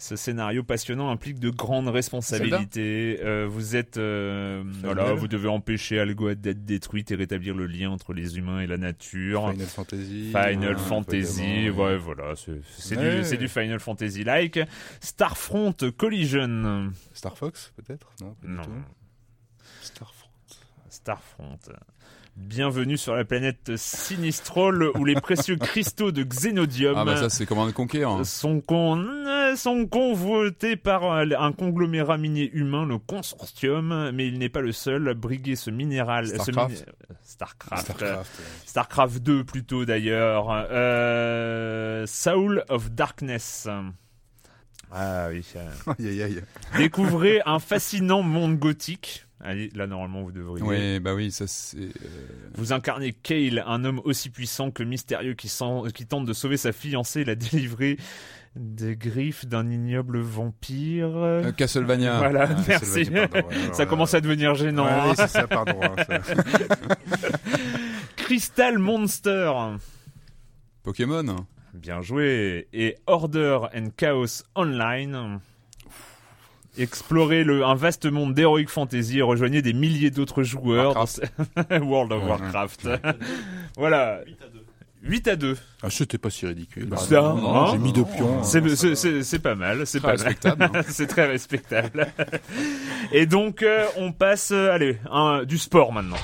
Ce 0.00 0.16
scénario 0.16 0.62
passionnant 0.62 1.10
implique 1.10 1.38
de 1.40 1.50
grandes 1.50 1.88
responsabilités. 1.88 3.20
Euh, 3.22 3.46
vous 3.46 3.76
êtes, 3.76 3.98
euh, 3.98 4.62
voilà, 4.82 5.12
vous 5.12 5.28
devez 5.28 5.48
empêcher 5.48 6.00
Algoat 6.00 6.36
d'être 6.36 6.64
détruite 6.64 7.10
et 7.10 7.16
rétablir 7.16 7.54
le 7.54 7.66
lien 7.66 7.90
entre 7.90 8.14
les 8.14 8.38
humains 8.38 8.60
et 8.60 8.66
la 8.66 8.78
nature. 8.78 9.50
Final 9.50 9.66
Fantasy. 9.66 10.28
Final 10.28 10.74
euh, 10.74 10.78
Fantasy, 10.78 11.68
ouais, 11.68 11.98
voilà, 11.98 12.32
c'est 12.34 12.96
Ouais. 12.96 13.36
du, 13.36 13.46
Final 13.48 13.78
Fantasy 13.78 14.24
like. 14.24 14.58
Starfront 15.00 15.74
Collision. 15.98 16.92
Star 17.12 17.36
Fox, 17.36 17.74
peut-être? 17.76 18.10
Non, 18.22 18.32
pas 18.40 18.46
du 18.46 18.54
Non. 18.54 18.62
tout. 18.62 18.70
Starfront. 19.82 20.30
Starfront. 20.88 21.58
Bienvenue 22.40 22.96
sur 22.96 23.14
la 23.14 23.24
planète 23.24 23.76
Sinistrol 23.76 24.90
où 24.98 25.04
les 25.04 25.14
précieux 25.14 25.56
cristaux 25.60 26.10
de 26.10 26.22
Xénodium 26.22 26.94
Ah 26.96 27.04
bah 27.04 27.16
ça 27.16 27.28
c'est 27.28 27.44
sont, 28.24 28.60
con- 28.60 29.06
sont 29.56 29.86
convoités 29.86 30.76
par 30.76 31.04
un, 31.12 31.52
conglomérat 31.52 32.16
minier 32.16 32.50
humain, 32.54 32.86
le 32.86 32.96
consortium, 32.98 34.10
mais 34.12 34.26
il 34.26 34.38
n'est 34.38 34.48
pas 34.48 34.62
le 34.62 34.72
seul 34.72 35.08
à 35.08 35.14
briguer 35.14 35.54
ce 35.54 35.70
minéral. 35.70 36.26
ce 36.28 36.34
Starcraft. 36.36 36.86
Starcraft. 37.22 37.82
Starcraft. 37.84 38.30
Starcraft 38.66 39.18
2 39.22 39.44
plutôt 39.44 39.84
d'ailleurs. 39.84 40.46
Euh, 40.70 42.06
Soul 42.06 42.64
of 42.70 42.90
Darkness. 42.90 43.68
Ah 44.90 45.28
oui. 45.30 45.44
euh, 45.56 45.68
Aïe 45.98 46.08
aïe 46.08 46.22
aïe. 46.22 46.42
Découvrez 46.78 47.42
un 47.44 47.58
fascinant 47.58 48.22
monde 48.22 48.56
gothique. 48.58 49.26
Allez, 49.42 49.70
là 49.74 49.86
normalement 49.86 50.22
vous 50.22 50.32
devriez. 50.32 50.62
Oui, 50.66 51.00
bah 51.00 51.14
oui, 51.14 51.30
ça 51.30 51.46
c'est. 51.46 51.78
euh, 51.78 51.88
Vous 52.56 52.72
incarnez 52.74 53.12
Kale, 53.14 53.64
un 53.66 53.84
homme 53.84 54.00
aussi 54.04 54.28
puissant 54.28 54.70
que 54.70 54.82
mystérieux 54.82 55.32
qui, 55.34 55.48
sent- 55.48 55.90
qui 55.94 56.06
tente 56.06 56.26
de 56.26 56.32
sauver 56.34 56.58
sa 56.58 56.72
fiancée 56.72 57.20
et 57.20 57.24
la 57.24 57.34
délivrer 57.36 57.96
des 58.56 58.96
griffes 58.96 59.46
d'un 59.46 59.70
ignoble 59.70 60.18
vampire. 60.18 61.10
euh, 61.16 61.52
Castlevania. 61.52 62.18
voilà, 62.18 62.48
Ah, 62.50 62.62
merci. 62.68 63.04
Pardon, 63.06 63.48
Ça 63.72 63.86
commence 63.86 64.12
à 64.12 64.20
devenir 64.20 64.54
gênant. 64.56 64.84
Ouais, 64.84 64.90
hein. 64.90 65.04
oui, 65.08 65.14
c'est 65.16 65.28
ça, 65.28 65.46
pardon. 65.46 65.80
hein, 65.82 65.94
ça. 66.06 66.18
Crystal 68.16 68.78
Monster. 68.78 69.52
Pokémon. 70.82 71.46
Bien 71.74 72.02
joué. 72.02 72.68
Et 72.72 72.96
Order 73.06 73.60
and 73.74 73.88
Chaos 73.96 74.42
Online. 74.54 75.40
Explorez 76.80 77.44
le, 77.44 77.64
un 77.64 77.74
vaste 77.74 78.06
monde 78.10 78.34
d'heroic 78.34 78.66
fantasy 78.68 79.18
et 79.18 79.22
rejoignez 79.22 79.62
des 79.62 79.72
milliers 79.72 80.10
d'autres 80.10 80.42
joueurs 80.42 80.94
dans 80.94 81.06
ce- 81.06 81.20
World 81.82 82.10
of 82.12 82.24
Warcraft. 82.26 82.88
voilà. 83.76 84.20
8 85.02 85.28
à 85.28 85.36
2. 85.36 85.56
Ah, 85.82 85.88
c'était 85.88 86.18
pas 86.18 86.28
si 86.28 86.44
ridicule. 86.46 86.88
Ça, 86.98 87.20
Non, 87.22 87.36
non, 87.36 87.54
hein 87.56 87.68
J'ai 87.72 87.78
mis 87.78 87.92
deux 87.92 88.04
pions. 88.04 88.42
C'est, 88.42 88.58
hein, 88.58 88.64
c'est, 88.68 88.94
ça 88.94 88.96
c'est- 88.96 89.22
c'est 89.22 89.38
pas 89.38 89.54
mal, 89.54 89.86
c'est 89.86 89.98
Très 89.98 90.08
pas 90.12 90.16
mal. 90.16 90.26
respectable, 90.26 90.62
hein. 90.76 90.82
c'est 90.88 91.06
très 91.06 91.26
respectable. 91.26 92.06
Et 93.12 93.24
donc, 93.24 93.62
euh, 93.62 93.86
on 93.96 94.12
passe, 94.12 94.50
euh, 94.52 94.70
allez, 94.72 94.98
un, 95.10 95.44
du 95.44 95.56
sport 95.56 95.92
maintenant. 95.92 96.18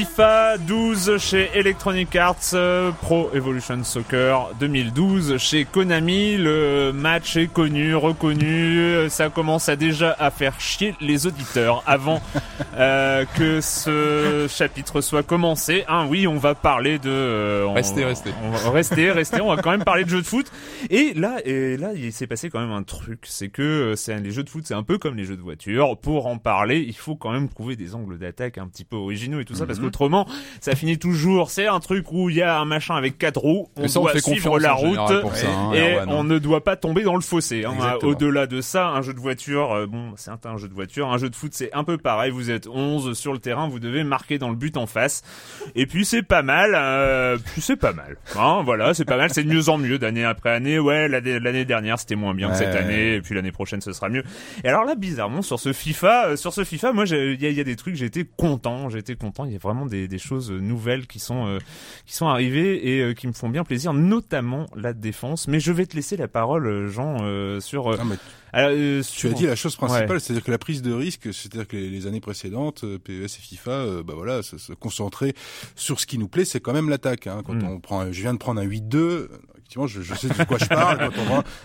FIFA 0.00 0.58
12 0.58 1.16
chez 1.16 1.48
Electronic 1.54 2.14
Arts, 2.16 2.36
euh, 2.52 2.90
Pro 3.00 3.30
Evolution 3.32 3.82
Soccer 3.82 4.50
2012 4.60 5.38
chez 5.38 5.64
Konami. 5.64 6.36
Le 6.36 6.92
match 6.92 7.38
est 7.38 7.46
connu, 7.46 7.94
reconnu. 7.94 8.78
euh, 8.78 9.08
Ça 9.08 9.30
commence 9.30 9.70
à 9.70 9.76
déjà 9.76 10.14
à 10.18 10.30
faire 10.30 10.60
chier 10.60 10.94
les 11.00 11.26
auditeurs 11.26 11.82
avant 11.86 12.20
euh, 12.76 13.24
que 13.38 13.62
ce 13.62 14.46
chapitre 14.50 15.00
soit 15.00 15.22
commencé. 15.22 15.84
Hein, 15.88 16.06
oui, 16.10 16.26
on 16.26 16.36
va 16.36 16.54
parler 16.54 16.98
de. 16.98 17.08
euh, 17.08 17.64
on- 17.66 17.72
Restez, 17.72 18.04
restez. 18.04 18.32
On 18.44 18.50
va 18.50 18.70
rester, 18.70 19.10
rester. 19.10 19.40
On 19.40 19.48
va 19.54 19.62
quand 19.62 19.70
même 19.70 19.82
parler 19.84 20.04
de 20.04 20.10
jeux 20.10 20.20
de 20.20 20.26
foot. 20.26 20.52
Et 20.90 21.14
là, 21.14 21.38
et 21.46 21.78
là, 21.78 21.92
il 21.94 22.12
s'est 22.12 22.26
passé 22.26 22.50
quand 22.50 22.60
même 22.60 22.70
un 22.70 22.82
truc. 22.82 23.20
C'est 23.24 23.48
que 23.48 23.94
c'est 23.96 24.14
les 24.20 24.30
jeux 24.30 24.42
de 24.42 24.50
foot, 24.50 24.64
c'est 24.66 24.74
un 24.74 24.82
peu 24.82 24.98
comme 24.98 25.16
les 25.16 25.24
jeux 25.24 25.36
de 25.36 25.42
voiture. 25.42 25.96
Pour 25.98 26.26
en 26.26 26.36
parler, 26.36 26.84
il 26.86 26.94
faut 26.96 27.16
quand 27.16 27.32
même 27.32 27.48
trouver 27.48 27.76
des 27.76 27.94
angles 27.94 28.18
d'attaque 28.18 28.58
un 28.58 28.66
petit 28.68 28.84
peu 28.84 28.96
originaux 28.96 29.40
et 29.40 29.46
tout 29.46 29.54
ça, 29.54 29.62
Mhm. 29.62 29.66
parce 29.68 29.78
qu'autrement, 29.86 30.26
ça 30.60 30.74
finit 30.74 30.98
toujours. 30.98 31.50
C'est 31.50 31.66
un 31.66 31.80
truc 31.80 32.10
où 32.12 32.30
il 32.30 32.36
y 32.36 32.42
a 32.42 32.58
un 32.58 32.64
machin 32.64 32.94
avec 32.96 33.18
quatre 33.18 33.40
roues. 33.40 33.68
On 33.76 33.88
ça, 33.88 34.00
on 34.00 34.04
doit 34.04 34.12
fait 34.12 34.20
suivre 34.20 34.58
la 34.58 34.72
route. 34.72 35.20
pour 35.20 35.34
ça, 35.34 35.48
hein, 35.48 35.72
et 35.72 35.96
hein. 35.98 36.06
on 36.08 36.24
ne 36.24 36.38
doit 36.38 36.62
pas 36.64 36.76
tomber 36.76 37.02
dans 37.02 37.14
le 37.14 37.20
fossé. 37.20 37.64
hein. 37.64 37.74
Au-delà 38.02 38.46
de 38.46 38.60
ça, 38.60 38.88
un 38.88 39.02
jeu 39.02 39.12
de 39.14 39.20
voiture, 39.20 39.72
euh, 39.72 39.86
bon, 39.86 40.12
c'est 40.16 40.30
un, 40.30 40.38
un 40.44 40.56
jeu 40.56 40.68
de 40.68 40.74
voiture. 40.74 41.10
Un 41.10 41.18
jeu 41.18 41.30
de 41.30 41.36
foot, 41.36 41.52
c'est 41.54 41.72
un 41.72 41.84
peu 41.84 41.98
pareil. 41.98 42.30
Vous 42.30 42.50
êtes 42.50 42.66
11 42.66 43.16
sur 43.16 43.32
le 43.32 43.38
terrain, 43.38 43.68
vous 43.68 43.80
devez 43.80 44.04
marquer 44.04 44.38
dans 44.38 44.48
le 44.50 44.56
but 44.56 44.76
en 44.76 44.86
face. 44.86 45.22
Et 45.74 45.86
puis 45.86 46.04
c'est 46.04 46.22
pas 46.22 46.42
mal. 46.42 46.72
Euh, 46.74 47.36
puis 47.52 47.60
c'est 47.60 47.76
pas 47.76 47.92
mal. 47.92 48.16
Hein, 48.36 48.62
voilà, 48.64 48.94
c'est 48.94 49.04
pas 49.04 49.16
mal. 49.16 49.32
C'est 49.32 49.44
de 49.44 49.48
mieux 49.52 49.68
en 49.68 49.78
mieux 49.78 49.98
d'année 49.98 50.24
après 50.24 50.50
année. 50.50 50.78
Ouais, 50.78 51.08
l'année 51.08 51.64
dernière 51.64 51.98
c'était 51.98 52.16
moins 52.16 52.34
bien 52.34 52.50
que 52.50 52.56
cette 52.56 52.74
ouais. 52.74 52.80
année. 52.80 53.14
Et 53.14 53.20
puis 53.20 53.34
l'année 53.34 53.52
prochaine 53.52 53.80
ce 53.80 53.92
sera 53.92 54.08
mieux. 54.08 54.22
Et 54.64 54.68
alors 54.68 54.84
là, 54.84 54.94
bizarrement, 54.94 55.42
sur 55.42 55.60
ce 55.60 55.72
FIFA, 55.72 56.28
euh, 56.28 56.36
sur 56.36 56.52
ce 56.52 56.64
FIFA, 56.64 56.92
moi, 56.92 57.04
il 57.06 57.42
y 57.42 57.52
y 57.52 57.60
a 57.60 57.64
des 57.64 57.76
trucs. 57.76 58.00
Été 58.00 58.24
content. 58.36 58.88
Été 58.90 59.16
content. 59.16 59.44
Il 59.44 59.52
y 59.52 59.56
a 59.56 59.58
vraiment 59.58 59.75
des, 59.84 60.08
des 60.08 60.18
choses 60.18 60.50
euh, 60.50 60.58
nouvelles 60.60 61.06
qui 61.06 61.18
sont 61.18 61.46
euh, 61.46 61.58
qui 62.06 62.14
sont 62.14 62.28
arrivées 62.28 62.88
et 62.96 63.02
euh, 63.02 63.12
qui 63.12 63.26
me 63.26 63.32
font 63.34 63.50
bien 63.50 63.64
plaisir, 63.64 63.92
notamment 63.92 64.64
la 64.74 64.94
défense. 64.94 65.48
Mais 65.48 65.60
je 65.60 65.72
vais 65.72 65.84
te 65.84 65.94
laisser 65.96 66.16
la 66.16 66.28
parole, 66.28 66.86
Jean, 66.88 67.18
euh, 67.20 67.60
sur. 67.60 67.90
Ah, 68.52 68.70
Tu 68.72 69.02
sur- 69.02 69.30
as 69.30 69.34
dit 69.34 69.44
la 69.46 69.56
chose 69.56 69.76
principale, 69.76 70.12
Ouais. 70.12 70.18
c'est-à-dire 70.20 70.42
que 70.44 70.50
la 70.50 70.56
prise 70.56 70.80
de 70.80 70.92
risque, 70.92 71.34
c'est-à-dire 71.34 71.68
que 71.68 71.76
les, 71.76 71.90
les 71.90 72.06
années 72.06 72.20
précédentes, 72.20 72.86
PES 73.04 73.24
et 73.24 73.28
FIFA, 73.28 74.02
bah 74.02 74.14
voilà, 74.16 74.42
se, 74.42 74.56
se 74.56 74.72
concentrer 74.72 75.34
sur 75.74 76.00
ce 76.00 76.06
qui 76.06 76.16
nous 76.16 76.28
plaît, 76.28 76.46
c'est 76.46 76.60
quand 76.60 76.72
même 76.72 76.88
l'attaque. 76.88 77.26
Hein. 77.26 77.42
Quand 77.44 77.52
Mm. 77.54 77.64
on 77.68 77.80
prend, 77.80 78.10
je 78.12 78.20
viens 78.22 78.32
de 78.32 78.38
prendre 78.38 78.60
un 78.60 78.64
8-2. 78.64 79.28
Effectivement, 79.66 79.88
je, 79.88 80.00
je 80.00 80.14
sais 80.14 80.28
de 80.28 80.44
quoi 80.44 80.58
je 80.58 80.66
parle. 80.66 81.10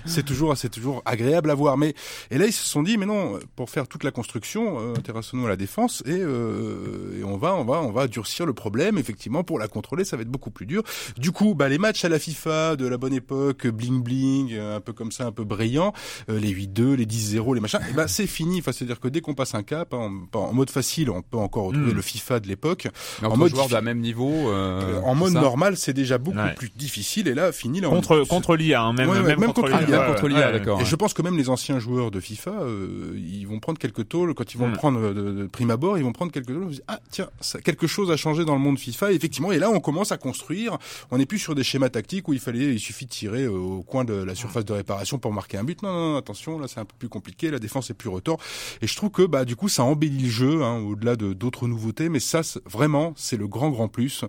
c'est 0.05 0.23
toujours, 0.25 0.57
c'est 0.57 0.69
toujours 0.69 1.03
agréable 1.05 1.51
à 1.51 1.53
voir. 1.53 1.77
Mais 1.77 1.93
et 2.31 2.39
là, 2.39 2.47
ils 2.47 2.51
se 2.51 2.65
sont 2.65 2.81
dit, 2.81 2.97
mais 2.97 3.05
non, 3.05 3.37
pour 3.55 3.69
faire 3.69 3.87
toute 3.87 4.03
la 4.03 4.09
construction, 4.09 4.79
euh, 4.79 4.93
intéressons-nous 4.97 5.45
à 5.45 5.49
la 5.49 5.55
défense 5.55 6.01
et, 6.07 6.17
euh, 6.19 7.19
et 7.19 7.23
on 7.23 7.37
va, 7.37 7.53
on 7.53 7.63
va, 7.63 7.79
on 7.81 7.91
va 7.91 8.07
durcir 8.07 8.47
le 8.47 8.53
problème. 8.53 8.97
Effectivement, 8.97 9.43
pour 9.43 9.59
la 9.59 9.67
contrôler, 9.67 10.03
ça 10.03 10.15
va 10.15 10.23
être 10.23 10.29
beaucoup 10.31 10.49
plus 10.49 10.65
dur. 10.65 10.81
Du 11.17 11.31
coup, 11.31 11.53
bah 11.53 11.69
les 11.69 11.77
matchs 11.77 12.03
à 12.03 12.09
la 12.09 12.17
FIFA 12.17 12.75
de 12.75 12.87
la 12.87 12.97
bonne 12.97 13.13
époque, 13.13 13.67
bling 13.67 14.01
bling, 14.01 14.53
euh, 14.53 14.77
un 14.77 14.81
peu 14.81 14.93
comme 14.93 15.11
ça, 15.11 15.27
un 15.27 15.31
peu 15.31 15.43
brillant, 15.43 15.93
euh, 16.29 16.39
les 16.39 16.49
8-2, 16.49 16.95
les 16.95 17.05
10-0, 17.05 17.53
les 17.53 17.61
machins, 17.61 17.79
et 17.87 17.93
ben 17.93 18.07
c'est 18.07 18.25
fini. 18.25 18.59
Enfin, 18.59 18.71
c'est-à-dire 18.71 18.99
que 18.99 19.09
dès 19.09 19.21
qu'on 19.21 19.35
passe 19.35 19.53
un 19.53 19.61
cap, 19.63 19.93
hein, 19.93 20.11
en, 20.33 20.39
en 20.39 20.53
mode 20.53 20.71
facile, 20.71 21.11
on 21.11 21.21
peut 21.21 21.37
encore 21.37 21.65
retrouver 21.65 21.91
Mm. 21.93 21.95
le 21.95 22.01
FIFA 22.01 22.39
de 22.39 22.47
l'époque. 22.47 22.87
En 23.23 23.37
mode 23.37 23.51
diffi- 23.53 23.69
d'un 23.69 23.81
même 23.81 23.99
niveau. 23.99 24.31
euh, 24.49 24.99
en 25.03 25.13
mode 25.13 25.33
normal, 25.33 25.77
c'est 25.77 25.93
déjà 25.93 26.17
beaucoup 26.17 26.37
Ouais. 26.39 26.55
plus 26.55 26.71
difficile. 26.75 27.27
Et 27.27 27.35
là, 27.35 27.51
fini. 27.51 27.79
Là, 27.81 27.90
contre 27.95 28.23
contre 28.27 28.55
l'IA, 28.55 28.81
hein, 28.81 28.93
même, 28.93 29.09
Ouais, 29.09 29.17
ouais, 29.17 29.23
même, 29.23 29.39
même 29.39 29.53
contre, 29.53 29.69
contre 29.69 29.85
l'IA. 29.85 29.99
ouais, 30.01 30.07
contre 30.07 30.23
ouais, 30.23 30.29
l'IA, 30.29 30.45
ouais. 30.47 30.51
d'accord. 30.53 30.81
Et 30.81 30.85
je 30.85 30.95
pense 30.95 31.13
que 31.13 31.21
même 31.21 31.37
les 31.37 31.49
anciens 31.49 31.79
joueurs 31.79 32.11
de 32.11 32.19
FIFA, 32.19 32.51
euh, 32.51 33.13
ils 33.17 33.45
vont 33.45 33.59
prendre 33.59 33.77
quelques 33.79 34.07
tôles 34.07 34.33
quand 34.33 34.53
ils 34.53 34.57
vont 34.57 34.67
Mm. 34.67 34.71
le 34.71 34.77
prendre 34.77 34.99
euh, 34.99 35.13
de, 35.13 35.31
de 35.43 35.47
prime 35.47 35.71
abord, 35.71 35.97
ils 35.97 36.03
vont 36.03 36.13
prendre 36.13 36.31
quelques 36.31 36.47
tôles. 36.47 36.55
ils 36.57 36.63
vont 36.63 36.69
se 36.69 36.75
dire, 36.75 36.85
Ah 36.87 36.99
tiens, 37.11 37.29
ça, 37.39 37.59
quelque 37.61 37.87
chose 37.87 38.11
a 38.11 38.17
changé 38.17 38.45
dans 38.45 38.53
le 38.55 38.61
monde 38.61 38.77
FIFA. 38.79 39.11
Et 39.11 39.15
effectivement, 39.15 39.51
et 39.51 39.59
là 39.59 39.69
on 39.69 39.79
commence 39.79 40.11
à 40.11 40.17
construire. 40.17 40.77
On 41.11 41.17
n'est 41.17 41.25
plus 41.25 41.39
sur 41.39 41.55
des 41.55 41.63
schémas 41.63 41.89
tactiques 41.89 42.27
où 42.27 42.33
il 42.33 42.39
fallait, 42.39 42.73
il 42.73 42.79
suffit 42.79 43.05
de 43.05 43.11
tirer 43.11 43.43
euh, 43.43 43.51
au 43.51 43.83
coin 43.83 44.03
de 44.05 44.13
la 44.13 44.35
surface 44.35 44.65
de 44.65 44.73
réparation 44.73 45.17
pour 45.19 45.33
marquer 45.33 45.57
un 45.57 45.63
but. 45.63 45.81
Non, 45.83 45.91
non, 45.91 46.11
non, 46.11 46.17
attention, 46.17 46.59
là 46.59 46.67
c'est 46.67 46.79
un 46.79 46.85
peu 46.85 46.95
plus 46.97 47.09
compliqué. 47.09 47.51
La 47.51 47.59
défense 47.59 47.89
est 47.89 47.93
plus 47.93 48.09
retors. 48.09 48.39
Et 48.81 48.87
je 48.87 48.95
trouve 48.95 49.09
que 49.11 49.23
bah 49.23 49.45
du 49.45 49.55
coup 49.55 49.69
ça 49.69 49.83
embellit 49.83 50.23
le 50.23 50.29
jeu, 50.29 50.63
hein, 50.63 50.77
au-delà 50.79 51.15
de 51.15 51.33
d'autres 51.33 51.67
nouveautés. 51.67 52.09
Mais 52.09 52.19
ça, 52.19 52.41
vraiment, 52.65 53.13
c'est 53.15 53.37
le 53.37 53.47
grand 53.47 53.69
grand 53.69 53.87
plus 53.87 54.23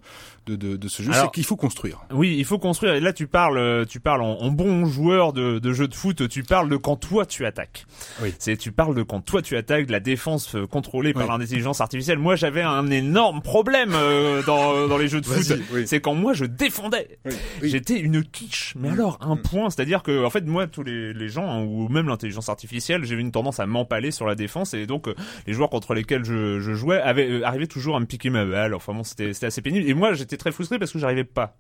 de 0.46 0.56
de, 0.56 0.76
de 0.76 0.88
ce 0.88 1.02
jeu, 1.02 1.12
c'est 1.12 1.30
qu'il 1.30 1.44
faut 1.44 1.56
construire. 1.56 2.00
Oui, 2.12 2.34
il 2.38 2.44
faut 2.44 2.58
construire. 2.58 2.94
Et 2.94 3.00
là, 3.00 3.12
tu 3.12 3.26
parles, 3.26 3.51
euh, 3.58 3.84
tu 3.84 4.00
parles 4.00 4.22
en, 4.22 4.38
en 4.40 4.50
bon 4.50 4.86
joueur 4.86 5.32
de, 5.32 5.58
de 5.58 5.72
jeu 5.72 5.88
de 5.88 5.94
foot. 5.94 6.28
Tu 6.28 6.42
parles 6.42 6.68
de 6.68 6.76
quand 6.76 6.96
toi 6.96 7.26
tu 7.26 7.44
attaques. 7.46 7.86
Oui. 8.22 8.34
C'est, 8.38 8.56
tu 8.56 8.72
parles 8.72 8.94
de 8.94 9.02
quand 9.02 9.20
toi 9.20 9.42
tu 9.42 9.56
attaques, 9.56 9.86
de 9.86 9.92
la 9.92 10.00
défense 10.00 10.54
euh, 10.54 10.66
contrôlée 10.66 11.12
par 11.12 11.24
Oui. 11.24 11.28
l'intelligence 11.38 11.80
artificielle. 11.80 12.18
Moi, 12.18 12.36
j'avais 12.36 12.62
un 12.62 12.90
énorme 12.90 13.42
problème 13.42 13.92
euh, 13.94 14.42
dans 14.44 14.86
dans 14.88 14.98
les 14.98 15.08
jeux 15.08 15.20
de 15.20 15.26
foot. 15.26 15.58
Oui. 15.72 15.86
C'est 15.86 16.00
quand 16.00 16.14
moi 16.14 16.32
je 16.32 16.44
défendais. 16.44 17.18
J'étais 17.62 17.98
une 17.98 18.22
quiche, 18.24 18.74
mais 18.76 18.88
alors 18.90 19.18
un 19.20 19.36
point, 19.36 19.70
c'est-à-dire 19.70 20.02
que 20.02 20.24
en 20.24 20.30
fait 20.30 20.44
moi 20.46 20.66
tous 20.66 20.82
les, 20.82 21.12
les 21.12 21.28
gens 21.28 21.48
hein, 21.50 21.62
ou 21.62 21.88
même 21.88 22.08
l'intelligence 22.08 22.48
artificielle, 22.48 23.04
j'ai 23.04 23.14
eu 23.14 23.18
une 23.18 23.32
tendance 23.32 23.60
à 23.60 23.66
m'empaler 23.66 24.10
sur 24.10 24.26
la 24.26 24.34
défense 24.34 24.74
et 24.74 24.86
donc 24.86 25.08
euh, 25.08 25.14
les 25.46 25.52
joueurs 25.52 25.70
contre 25.70 25.94
lesquels 25.94 26.24
je, 26.24 26.60
je 26.60 26.72
jouais 26.74 27.00
avaient 27.00 27.28
euh, 27.30 27.46
arrivaient 27.46 27.66
toujours 27.66 27.96
à 27.96 28.00
me 28.00 28.06
piquer 28.06 28.30
ma 28.30 28.44
balle. 28.44 28.74
Enfin 28.74 28.92
bon, 28.94 29.04
c'était 29.04 29.32
c'était 29.32 29.46
assez 29.46 29.62
pénible 29.62 29.88
et 29.88 29.94
moi 29.94 30.12
j'étais 30.14 30.36
très 30.36 30.52
frustré 30.52 30.78
parce 30.78 30.92
que 30.92 30.98
j'arrivais 30.98 31.24
pas. 31.24 31.56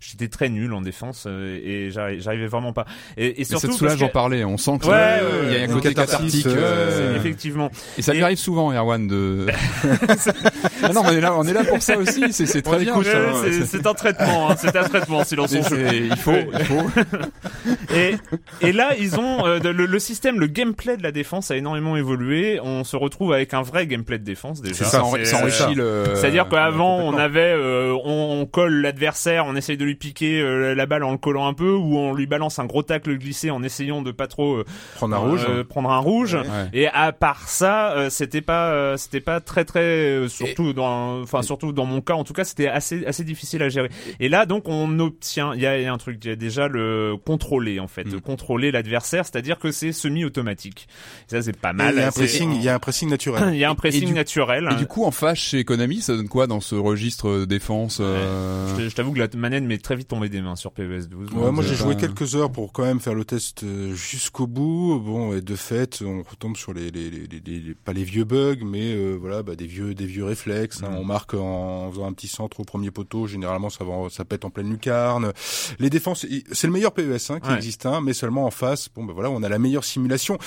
J'étais 0.00 0.28
très 0.28 0.48
nul 0.48 0.72
en 0.72 0.80
défense 0.80 1.26
et 1.64 1.90
j'arri- 1.90 2.20
j'arrivais 2.20 2.46
vraiment 2.46 2.72
pas. 2.72 2.84
Et, 3.16 3.40
et 3.40 3.44
surtout 3.44 3.60
ça 3.60 3.66
te 3.66 3.66
parce 3.68 3.78
soulage 3.78 3.94
que- 3.96 4.00
d'en 4.00 4.08
parler. 4.08 4.44
On 4.44 4.56
sent 4.56 4.78
que 4.80 4.86
Ouais, 4.86 4.92
euh, 4.94 5.44
il 5.48 5.52
y 5.54 5.60
a 5.60 5.64
un 5.64 5.72
côté 5.72 5.94
cathartique. 5.94 6.46
euh, 6.46 7.12
C'est- 7.12 7.16
effectivement. 7.20 7.70
Et 7.98 8.02
ça 8.02 8.12
lui 8.12 8.20
Et- 8.20 8.22
arrive 8.24 8.38
souvent, 8.38 8.72
Erwan, 8.72 9.06
de. 9.06 9.46
Ah 10.82 10.92
non, 10.92 11.02
on 11.04 11.10
est 11.10 11.20
là, 11.20 11.34
on 11.36 11.44
est 11.44 11.52
là 11.52 11.64
pour 11.64 11.80
ça 11.82 11.96
aussi. 11.96 12.32
C'est 12.32 12.62
très 12.62 12.78
bien. 12.80 12.94
euh, 12.98 13.64
c'est- 13.66 13.86
un 13.86 13.94
traitement, 13.94 14.50
hein, 14.50 14.54
c'est 14.58 14.74
un 14.76 14.84
traitement, 14.84 15.24
silence 15.24 15.50
C'est- 15.50 15.58
on 15.60 15.62
joue. 15.62 15.76
c'est- 15.76 15.96
Il 15.98 16.16
faut, 16.16 16.32
il 16.52 16.64
faut. 16.64 16.86
Et, 17.94 18.16
et 18.60 18.72
là, 18.72 18.92
ils 18.98 19.18
ont 19.18 19.46
euh, 19.46 19.58
le, 19.60 19.86
le 19.86 19.98
système, 19.98 20.40
le 20.40 20.46
gameplay 20.46 20.96
de 20.96 21.02
la 21.02 21.12
défense 21.12 21.50
a 21.50 21.56
énormément 21.56 21.96
évolué. 21.96 22.60
On 22.62 22.84
se 22.84 22.96
retrouve 22.96 23.32
avec 23.32 23.54
un 23.54 23.62
vrai 23.62 23.86
gameplay 23.86 24.18
de 24.18 24.24
défense 24.24 24.60
déjà. 24.60 24.84
Ça, 24.84 25.02
C'est- 25.14 25.24
ça 25.24 25.38
enrichit 25.38 25.78
euh, 25.78 26.06
le. 26.08 26.14
C'est-à-dire 26.16 26.48
qu'avant, 26.48 26.98
on 26.98 27.16
avait, 27.16 27.52
euh, 27.56 27.94
on, 28.04 28.40
on 28.40 28.46
colle 28.46 28.80
l'adversaire, 28.82 29.44
on 29.46 29.54
essaye 29.56 29.76
de 29.76 29.84
lui 29.84 29.94
piquer 29.94 30.40
euh, 30.40 30.74
la 30.74 30.86
balle 30.86 31.04
en 31.04 31.12
le 31.12 31.18
collant 31.24 31.46
un 31.46 31.54
peu, 31.54 31.72
où 31.72 31.96
on 31.96 32.12
lui 32.12 32.26
balance 32.26 32.58
un 32.58 32.66
gros 32.66 32.82
tacle 32.82 33.16
glissé 33.16 33.50
en 33.50 33.62
essayant 33.62 34.02
de 34.02 34.12
pas 34.12 34.26
trop 34.26 34.56
euh, 34.56 34.64
prendre 34.94 35.16
un 35.16 35.18
rouge, 35.18 35.46
euh, 35.48 35.64
prendre 35.64 35.90
un 35.90 35.98
rouge. 35.98 36.34
Ouais. 36.34 36.68
Et 36.74 36.86
à 36.86 37.12
part 37.12 37.48
ça, 37.48 37.92
euh, 37.92 38.10
c'était 38.10 38.42
pas, 38.42 38.98
c'était 38.98 39.22
pas 39.22 39.40
très 39.40 39.64
très, 39.64 40.28
surtout 40.28 40.68
et... 40.68 40.74
dans, 40.74 41.22
enfin 41.22 41.40
surtout 41.40 41.72
dans 41.72 41.86
mon 41.86 42.02
cas, 42.02 42.12
en 42.12 42.24
tout 42.24 42.34
cas, 42.34 42.44
c'était 42.44 42.68
assez 42.68 43.06
assez 43.06 43.24
difficile 43.24 43.62
à 43.62 43.70
gérer. 43.70 43.88
Et 44.20 44.28
là, 44.28 44.44
donc, 44.44 44.68
on 44.68 44.98
obtient, 44.98 45.54
il 45.54 45.62
y 45.62 45.66
a, 45.66 45.80
y 45.80 45.86
a, 45.86 45.92
un 45.92 45.96
truc, 45.96 46.22
y 46.26 46.28
a 46.28 46.36
déjà 46.36 46.68
le 46.68 47.14
contrôler 47.24 47.80
en 47.80 47.88
fait, 47.88 48.04
mm. 48.04 48.20
contrôler 48.20 48.70
l'adversaire, 48.70 49.24
c'est-à-dire 49.24 49.58
que 49.58 49.72
c'est 49.72 49.92
semi-automatique. 49.92 50.88
Ça, 51.26 51.40
c'est 51.40 51.58
pas 51.58 51.72
mal. 51.72 51.94
Il 51.94 52.00
y 52.00 52.02
a 52.02 52.08
un 52.08 52.10
pressing, 52.10 52.54
il 52.54 52.62
y 52.62 52.68
a 52.68 52.74
un 52.74 52.78
pressing 52.78 53.08
naturel. 53.08 53.44
Il 53.54 53.58
y 53.58 53.64
a 53.64 53.70
un 53.70 53.74
pressing 53.74 54.02
et, 54.02 54.06
du, 54.06 54.12
naturel. 54.12 54.68
Et 54.72 54.74
du 54.74 54.86
coup, 54.86 55.04
en 55.04 55.10
fâche 55.10 55.40
chez 55.40 55.64
Konami, 55.64 56.02
ça 56.02 56.14
donne 56.16 56.28
quoi 56.28 56.46
dans 56.46 56.60
ce 56.60 56.74
registre 56.74 57.46
défense 57.46 57.98
euh... 58.00 58.76
ouais. 58.76 58.88
Je 58.88 58.94
t'avoue 58.94 59.12
que 59.12 59.18
la 59.18 59.28
manette 59.36 59.64
m'est 59.64 59.82
très 59.82 59.96
vite 59.96 60.08
tombée 60.08 60.28
des 60.28 60.40
mains 60.40 60.56
sur 60.56 60.72
PES2. 60.72 61.13
Ouais, 61.14 61.52
moi 61.52 61.62
j'ai 61.62 61.74
joué 61.74 61.96
quelques 61.96 62.34
heures 62.34 62.50
pour 62.50 62.72
quand 62.72 62.84
même 62.84 63.00
faire 63.00 63.14
le 63.14 63.24
test 63.24 63.62
euh, 63.62 63.94
jusqu'au 63.94 64.46
bout. 64.46 65.00
Bon, 65.04 65.34
et 65.34 65.40
de 65.40 65.56
fait, 65.56 66.02
on 66.02 66.22
retombe 66.22 66.56
sur 66.56 66.72
les, 66.72 66.90
les, 66.90 67.10
les, 67.10 67.40
les 67.40 67.74
pas 67.74 67.92
les 67.92 68.04
vieux 68.04 68.24
bugs, 68.24 68.64
mais 68.64 68.94
euh, 68.94 69.16
voilà, 69.20 69.42
bah, 69.42 69.54
des 69.54 69.66
vieux 69.66 69.94
des 69.94 70.06
vieux 70.06 70.24
réflexes. 70.24 70.82
Hein. 70.82 70.90
On 70.96 71.04
marque 71.04 71.34
en, 71.34 71.90
faisant 71.90 72.06
un 72.06 72.12
petit 72.12 72.28
centre 72.28 72.60
au 72.60 72.64
premier 72.64 72.90
poteau. 72.90 73.26
Généralement, 73.26 73.70
ça 73.70 73.84
va, 73.84 74.08
ça 74.10 74.24
pète 74.24 74.44
en 74.44 74.50
pleine 74.50 74.70
lucarne. 74.70 75.32
Les 75.78 75.90
défenses, 75.90 76.26
c'est 76.52 76.66
le 76.66 76.72
meilleur 76.72 76.92
PES 76.92 77.30
hein, 77.30 77.40
qui 77.40 77.48
ouais. 77.48 77.56
existe, 77.56 77.86
hein, 77.86 78.00
mais 78.02 78.12
seulement 78.12 78.46
en 78.46 78.50
face. 78.50 78.88
Bon, 78.94 79.04
bah 79.04 79.12
voilà, 79.14 79.30
on 79.30 79.42
a 79.42 79.48
la 79.48 79.58
meilleure 79.58 79.84
simulation. 79.84 80.38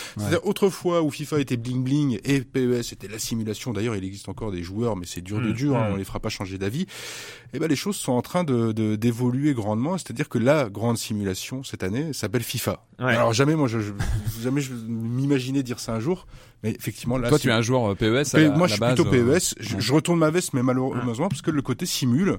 Autrefois 0.43 1.01
où 1.01 1.11
FIFA 1.11 1.39
était 1.39 1.57
bling 1.57 1.83
bling 1.83 2.19
et 2.23 2.41
PES 2.41 2.93
était 2.93 3.07
la 3.07 3.19
simulation. 3.19 3.73
D'ailleurs, 3.73 3.95
il 3.95 4.03
existe 4.03 4.29
encore 4.29 4.51
des 4.51 4.63
joueurs, 4.63 4.95
mais 4.95 5.05
c'est 5.05 5.21
dur 5.21 5.41
de 5.41 5.51
dur. 5.51 5.77
Hein, 5.77 5.89
on 5.91 5.95
les 5.95 6.05
fera 6.05 6.19
pas 6.19 6.29
changer 6.29 6.57
d'avis. 6.57 6.85
Et 7.53 7.59
ben 7.59 7.67
les 7.67 7.75
choses 7.75 7.95
sont 7.95 8.13
en 8.13 8.21
train 8.21 8.43
de 8.43 8.71
d'évoluer 8.95 9.53
grandement. 9.53 9.97
C'est-à-dire 9.97 10.29
que 10.29 10.37
là 10.37 10.56
la 10.63 10.69
grande 10.69 10.97
simulation 10.97 11.63
cette 11.63 11.83
année 11.83 12.13
s'appelle 12.13 12.43
FIFA. 12.43 12.85
Ouais. 12.99 13.15
Alors 13.15 13.33
jamais 13.33 13.55
moi 13.55 13.67
je, 13.67 13.79
je- 13.79 13.93
jamais 14.41 14.61
je 14.61 14.73
m'imaginais 14.73 15.63
dire 15.63 15.79
ça 15.79 15.93
un 15.93 15.99
jour, 15.99 16.27
mais 16.63 16.71
effectivement 16.71 17.17
là. 17.17 17.29
Toi, 17.29 17.37
c'est- 17.37 17.43
tu 17.43 17.49
es 17.49 17.53
un 17.53 17.61
joueur 17.61 17.91
euh, 17.91 17.95
PES 17.95 18.05
à 18.35 18.37
P- 18.37 18.43
la- 18.47 18.49
moi 18.57 18.65
à 18.65 18.67
je 18.67 18.73
suis 18.73 18.81
plutôt 18.95 19.07
euh, 19.07 19.39
PES. 19.39 19.55
Je 19.79 19.93
retourne 19.93 20.19
ma 20.19 20.29
veste, 20.29 20.53
mais 20.53 20.63
malheureusement 20.63 21.29
parce 21.29 21.41
que 21.41 21.51
le 21.51 21.61
côté 21.61 21.85
simule, 21.85 22.37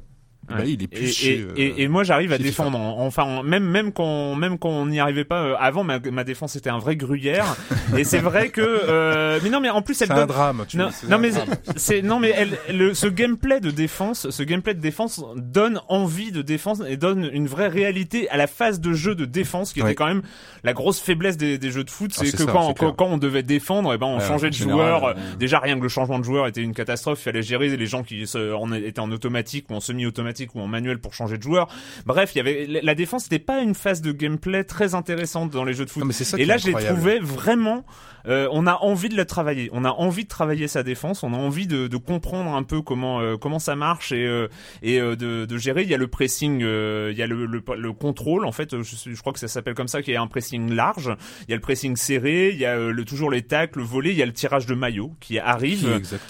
bah, 0.48 0.64
il 0.64 0.82
est 0.82 0.88
et, 0.98 1.06
chez, 1.06 1.38
et, 1.38 1.40
euh, 1.42 1.52
et, 1.56 1.82
et 1.82 1.88
moi 1.88 2.04
j'arrive 2.04 2.32
à 2.32 2.38
défendre 2.38 2.78
en- 2.78 3.04
enfin 3.06 3.22
en- 3.24 3.42
même 3.42 3.64
même 3.64 3.92
quand 3.92 4.34
même 4.34 4.58
quand 4.58 4.70
on 4.70 4.86
n'y 4.86 5.00
arrivait 5.00 5.24
pas 5.24 5.42
euh, 5.42 5.54
avant 5.58 5.84
ma, 5.84 5.98
ma 5.98 6.24
défense 6.24 6.56
était 6.56 6.70
un 6.70 6.78
vrai 6.78 6.96
gruyère 6.96 7.56
et 7.96 8.04
c'est 8.04 8.18
vrai 8.18 8.48
que 8.50 8.60
euh, 8.62 9.38
mais 9.42 9.50
non 9.50 9.60
mais 9.60 9.70
en 9.70 9.82
plus 9.82 10.00
elle 10.00 10.08
C'est 10.08 10.12
un 10.14 10.16
donne 10.16 10.26
drame. 10.28 10.64
Tu 10.68 10.76
non, 10.76 10.88
non 11.08 11.16
un 11.16 11.18
mais 11.18 11.30
drame. 11.30 11.48
c'est 11.76 12.02
non 12.02 12.18
mais 12.18 12.30
elle, 12.36 12.58
le, 12.74 12.94
ce 12.94 13.06
gameplay 13.06 13.60
de 13.60 13.70
défense, 13.70 14.30
ce 14.30 14.42
gameplay 14.42 14.74
de 14.74 14.80
défense 14.80 15.22
donne 15.36 15.80
envie 15.88 16.32
de 16.32 16.42
défense 16.42 16.82
et 16.88 16.96
donne 16.96 17.28
une 17.32 17.46
vraie 17.46 17.68
réalité 17.68 18.28
à 18.30 18.36
la 18.36 18.46
phase 18.46 18.80
de 18.80 18.92
jeu 18.92 19.14
de 19.14 19.24
défense 19.24 19.72
qui 19.72 19.82
Ouais. 19.82 19.90
était 19.90 19.94
quand 19.96 20.06
même 20.06 20.22
la 20.64 20.72
grosse 20.72 21.00
faiblesse 21.00 21.36
des, 21.36 21.56
des 21.58 21.70
jeux 21.70 21.84
de 21.84 21.90
foot, 21.90 22.10
Ah, 22.16 22.22
c'est 22.24 22.32
que 22.32 22.38
ça, 22.38 22.44
quand, 22.46 22.68
c'est 22.68 22.78
quand 22.78 22.92
quand 22.92 23.06
on 23.06 23.18
devait 23.18 23.42
défendre, 23.42 23.92
et 23.94 23.98
ben 23.98 24.06
on 24.06 24.18
changeait 24.20 24.50
de 24.50 24.54
général, 24.54 24.78
joueur. 25.00 25.02
ouais. 25.04 25.14
Déjà 25.38 25.58
rien 25.60 25.76
que 25.76 25.82
le 25.82 25.88
changement 25.88 26.18
de 26.18 26.24
joueur 26.24 26.46
était 26.46 26.62
une 26.62 26.74
catastrophe, 26.74 27.20
il 27.20 27.24
fallait 27.24 27.42
gérer 27.42 27.76
les 27.76 27.86
gens 27.86 28.02
qui 28.02 28.26
se, 28.26 28.52
en, 28.54 28.72
étaient 28.72 29.00
en 29.00 29.10
automatique 29.12 29.66
ou 29.70 29.74
en 29.74 29.80
semi-automatique 29.80 30.37
ou 30.54 30.60
en 30.60 30.66
manuel 30.66 30.98
pour 30.98 31.14
changer 31.14 31.38
de 31.38 31.42
joueur. 31.42 31.68
Bref, 32.06 32.32
il 32.34 32.38
y 32.38 32.40
avait 32.40 32.66
la- 32.82 32.94
défense 32.94 33.24
n'était 33.30 33.44
pas 33.44 33.60
une 33.60 33.74
phase 33.74 34.00
de 34.02 34.12
gameplay 34.12 34.64
très 34.64 34.94
intéressante 34.94 35.50
dans 35.50 35.64
les 35.64 35.72
jeux 35.74 35.84
de 35.84 35.90
foot. 35.90 36.00
Non, 36.02 36.06
mais 36.06 36.12
c'est 36.12 36.24
ça 36.24 36.36
Et 36.38 36.44
là, 36.44 36.56
j'ai 36.56 36.68
incroyable. 36.70 36.96
trouvé 36.98 37.18
vraiment, 37.20 37.84
euh, 38.26 38.48
on 38.52 38.66
a 38.66 38.74
envie 38.76 39.08
de 39.08 39.16
la 39.16 39.24
travailler. 39.24 39.70
On 39.72 39.84
a 39.84 39.90
envie 39.90 40.24
de 40.24 40.28
travailler 40.28 40.68
sa 40.68 40.82
défense. 40.82 41.22
On 41.22 41.32
a 41.32 41.36
envie 41.36 41.66
de, 41.66 41.86
de 41.86 41.96
comprendre 41.96 42.54
un 42.54 42.62
peu 42.62 42.82
comment 42.82 43.20
euh, 43.20 43.36
comment 43.36 43.58
ça 43.58 43.76
marche 43.76 44.12
et 44.12 44.26
euh, 44.26 44.48
et 44.82 45.00
euh, 45.00 45.16
de, 45.16 45.44
de 45.44 45.58
gérer. 45.58 45.82
Il 45.82 45.88
y 45.88 45.94
a 45.94 45.98
le 45.98 46.08
pressing, 46.08 46.62
euh, 46.62 47.10
il 47.12 47.18
y 47.18 47.22
a 47.22 47.26
le, 47.26 47.46
le, 47.46 47.62
le 47.76 47.92
contrôle. 47.92 48.44
En 48.44 48.52
fait, 48.52 48.82
je, 48.82 48.96
je 49.12 49.20
crois 49.20 49.32
que 49.32 49.38
ça 49.38 49.48
s'appelle 49.48 49.74
comme 49.74 49.88
ça, 49.88 50.02
qu'il 50.02 50.12
y 50.14 50.16
a 50.16 50.22
un 50.22 50.26
pressing 50.26 50.72
large. 50.74 51.10
Il 51.46 51.50
y 51.50 51.52
a 51.52 51.56
le 51.56 51.62
pressing 51.62 51.96
serré. 51.96 52.50
Il 52.50 52.58
y 52.58 52.64
a 52.66 52.76
euh, 52.76 52.92
le, 52.92 53.04
toujours 53.04 53.30
les 53.30 53.42
tacles, 53.42 53.78
le 53.78 53.84
volet. 53.84 54.10
Il 54.10 54.16
y 54.16 54.22
a 54.22 54.26
le 54.26 54.32
tirage 54.32 54.66
de 54.66 54.74
maillot 54.74 55.12
qui 55.20 55.38
arrive. 55.38 55.86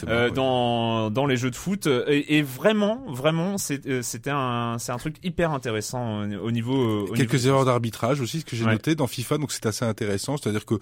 Euh, 0.07 0.29
ouais. 0.29 0.31
dans 0.35 1.11
dans 1.11 1.27
les 1.27 1.37
jeux 1.37 1.51
de 1.51 1.57
foot 1.57 1.87
et, 1.87 2.37
et 2.37 2.43
vraiment 2.43 3.03
vraiment 3.09 3.57
euh, 3.87 4.03
c'était 4.03 4.31
un 4.31 4.77
c'est 4.79 4.93
un 4.93 4.97
truc 4.99 5.17
hyper 5.23 5.53
intéressant 5.53 6.23
au 6.25 6.49
au 6.49 6.51
niveau 6.51 7.07
au 7.09 7.13
Quelques 7.13 7.35
niveau- 7.35 7.49
erreurs 7.49 7.65
d'arbitrage 7.65 8.21
aussi, 8.21 8.41
ce 8.41 8.45
que 8.45 8.57
j'ai 8.57 8.65
Ouais. 8.65 8.73
noté 8.73 8.95
dans 8.95 9.07
FIFA, 9.07 9.39
donc 9.39 9.53
c'est 9.53 9.67
assez 9.67 9.85
intéressant. 9.85 10.37
C'est-à-dire 10.37 10.65
que 10.67 10.75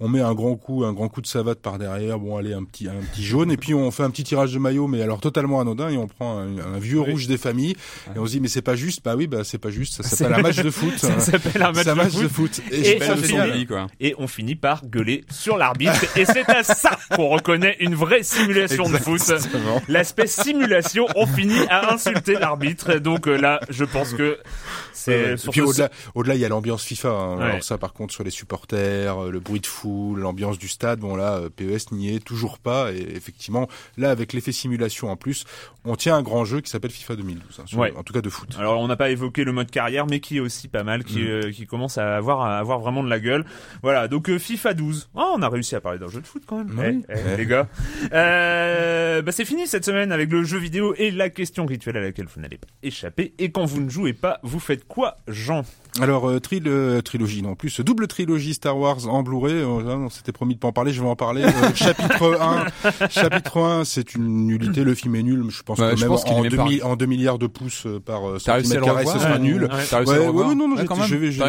on 0.00 0.08
met 0.08 0.20
un 0.20 0.34
grand 0.34 0.47
coup, 0.56 0.84
un 0.84 0.92
grand 0.92 1.08
coup 1.08 1.20
de 1.20 1.26
savate 1.26 1.58
par 1.60 1.78
derrière, 1.78 2.18
bon 2.18 2.36
allez 2.36 2.52
un 2.54 2.64
petit 2.64 2.88
un 2.88 2.94
petit 3.12 3.24
jaune, 3.24 3.50
et 3.50 3.56
puis 3.56 3.74
on 3.74 3.90
fait 3.90 4.02
un 4.02 4.10
petit 4.10 4.24
tirage 4.24 4.52
de 4.52 4.58
maillot, 4.58 4.86
mais 4.86 5.02
alors 5.02 5.20
totalement 5.20 5.60
anodin, 5.60 5.88
et 5.90 5.96
on 5.96 6.06
prend 6.08 6.38
un, 6.38 6.58
un 6.58 6.78
vieux 6.78 7.00
Oui. 7.00 7.10
rouge 7.12 7.26
des 7.26 7.38
familles, 7.38 7.76
et 8.14 8.18
on 8.18 8.26
se 8.26 8.32
dit 8.32 8.40
mais 8.40 8.48
c'est 8.48 8.62
pas 8.62 8.76
juste, 8.76 9.04
bah 9.04 9.14
oui, 9.16 9.26
bah 9.26 9.44
c'est 9.44 9.58
pas 9.58 9.70
juste, 9.70 10.02
ça 10.02 10.02
s'appelle 10.02 10.34
un 10.34 10.42
match 10.42 10.56
de 10.56 10.70
foot. 10.78 10.96
ça 10.98 11.18
s'appelle 11.20 11.62
un 11.62 11.72
match 11.72 11.86
de 11.86 11.92
match 11.92 12.12
foot. 12.12 12.22
de 12.22 12.28
foot. 12.28 12.60
Et 12.70 13.66
quoi. 13.66 13.86
on 14.18 14.26
finit 14.26 14.54
par 14.56 14.84
gueuler 14.86 15.24
sur 15.30 15.56
l'arbitre 15.56 16.04
et 16.16 16.24
c'est 16.24 16.48
à 16.48 16.62
ça 16.62 16.98
qu'on 17.14 17.28
reconnaît 17.28 17.76
une 17.80 17.94
vraie 17.94 18.22
simulation 18.22 18.88
de 18.88 18.96
foot. 18.96 19.20
L'aspect 19.88 20.26
simulation, 20.26 21.06
on 21.16 21.26
finit 21.26 21.66
à 21.70 21.92
insulter 21.92 22.34
l'arbitre. 22.34 22.94
Donc 22.98 23.26
euh, 23.28 23.36
là, 23.36 23.60
je 23.70 23.84
pense 23.84 24.12
que 24.14 24.38
c'est 24.92 25.34
puis 25.50 25.60
au-delà, 25.60 25.90
au-delà, 26.14 26.34
il 26.34 26.40
y 26.40 26.44
a 26.44 26.48
l'ambiance 26.48 26.82
FIFA. 26.84 27.08
hein. 27.08 27.36
Ouais. 27.38 27.44
Alors 27.44 27.62
ça, 27.62 27.78
par 27.78 27.92
contre, 27.92 28.12
sur 28.12 28.24
les 28.24 28.30
supporters, 28.30 29.24
euh, 29.24 29.30
le 29.30 29.40
bruit 29.40 29.60
de 29.60 29.66
foule, 29.66 30.20
l'ambiance 30.20 30.37
du 30.38 30.68
stade, 30.68 31.00
bon 31.00 31.16
là, 31.16 31.34
euh, 31.36 31.48
PES 31.50 31.92
n'y 31.92 32.14
est 32.14 32.24
toujours 32.24 32.58
pas. 32.58 32.92
Et 32.92 33.00
effectivement, 33.16 33.68
là, 33.96 34.10
avec 34.10 34.32
l'effet 34.32 34.52
simulation 34.52 35.10
en 35.10 35.16
plus, 35.16 35.44
on 35.84 35.96
tient 35.96 36.16
un 36.16 36.22
grand 36.22 36.44
jeu 36.44 36.60
qui 36.60 36.70
s'appelle 36.70 36.90
FIFA 36.90 37.16
2012, 37.16 37.42
hein, 37.60 37.62
sur- 37.66 37.78
Ouais. 37.78 37.92
en 37.96 38.02
tout 38.02 38.12
cas 38.12 38.20
de 38.20 38.28
foot. 38.30 38.56
Alors 38.58 38.80
on 38.80 38.88
n'a 38.88 38.96
pas 38.96 39.10
évoqué 39.10 39.44
le 39.44 39.52
mode 39.52 39.70
carrière, 39.70 40.06
mais 40.06 40.20
qui 40.20 40.36
est 40.36 40.40
aussi 40.40 40.68
pas 40.68 40.84
mal, 40.84 41.00
Mm. 41.00 41.04
qui, 41.04 41.22
euh, 41.28 41.50
qui 41.52 41.66
commence 41.66 41.98
à 41.98 42.16
avoir, 42.16 42.40
à 42.42 42.58
avoir 42.58 42.78
vraiment 42.78 43.02
de 43.02 43.08
la 43.10 43.20
gueule. 43.20 43.44
Voilà, 43.82 44.08
donc 44.08 44.28
euh, 44.30 44.38
FIFA 44.38 44.74
12. 44.74 45.08
Oh, 45.14 45.32
on 45.36 45.42
a 45.42 45.48
réussi 45.48 45.74
à 45.76 45.80
parler 45.80 45.98
d'un 45.98 46.08
jeu 46.08 46.20
de 46.20 46.26
foot 46.26 46.42
quand 46.46 46.58
même, 46.64 46.78
Oui. 46.78 47.04
Eh, 47.08 47.18
eh, 47.34 47.36
les 47.36 47.46
gars. 47.46 47.68
Euh, 48.12 49.22
bah, 49.22 49.32
c'est 49.32 49.44
fini 49.44 49.66
cette 49.66 49.84
semaine 49.84 50.12
avec 50.12 50.30
le 50.30 50.44
jeu 50.44 50.58
vidéo 50.58 50.94
et 50.96 51.10
la 51.10 51.30
question 51.30 51.66
rituelle 51.66 51.96
à 51.96 52.00
laquelle 52.00 52.26
vous 52.34 52.40
n'allez 52.40 52.58
pas 52.58 52.66
échapper. 52.82 53.34
Et 53.38 53.50
quand 53.50 53.64
vous 53.64 53.80
ne 53.80 53.88
jouez 53.88 54.12
pas, 54.12 54.38
vous 54.42 54.60
faites 54.60 54.86
quoi, 54.86 55.16
Jean? 55.26 55.62
Alors 56.00 56.30
tril- 56.40 57.02
trilogie, 57.02 57.42
non 57.42 57.54
plus 57.54 57.80
double 57.80 58.06
trilogie 58.06 58.54
Star 58.54 58.76
Wars 58.78 59.08
en 59.08 59.22
Blu-ray. 59.22 59.62
S'était 60.28 60.32
promis 60.36 60.54
de 60.54 60.58
pas 60.60 60.68
en 60.68 60.72
parler, 60.72 60.92
je 60.92 61.00
vais 61.02 61.08
en 61.08 61.16
parler. 61.16 61.42
Euh, 61.44 61.50
chapitre 61.74 62.38
1, 62.40 63.08
chapitre 63.08 63.58
1, 63.60 63.84
c'est 63.84 64.14
une 64.14 64.46
nullité. 64.46 64.84
Le 64.84 64.94
film 64.94 65.14
est 65.16 65.22
nul. 65.22 65.46
Je 65.50 65.62
pense 65.62 65.78
Ouais, 65.78 65.90
que 65.90 65.96
je 65.96 66.00
même 66.02 66.08
pense 66.10 66.24
en, 66.26 66.44
est 66.44 66.48
2 66.50 66.56
même 66.56 66.66
pas- 66.66 66.70
mi- 66.70 66.82
en 66.82 66.96
2 66.96 67.06
milliards 67.06 67.38
de 67.38 67.46
pouces 67.46 67.84
euh, 67.86 67.98
par 68.00 68.28
euh, 68.28 68.38
centimètre 68.38 68.84
carré, 68.84 69.06
ce 69.06 69.18
sera 69.18 69.38
nul. 69.38 69.62
Ouais. 69.64 70.04
Ouais, 70.06 70.28
ouais, 70.28 70.54
non, 70.54 70.68
non, 70.68 70.76
j'ai 70.76 70.84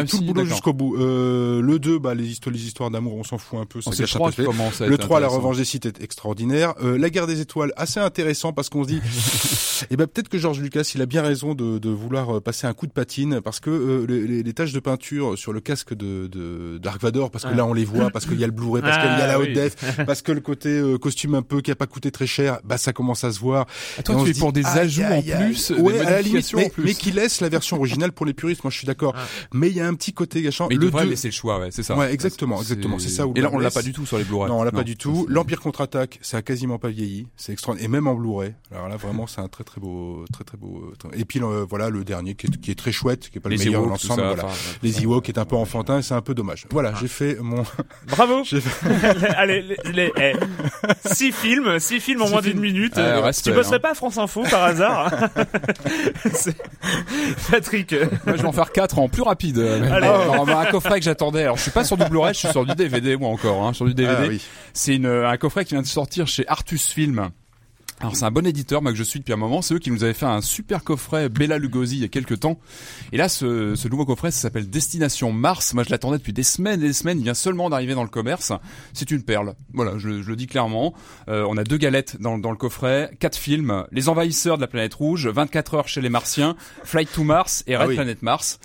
tout 0.06 0.18
le 0.20 0.26
boulot 0.26 0.44
jusqu'au 0.44 0.72
bout. 0.72 0.96
Euh, 0.96 1.60
le 1.60 1.78
2, 1.78 1.98
bah, 1.98 2.14
les, 2.14 2.24
histo- 2.32 2.50
les 2.50 2.64
histoires 2.64 2.90
d'amour, 2.90 3.14
on 3.16 3.24
s'en 3.24 3.38
fout 3.38 3.58
un 3.60 3.66
peu. 3.66 3.80
Ça 3.80 3.90
gâche 3.90 4.16
un 4.16 4.18
peu 4.18 4.24
le 4.26 4.32
fait. 4.32 4.44
comment 4.44 4.70
ça 4.70 4.86
Le 4.86 4.96
3, 4.98 5.20
la 5.20 5.28
revanche 5.28 5.56
des 5.58 5.64
sites 5.64 5.86
est 5.86 6.02
extraordinaire. 6.02 6.74
Euh, 6.82 6.96
la 6.98 7.10
guerre 7.10 7.26
des 7.26 7.40
étoiles, 7.40 7.72
assez 7.76 8.00
intéressant 8.00 8.52
parce 8.52 8.68
qu'on 8.70 8.84
se 8.84 8.88
dit, 8.88 9.00
eh 9.90 9.96
ben 9.96 10.06
peut-être 10.06 10.28
que 10.28 10.38
George 10.38 10.60
Lucas, 10.60 10.90
il 10.94 11.02
a 11.02 11.06
bien 11.06 11.22
raison 11.22 11.54
de, 11.54 11.78
de 11.78 11.90
vouloir 11.90 12.40
passer 12.40 12.66
un 12.66 12.72
coup 12.72 12.86
de 12.86 12.92
patine 12.92 13.40
parce 13.42 13.60
que 13.60 14.06
les, 14.08 14.26
les- 14.26 14.42
les 14.42 14.52
taches 14.54 14.72
de 14.72 14.80
peinture 14.80 15.36
sur 15.36 15.52
le 15.52 15.60
casque 15.60 15.94
de, 15.94 16.26
de 16.26 16.78
Dark 16.78 17.00
Vador, 17.02 17.30
parce 17.30 17.44
que 17.44 17.54
là 17.54 17.66
on 17.66 17.74
les 17.74 17.84
voit, 17.84 18.10
parce 18.10 18.24
qu'il 18.26 18.38
y 18.40 18.44
a 18.44 18.46
le 18.46 18.52
Blu-ray, 18.70 18.82
parce 18.82 18.96
Ah, 18.98 19.06
qu'il 19.08 19.18
y 19.18 19.22
a 19.22 19.26
la 19.26 19.38
haute 19.38 19.48
oui. 19.48 19.54
def, 19.54 19.76
parce 20.06 20.22
que 20.22 20.32
le 20.32 20.40
côté 20.40 20.68
euh, 20.68 20.98
costume 20.98 21.34
un 21.34 21.42
peu 21.42 21.60
qui 21.60 21.70
a 21.70 21.74
pas 21.76 21.86
coûté 21.86 22.10
très 22.10 22.26
cher, 22.26 22.60
bah 22.64 22.78
ça 22.78 22.92
commence 22.92 23.24
à 23.24 23.32
se 23.32 23.38
voir. 23.40 23.66
Ah, 23.98 24.02
Toi, 24.02 24.14
Et 24.14 24.18
on 24.18 24.24
tu 24.24 24.30
es 24.30 24.34
pour 24.34 24.52
des 24.52 24.64
ajouts 24.66 25.02
en 25.02 25.22
plus, 25.22 25.70
ouais, 25.70 25.92
des 25.92 25.98
à 26.00 26.10
la 26.10 26.22
limite, 26.22 26.32
modifications 26.34 26.58
mais, 26.58 26.66
en 26.66 26.68
plus. 26.70 26.84
mais 26.84 26.94
qui 26.94 27.10
laisse 27.12 27.40
la 27.40 27.48
version 27.48 27.76
originale 27.76 28.12
pour 28.12 28.26
les 28.26 28.32
puristes. 28.34 28.64
Moi, 28.64 28.70
je 28.70 28.78
suis 28.78 28.86
d'accord. 28.86 29.14
Ah. 29.16 29.24
Mais 29.52 29.68
il 29.68 29.76
y 29.76 29.80
a 29.80 29.86
un 29.86 29.94
petit 29.94 30.12
côté 30.12 30.42
gâchant. 30.42 30.68
Mais 30.68 30.74
il 30.76 30.80
le 30.80 30.86
devrait 30.86 31.04
2, 31.04 31.10
laisser 31.10 31.28
le 31.28 31.32
choix, 31.32 31.58
ouais, 31.58 31.68
c'est 31.70 31.82
ça. 31.82 31.96
Ouais, 31.96 32.12
exactement, 32.12 32.60
exactement, 32.60 32.98
c'est 32.98 33.08
ça 33.08 33.26
où 33.26 33.32
Et 33.36 33.40
là, 33.40 33.50
on 33.52 33.58
l'a 33.58 33.70
pas 33.70 33.82
du 33.82 33.92
tout 33.92 34.06
sur 34.06 34.18
les 34.18 34.24
Blu-ray. 34.24 34.48
Non, 34.50 34.60
on 34.60 34.62
l'a 34.62 34.72
pas 34.72 34.84
du 34.84 34.96
tout. 34.96 35.26
L'Empire 35.28 35.60
contre-attaque, 35.60 36.18
ça 36.22 36.38
a 36.38 36.42
quasiment 36.42 36.78
pas 36.78 36.88
vieilli. 36.88 37.26
C'est 37.36 37.52
extraordinaire. 37.52 37.88
Et 37.88 37.90
même 37.90 38.06
en 38.06 38.14
Blu-ray. 38.14 38.54
Alors 38.72 38.88
là, 38.88 38.96
vraiment, 38.96 39.26
c'est 39.26 39.40
un 39.40 39.48
très 39.48 39.64
très 39.64 39.80
beau, 39.80 40.24
très 40.32 40.44
très 40.44 40.56
beau. 40.56 40.92
euh, 41.04 41.08
Et 41.16 41.24
puis 41.24 41.40
euh, 41.42 41.64
voilà, 41.68 41.90
le 41.90 42.04
dernier 42.04 42.34
qui 42.34 42.46
est, 42.46 42.60
qui 42.60 42.70
est 42.70 42.74
très 42.74 42.92
chouette, 42.92 43.30
qui 43.30 43.38
est 43.38 43.40
pas 43.40 43.48
Les 43.48 43.56
le 43.56 43.64
meilleur 43.64 43.84
de 43.84 43.88
l'ensemble. 43.88 44.22
Les 44.82 45.02
Ewoks 45.02 45.28
est 45.28 45.38
un 45.38 45.44
peu 45.44 45.56
enfantin, 45.56 46.02
c'est 46.02 46.14
un 46.14 46.20
peu 46.20 46.34
dommage. 46.34 46.66
Voilà, 46.70 46.92
j'ai 47.00 47.08
fait 47.08 47.36
mon. 47.40 47.62
Bravo. 48.08 48.42
Allez, 49.36 49.62
les, 49.62 49.76
les- 49.92 50.12
eh, 50.20 50.32
six 51.12 51.32
films, 51.32 51.78
six 51.78 52.00
films 52.00 52.22
en 52.22 52.26
Six 52.26 52.32
moins 52.32 52.42
d'une 52.42 52.60
minute. 52.60 52.96
Ouais, 52.96 53.02
Euh, 53.02 53.32
tu 53.32 53.52
bosserais 53.52 53.76
hein. 53.76 53.80
pas 53.80 53.90
à 53.90 53.94
France 53.94 54.18
Info 54.18 54.42
par 54.50 54.64
hasard 54.64 55.10
C'est- 56.32 56.56
Patrick. 57.50 57.92
euh, 57.92 58.06
Moi, 58.26 58.36
je 58.36 58.42
vais 58.42 58.48
en 58.48 58.52
faire 58.52 58.72
4 58.72 58.98
en 58.98 59.08
plus 59.08 59.22
rapide. 59.22 59.58
euh, 59.58 59.76
Allez. 59.92 60.06
Alors, 60.06 60.48
un 60.48 60.64
coffret 60.66 60.98
que 60.98 61.04
j'attendais. 61.04 61.42
Alors, 61.44 61.56
je 61.56 61.62
suis 61.62 61.70
pas 61.70 61.84
sur 61.84 61.96
du 61.96 62.04
Blu-ray, 62.04 62.34
je 62.34 62.38
suis 62.40 62.48
sur 62.48 62.64
du 62.64 62.74
DVD, 62.74 63.16
moi 63.16 63.30
encore, 63.30 63.64
hein, 63.66 63.72
sur 63.72 63.84
du 63.86 63.94
DVD. 63.94 64.14
Ah, 64.18 64.28
oui. 64.28 64.42
C'est 64.72 64.96
une, 64.96 65.06
un 65.06 65.36
coffret 65.36 65.64
qui 65.64 65.74
vient 65.74 65.82
de 65.82 65.86
sortir 65.86 66.26
chez 66.26 66.46
Artus 66.48 66.86
Film. 66.86 67.30
Alors 68.00 68.16
c'est 68.16 68.24
un 68.24 68.30
bon 68.30 68.46
éditeur, 68.46 68.80
moi 68.80 68.92
que 68.92 68.98
je 68.98 69.02
suis 69.02 69.18
depuis 69.18 69.34
un 69.34 69.36
moment. 69.36 69.60
C'est 69.60 69.74
eux 69.74 69.78
qui 69.78 69.90
nous 69.90 70.04
avaient 70.04 70.14
fait 70.14 70.24
un 70.26 70.40
super 70.40 70.82
coffret 70.84 71.28
Bella 71.28 71.58
Lugosi 71.58 71.96
il 71.96 72.00
y 72.00 72.04
a 72.04 72.08
quelques 72.08 72.40
temps. 72.40 72.58
Et 73.12 73.18
là, 73.18 73.28
ce, 73.28 73.74
ce 73.74 73.88
nouveau 73.88 74.06
coffret, 74.06 74.30
ça 74.30 74.40
s'appelle 74.40 74.70
Destination 74.70 75.32
Mars. 75.32 75.74
Moi, 75.74 75.84
je 75.84 75.90
l'attendais 75.90 76.16
depuis 76.16 76.32
des 76.32 76.42
semaines 76.42 76.82
et 76.82 76.86
des 76.86 76.92
semaines. 76.94 77.18
Il 77.18 77.24
vient 77.24 77.34
seulement 77.34 77.68
d'arriver 77.68 77.94
dans 77.94 78.02
le 78.02 78.08
commerce. 78.08 78.52
C'est 78.94 79.10
une 79.10 79.22
perle. 79.22 79.54
Voilà, 79.74 79.98
je, 79.98 80.22
je 80.22 80.28
le 80.30 80.36
dis 80.36 80.46
clairement. 80.46 80.94
Euh, 81.28 81.44
on 81.46 81.58
a 81.58 81.64
deux 81.64 81.76
galettes 81.76 82.16
dans, 82.20 82.38
dans 82.38 82.50
le 82.50 82.56
coffret, 82.56 83.10
quatre 83.20 83.36
films 83.36 83.84
Les 83.92 84.08
Envahisseurs 84.08 84.56
de 84.56 84.62
la 84.62 84.68
planète 84.68 84.94
rouge, 84.94 85.28
24 85.28 85.74
heures 85.74 85.88
chez 85.88 86.00
les 86.00 86.08
Martiens, 86.08 86.56
Flight 86.84 87.12
to 87.12 87.22
Mars 87.22 87.64
et 87.66 87.74
Ah 87.74 87.80
Red 87.80 87.88
oui. 87.90 87.94
Planet 87.96 88.22
Mars. 88.22 88.60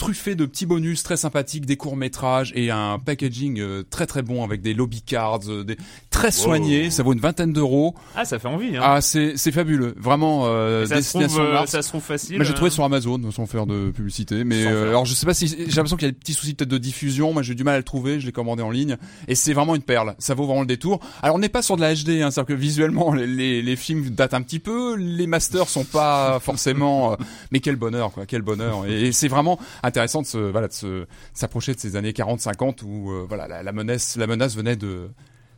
Truffé 0.00 0.34
de 0.34 0.46
petits 0.46 0.64
bonus 0.64 1.02
très 1.02 1.18
sympathiques, 1.18 1.66
des 1.66 1.76
courts 1.76 1.96
métrages 1.96 2.52
et 2.56 2.70
un 2.70 2.98
packaging 2.98 3.60
euh, 3.60 3.82
très 3.88 4.06
très 4.06 4.22
bon 4.22 4.42
avec 4.42 4.62
des 4.62 4.72
lobby 4.72 5.02
cards, 5.02 5.40
euh, 5.48 5.62
des 5.62 5.76
très 6.08 6.30
soignés. 6.32 6.90
Ça 6.90 7.02
vaut 7.02 7.12
une 7.12 7.20
vingtaine 7.20 7.52
d'euros. 7.52 7.94
Ah, 8.16 8.24
ça 8.24 8.38
fait 8.38 8.48
envie. 8.48 8.78
Hein. 8.78 8.82
Ah, 8.82 9.00
c'est 9.02 9.34
c'est 9.36 9.52
fabuleux, 9.52 9.94
vraiment. 9.98 10.44
Euh, 10.46 10.86
ça, 10.86 11.02
se 11.02 11.10
trouve, 11.10 11.22
destination 11.22 11.52
euh, 11.52 11.66
ça 11.66 11.82
se 11.82 11.88
trouve 11.88 12.02
facile. 12.02 12.36
Moi 12.36 12.46
j'ai 12.46 12.54
trouvé 12.54 12.70
sur 12.70 12.82
Amazon 12.82 13.20
sans 13.30 13.44
faire 13.44 13.66
de 13.66 13.90
publicité, 13.90 14.44
mais 14.44 14.64
euh, 14.64 14.88
alors 14.88 15.04
je 15.04 15.12
sais 15.12 15.26
pas 15.26 15.34
si 15.34 15.48
j'ai 15.48 15.66
l'impression 15.66 15.96
qu'il 15.98 16.06
y 16.06 16.08
a 16.08 16.12
des 16.12 16.18
petits 16.18 16.32
soucis 16.32 16.54
peut-être 16.54 16.70
de 16.70 16.78
diffusion. 16.78 17.34
Moi 17.34 17.42
j'ai 17.42 17.54
du 17.54 17.62
mal 17.62 17.74
à 17.74 17.78
le 17.78 17.84
trouver, 17.84 18.20
je 18.20 18.26
l'ai 18.26 18.32
commandé 18.32 18.62
en 18.62 18.70
ligne 18.70 18.96
et 19.28 19.34
c'est 19.34 19.52
vraiment 19.52 19.74
une 19.74 19.82
perle. 19.82 20.14
Ça 20.18 20.32
vaut 20.32 20.46
vraiment 20.46 20.62
le 20.62 20.66
détour. 20.66 21.00
Alors 21.22 21.36
on 21.36 21.38
n'est 21.38 21.50
pas 21.50 21.60
sur 21.60 21.76
de 21.76 21.82
la 21.82 21.94
HD, 21.94 22.22
hein, 22.22 22.30
c'est-à-dire 22.30 22.46
que 22.46 22.52
visuellement 22.54 23.12
les, 23.12 23.26
les, 23.26 23.60
les 23.60 23.76
films 23.76 24.08
datent 24.08 24.32
un 24.32 24.40
petit 24.40 24.60
peu, 24.60 24.96
les 24.96 25.26
masters 25.26 25.68
sont 25.68 25.84
pas 25.84 26.40
forcément, 26.40 27.12
euh, 27.12 27.16
mais 27.52 27.60
quel 27.60 27.76
bonheur 27.76 28.12
quoi, 28.12 28.24
quel 28.24 28.40
bonheur. 28.40 28.86
Et, 28.86 29.08
et 29.08 29.12
c'est 29.12 29.28
vraiment 29.28 29.58
intéressant 29.90 30.22
de 30.22 30.26
se 30.26 30.38
voilà 30.38 30.68
de 30.68 31.06
s'approcher 31.34 31.74
de 31.74 31.80
ces 31.80 31.96
années 31.96 32.12
40-50 32.12 32.84
où 32.84 33.10
euh, 33.10 33.26
voilà 33.28 33.46
la, 33.46 33.62
la 33.62 33.72
menace 33.72 34.16
la 34.16 34.26
menace 34.26 34.56
venait 34.56 34.76
de 34.76 35.10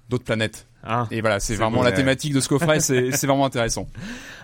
d'autres 0.09 0.25
planètes. 0.25 0.67
Hein. 0.85 1.07
Et 1.11 1.21
voilà, 1.21 1.41
c'est 1.41 1.55
vraiment 1.55 1.79
bon, 1.79 1.83
la 1.83 1.91
ouais. 1.91 1.97
thématique 1.97 2.33
de 2.35 2.41
ce 2.41 2.49
coffret, 2.49 2.81
c'est 2.81 3.11
c'est 3.13 3.27
vraiment 3.27 3.47
intéressant. 3.47 3.87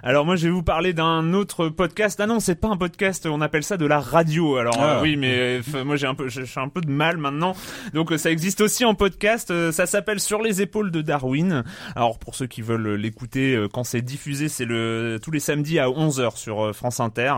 Alors 0.03 0.25
moi 0.25 0.37
je 0.37 0.47
vais 0.47 0.53
vous 0.53 0.63
parler 0.63 0.93
d'un 0.93 1.33
autre 1.35 1.69
podcast. 1.69 2.21
Ah 2.23 2.27
non, 2.27 2.39
c'est 2.41 2.55
pas 2.55 2.69
un 2.69 2.77
podcast, 2.77 3.27
on 3.27 3.41
appelle 3.41 3.65
ça 3.65 3.77
de 3.77 3.87
la 3.87 3.99
radio. 4.01 4.57
Alors 4.57 4.77
Ah. 4.79 4.99
euh, 4.99 5.03
oui, 5.03 5.17
mais 5.17 5.61
euh, 5.75 5.85
moi 5.85 5.97
j'ai 5.97 6.07
un 6.07 6.15
peu 6.15 6.29
suis 6.29 6.45
un 6.61 6.69
peu 6.69 6.81
de 6.81 6.91
mal 6.91 7.17
maintenant. 7.17 7.55
Donc 7.95 8.13
euh, 8.13 8.19
ça 8.19 8.31
existe 8.31 8.61
aussi 8.61 8.85
en 8.85 8.95
podcast, 8.95 9.51
Euh, 9.51 9.73
ça 9.73 9.87
s'appelle 9.87 10.21
Sur 10.21 10.41
les 10.43 10.63
épaules 10.63 10.91
de 10.91 11.03
Darwin. 11.03 11.65
Alors 11.97 12.19
pour 12.19 12.35
ceux 12.35 12.47
qui 12.47 12.63
veulent 12.63 12.95
l'écouter 12.95 13.55
euh, 13.57 13.69
quand 13.73 13.85
c'est 13.85 14.03
diffusé, 14.03 14.49
c'est 14.49 14.65
le 14.65 15.19
tous 15.23 15.31
les 15.33 15.41
samedis 15.41 15.79
à 15.81 15.87
11h 15.89 16.37
sur 16.37 16.67
euh, 16.67 16.73
France 16.73 17.01
Inter 17.01 17.33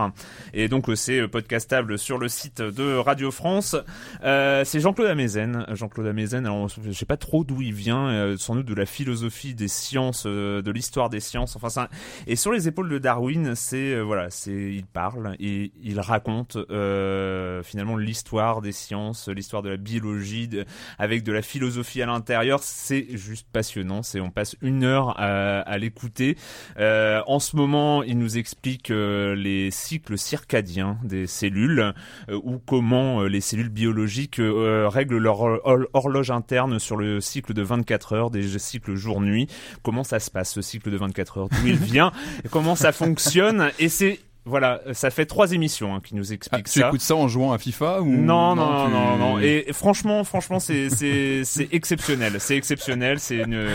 et 0.53 0.67
donc 0.67 0.89
euh, 0.89 0.95
c'est 0.95 1.19
euh, 1.21 1.27
podcastable 1.27 1.97
sur 1.97 2.17
le 2.19 2.27
site 2.27 2.61
de 2.61 2.95
Radio 2.97 3.31
France. 3.31 3.75
Euh, 4.23 4.63
c'est 4.65 4.79
Jean-Claude 4.79 5.07
Amezen. 5.07 5.65
Jean-Claude 5.73 6.07
Amezen, 6.07 6.45
alors 6.45 6.67
je 6.69 6.91
sais 6.91 7.05
pas 7.05 7.17
trop 7.17 7.43
d'où 7.43 7.61
il 7.61 7.73
vient, 7.73 8.07
euh, 8.09 8.35
sans 8.37 8.55
doute 8.55 8.67
de 8.67 8.75
la 8.75 8.85
philosophie 8.91 9.55
des 9.55 9.67
sciences, 9.67 10.25
euh, 10.27 10.61
de 10.61 10.69
l'histoire 10.71 11.09
des 11.09 11.19
sciences. 11.19 11.55
Enfin, 11.55 11.69
ça. 11.69 11.89
Et 12.27 12.35
sur 12.35 12.51
les 12.51 12.67
épaules 12.67 12.89
de 12.89 12.99
Darwin, 12.99 13.55
c'est 13.55 13.93
euh, 13.93 14.01
voilà, 14.01 14.29
c'est 14.29 14.51
il 14.73 14.85
parle 14.85 15.35
et 15.39 15.71
il 15.81 15.99
raconte 15.99 16.57
euh, 16.69 17.63
finalement 17.63 17.97
l'histoire 17.97 18.61
des 18.61 18.71
sciences, 18.71 19.27
l'histoire 19.29 19.61
de 19.63 19.69
la 19.69 19.77
biologie, 19.77 20.47
de- 20.47 20.65
avec 20.99 21.23
de 21.23 21.31
la 21.31 21.41
philosophie 21.41 22.01
à 22.01 22.05
l'intérieur. 22.05 22.59
C'est 22.61 23.07
juste 23.17 23.47
passionnant. 23.51 24.03
C'est 24.03 24.19
on 24.19 24.29
passe 24.29 24.55
une 24.61 24.83
heure 24.83 25.19
à, 25.19 25.59
à 25.61 25.77
l'écouter. 25.77 26.37
En 26.77 27.39
ce 27.39 27.55
moment, 27.55 28.03
il 28.03 28.17
nous 28.17 28.37
explique 28.37 28.89
les 28.89 29.71
cycles 29.71 30.17
circadiens 30.17 30.97
des 31.03 31.27
cellules 31.27 31.93
euh, 32.29 32.39
ou 32.43 32.59
comment 32.59 33.21
euh, 33.21 33.27
les 33.27 33.41
cellules 33.41 33.69
biologiques 33.69 34.39
euh, 34.39 34.87
règlent 34.89 35.17
leur 35.17 35.39
hor- 35.41 35.87
horloge 35.93 36.31
interne 36.31 36.79
sur 36.79 36.97
le 36.97 37.21
cycle 37.21 37.53
de 37.53 37.61
24 37.61 38.13
heures, 38.13 38.31
des 38.31 38.57
cycles 38.59 38.80
jour-nuit. 38.87 39.47
Comment 39.83 40.03
ça 40.03 40.19
se 40.19 40.31
passe 40.31 40.53
ce 40.53 40.61
cycle 40.61 40.91
de 40.91 40.97
24 40.97 41.37
heures? 41.37 41.49
D'où 41.49 41.67
il 41.67 41.75
vient? 41.75 42.11
Comment 42.49 42.75
ça 42.75 42.91
fonctionne? 42.91 43.71
Et 43.79 43.89
c'est 43.89 44.19
voilà, 44.45 44.81
ça 44.93 45.11
fait 45.11 45.25
trois 45.27 45.51
émissions 45.51 45.93
hein, 45.95 46.01
qui 46.03 46.15
nous 46.15 46.31
Ah, 46.31 46.33
expliquent 46.33 46.65
tu 46.69 46.79
ça. 46.79 46.87
écoutes 46.87 47.01
ça 47.01 47.15
en 47.15 47.27
jouant 47.27 47.51
à 47.51 47.57
FIFA 47.59 48.01
ou 48.01 48.05
Non, 48.07 48.55
non, 48.55 48.65
non, 48.65 48.85
tu- 48.87 48.91
non, 48.91 49.17
non. 49.17 49.39
Et 49.39 49.67
franchement, 49.71 50.23
franchement, 50.23 50.59
c'est 50.59 50.89
c'est 50.89 51.43
c'est 51.43 51.69
exceptionnel. 51.71 52.35
C'est 52.39 52.55
exceptionnel. 52.57 53.19
C'est 53.19 53.37
une 53.37 53.67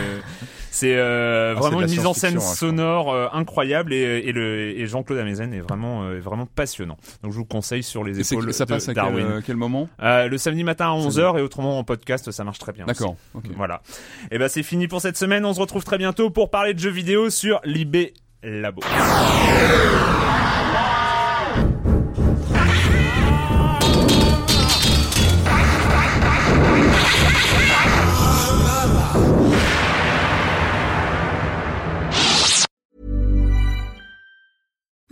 c'est 0.71 0.95
euh, 0.95 1.53
Ah, 1.55 1.61
c'est 1.61 1.67
vraiment 1.69 1.81
une 1.81 1.89
mise 1.89 2.05
en 2.05 2.13
scène 2.13 2.37
hein, 2.37 2.39
sonore 2.41 3.13
euh, 3.13 3.27
incroyable 3.31 3.93
et, 3.93 3.97
et 4.25 4.31
le 4.33 4.77
et 4.77 4.85
Jean-Claude 4.87 5.19
Amezen 5.19 5.53
est 5.53 5.61
vraiment 5.61 6.03
euh, 6.03 6.19
vraiment 6.19 6.45
passionnant. 6.45 6.97
Donc 7.23 7.31
je 7.31 7.37
vous 7.37 7.45
conseille 7.45 7.81
sur 7.83 8.03
les 8.03 8.19
épaules 8.19 8.53
ça 8.53 8.65
de 8.65 8.69
passe 8.69 8.89
à 8.89 8.93
quel, 8.93 9.03
Darwin. 9.03 9.41
quel 9.45 9.55
moment 9.55 9.87
le 9.99 10.37
samedi 10.37 10.63
matin 10.65 10.87
à 10.87 10.95
11h 10.97 11.39
et 11.39 11.41
autrement 11.41 11.79
en 11.79 11.83
podcast, 11.85 12.29
ça 12.31 12.43
marche 12.43 12.59
très 12.59 12.73
bien. 12.73 12.85
D'accord. 12.85 13.15
Voilà. 13.55 13.81
Et 14.31 14.37
ben 14.37 14.49
c'est 14.49 14.63
fini 14.63 14.87
pour 14.89 14.99
cette 15.01 15.17
semaine. 15.17 15.45
On 15.45 15.53
se 15.53 15.59
retrouve 15.61 15.83
très 15.85 15.97
bientôt 15.97 16.29
pour 16.29 16.49
parler 16.49 16.73
de 16.73 16.79
jeux 16.79 16.89
vidéo 16.89 17.29
sur 17.29 17.61
l'IB 17.63 18.11
Labo. 18.43 18.81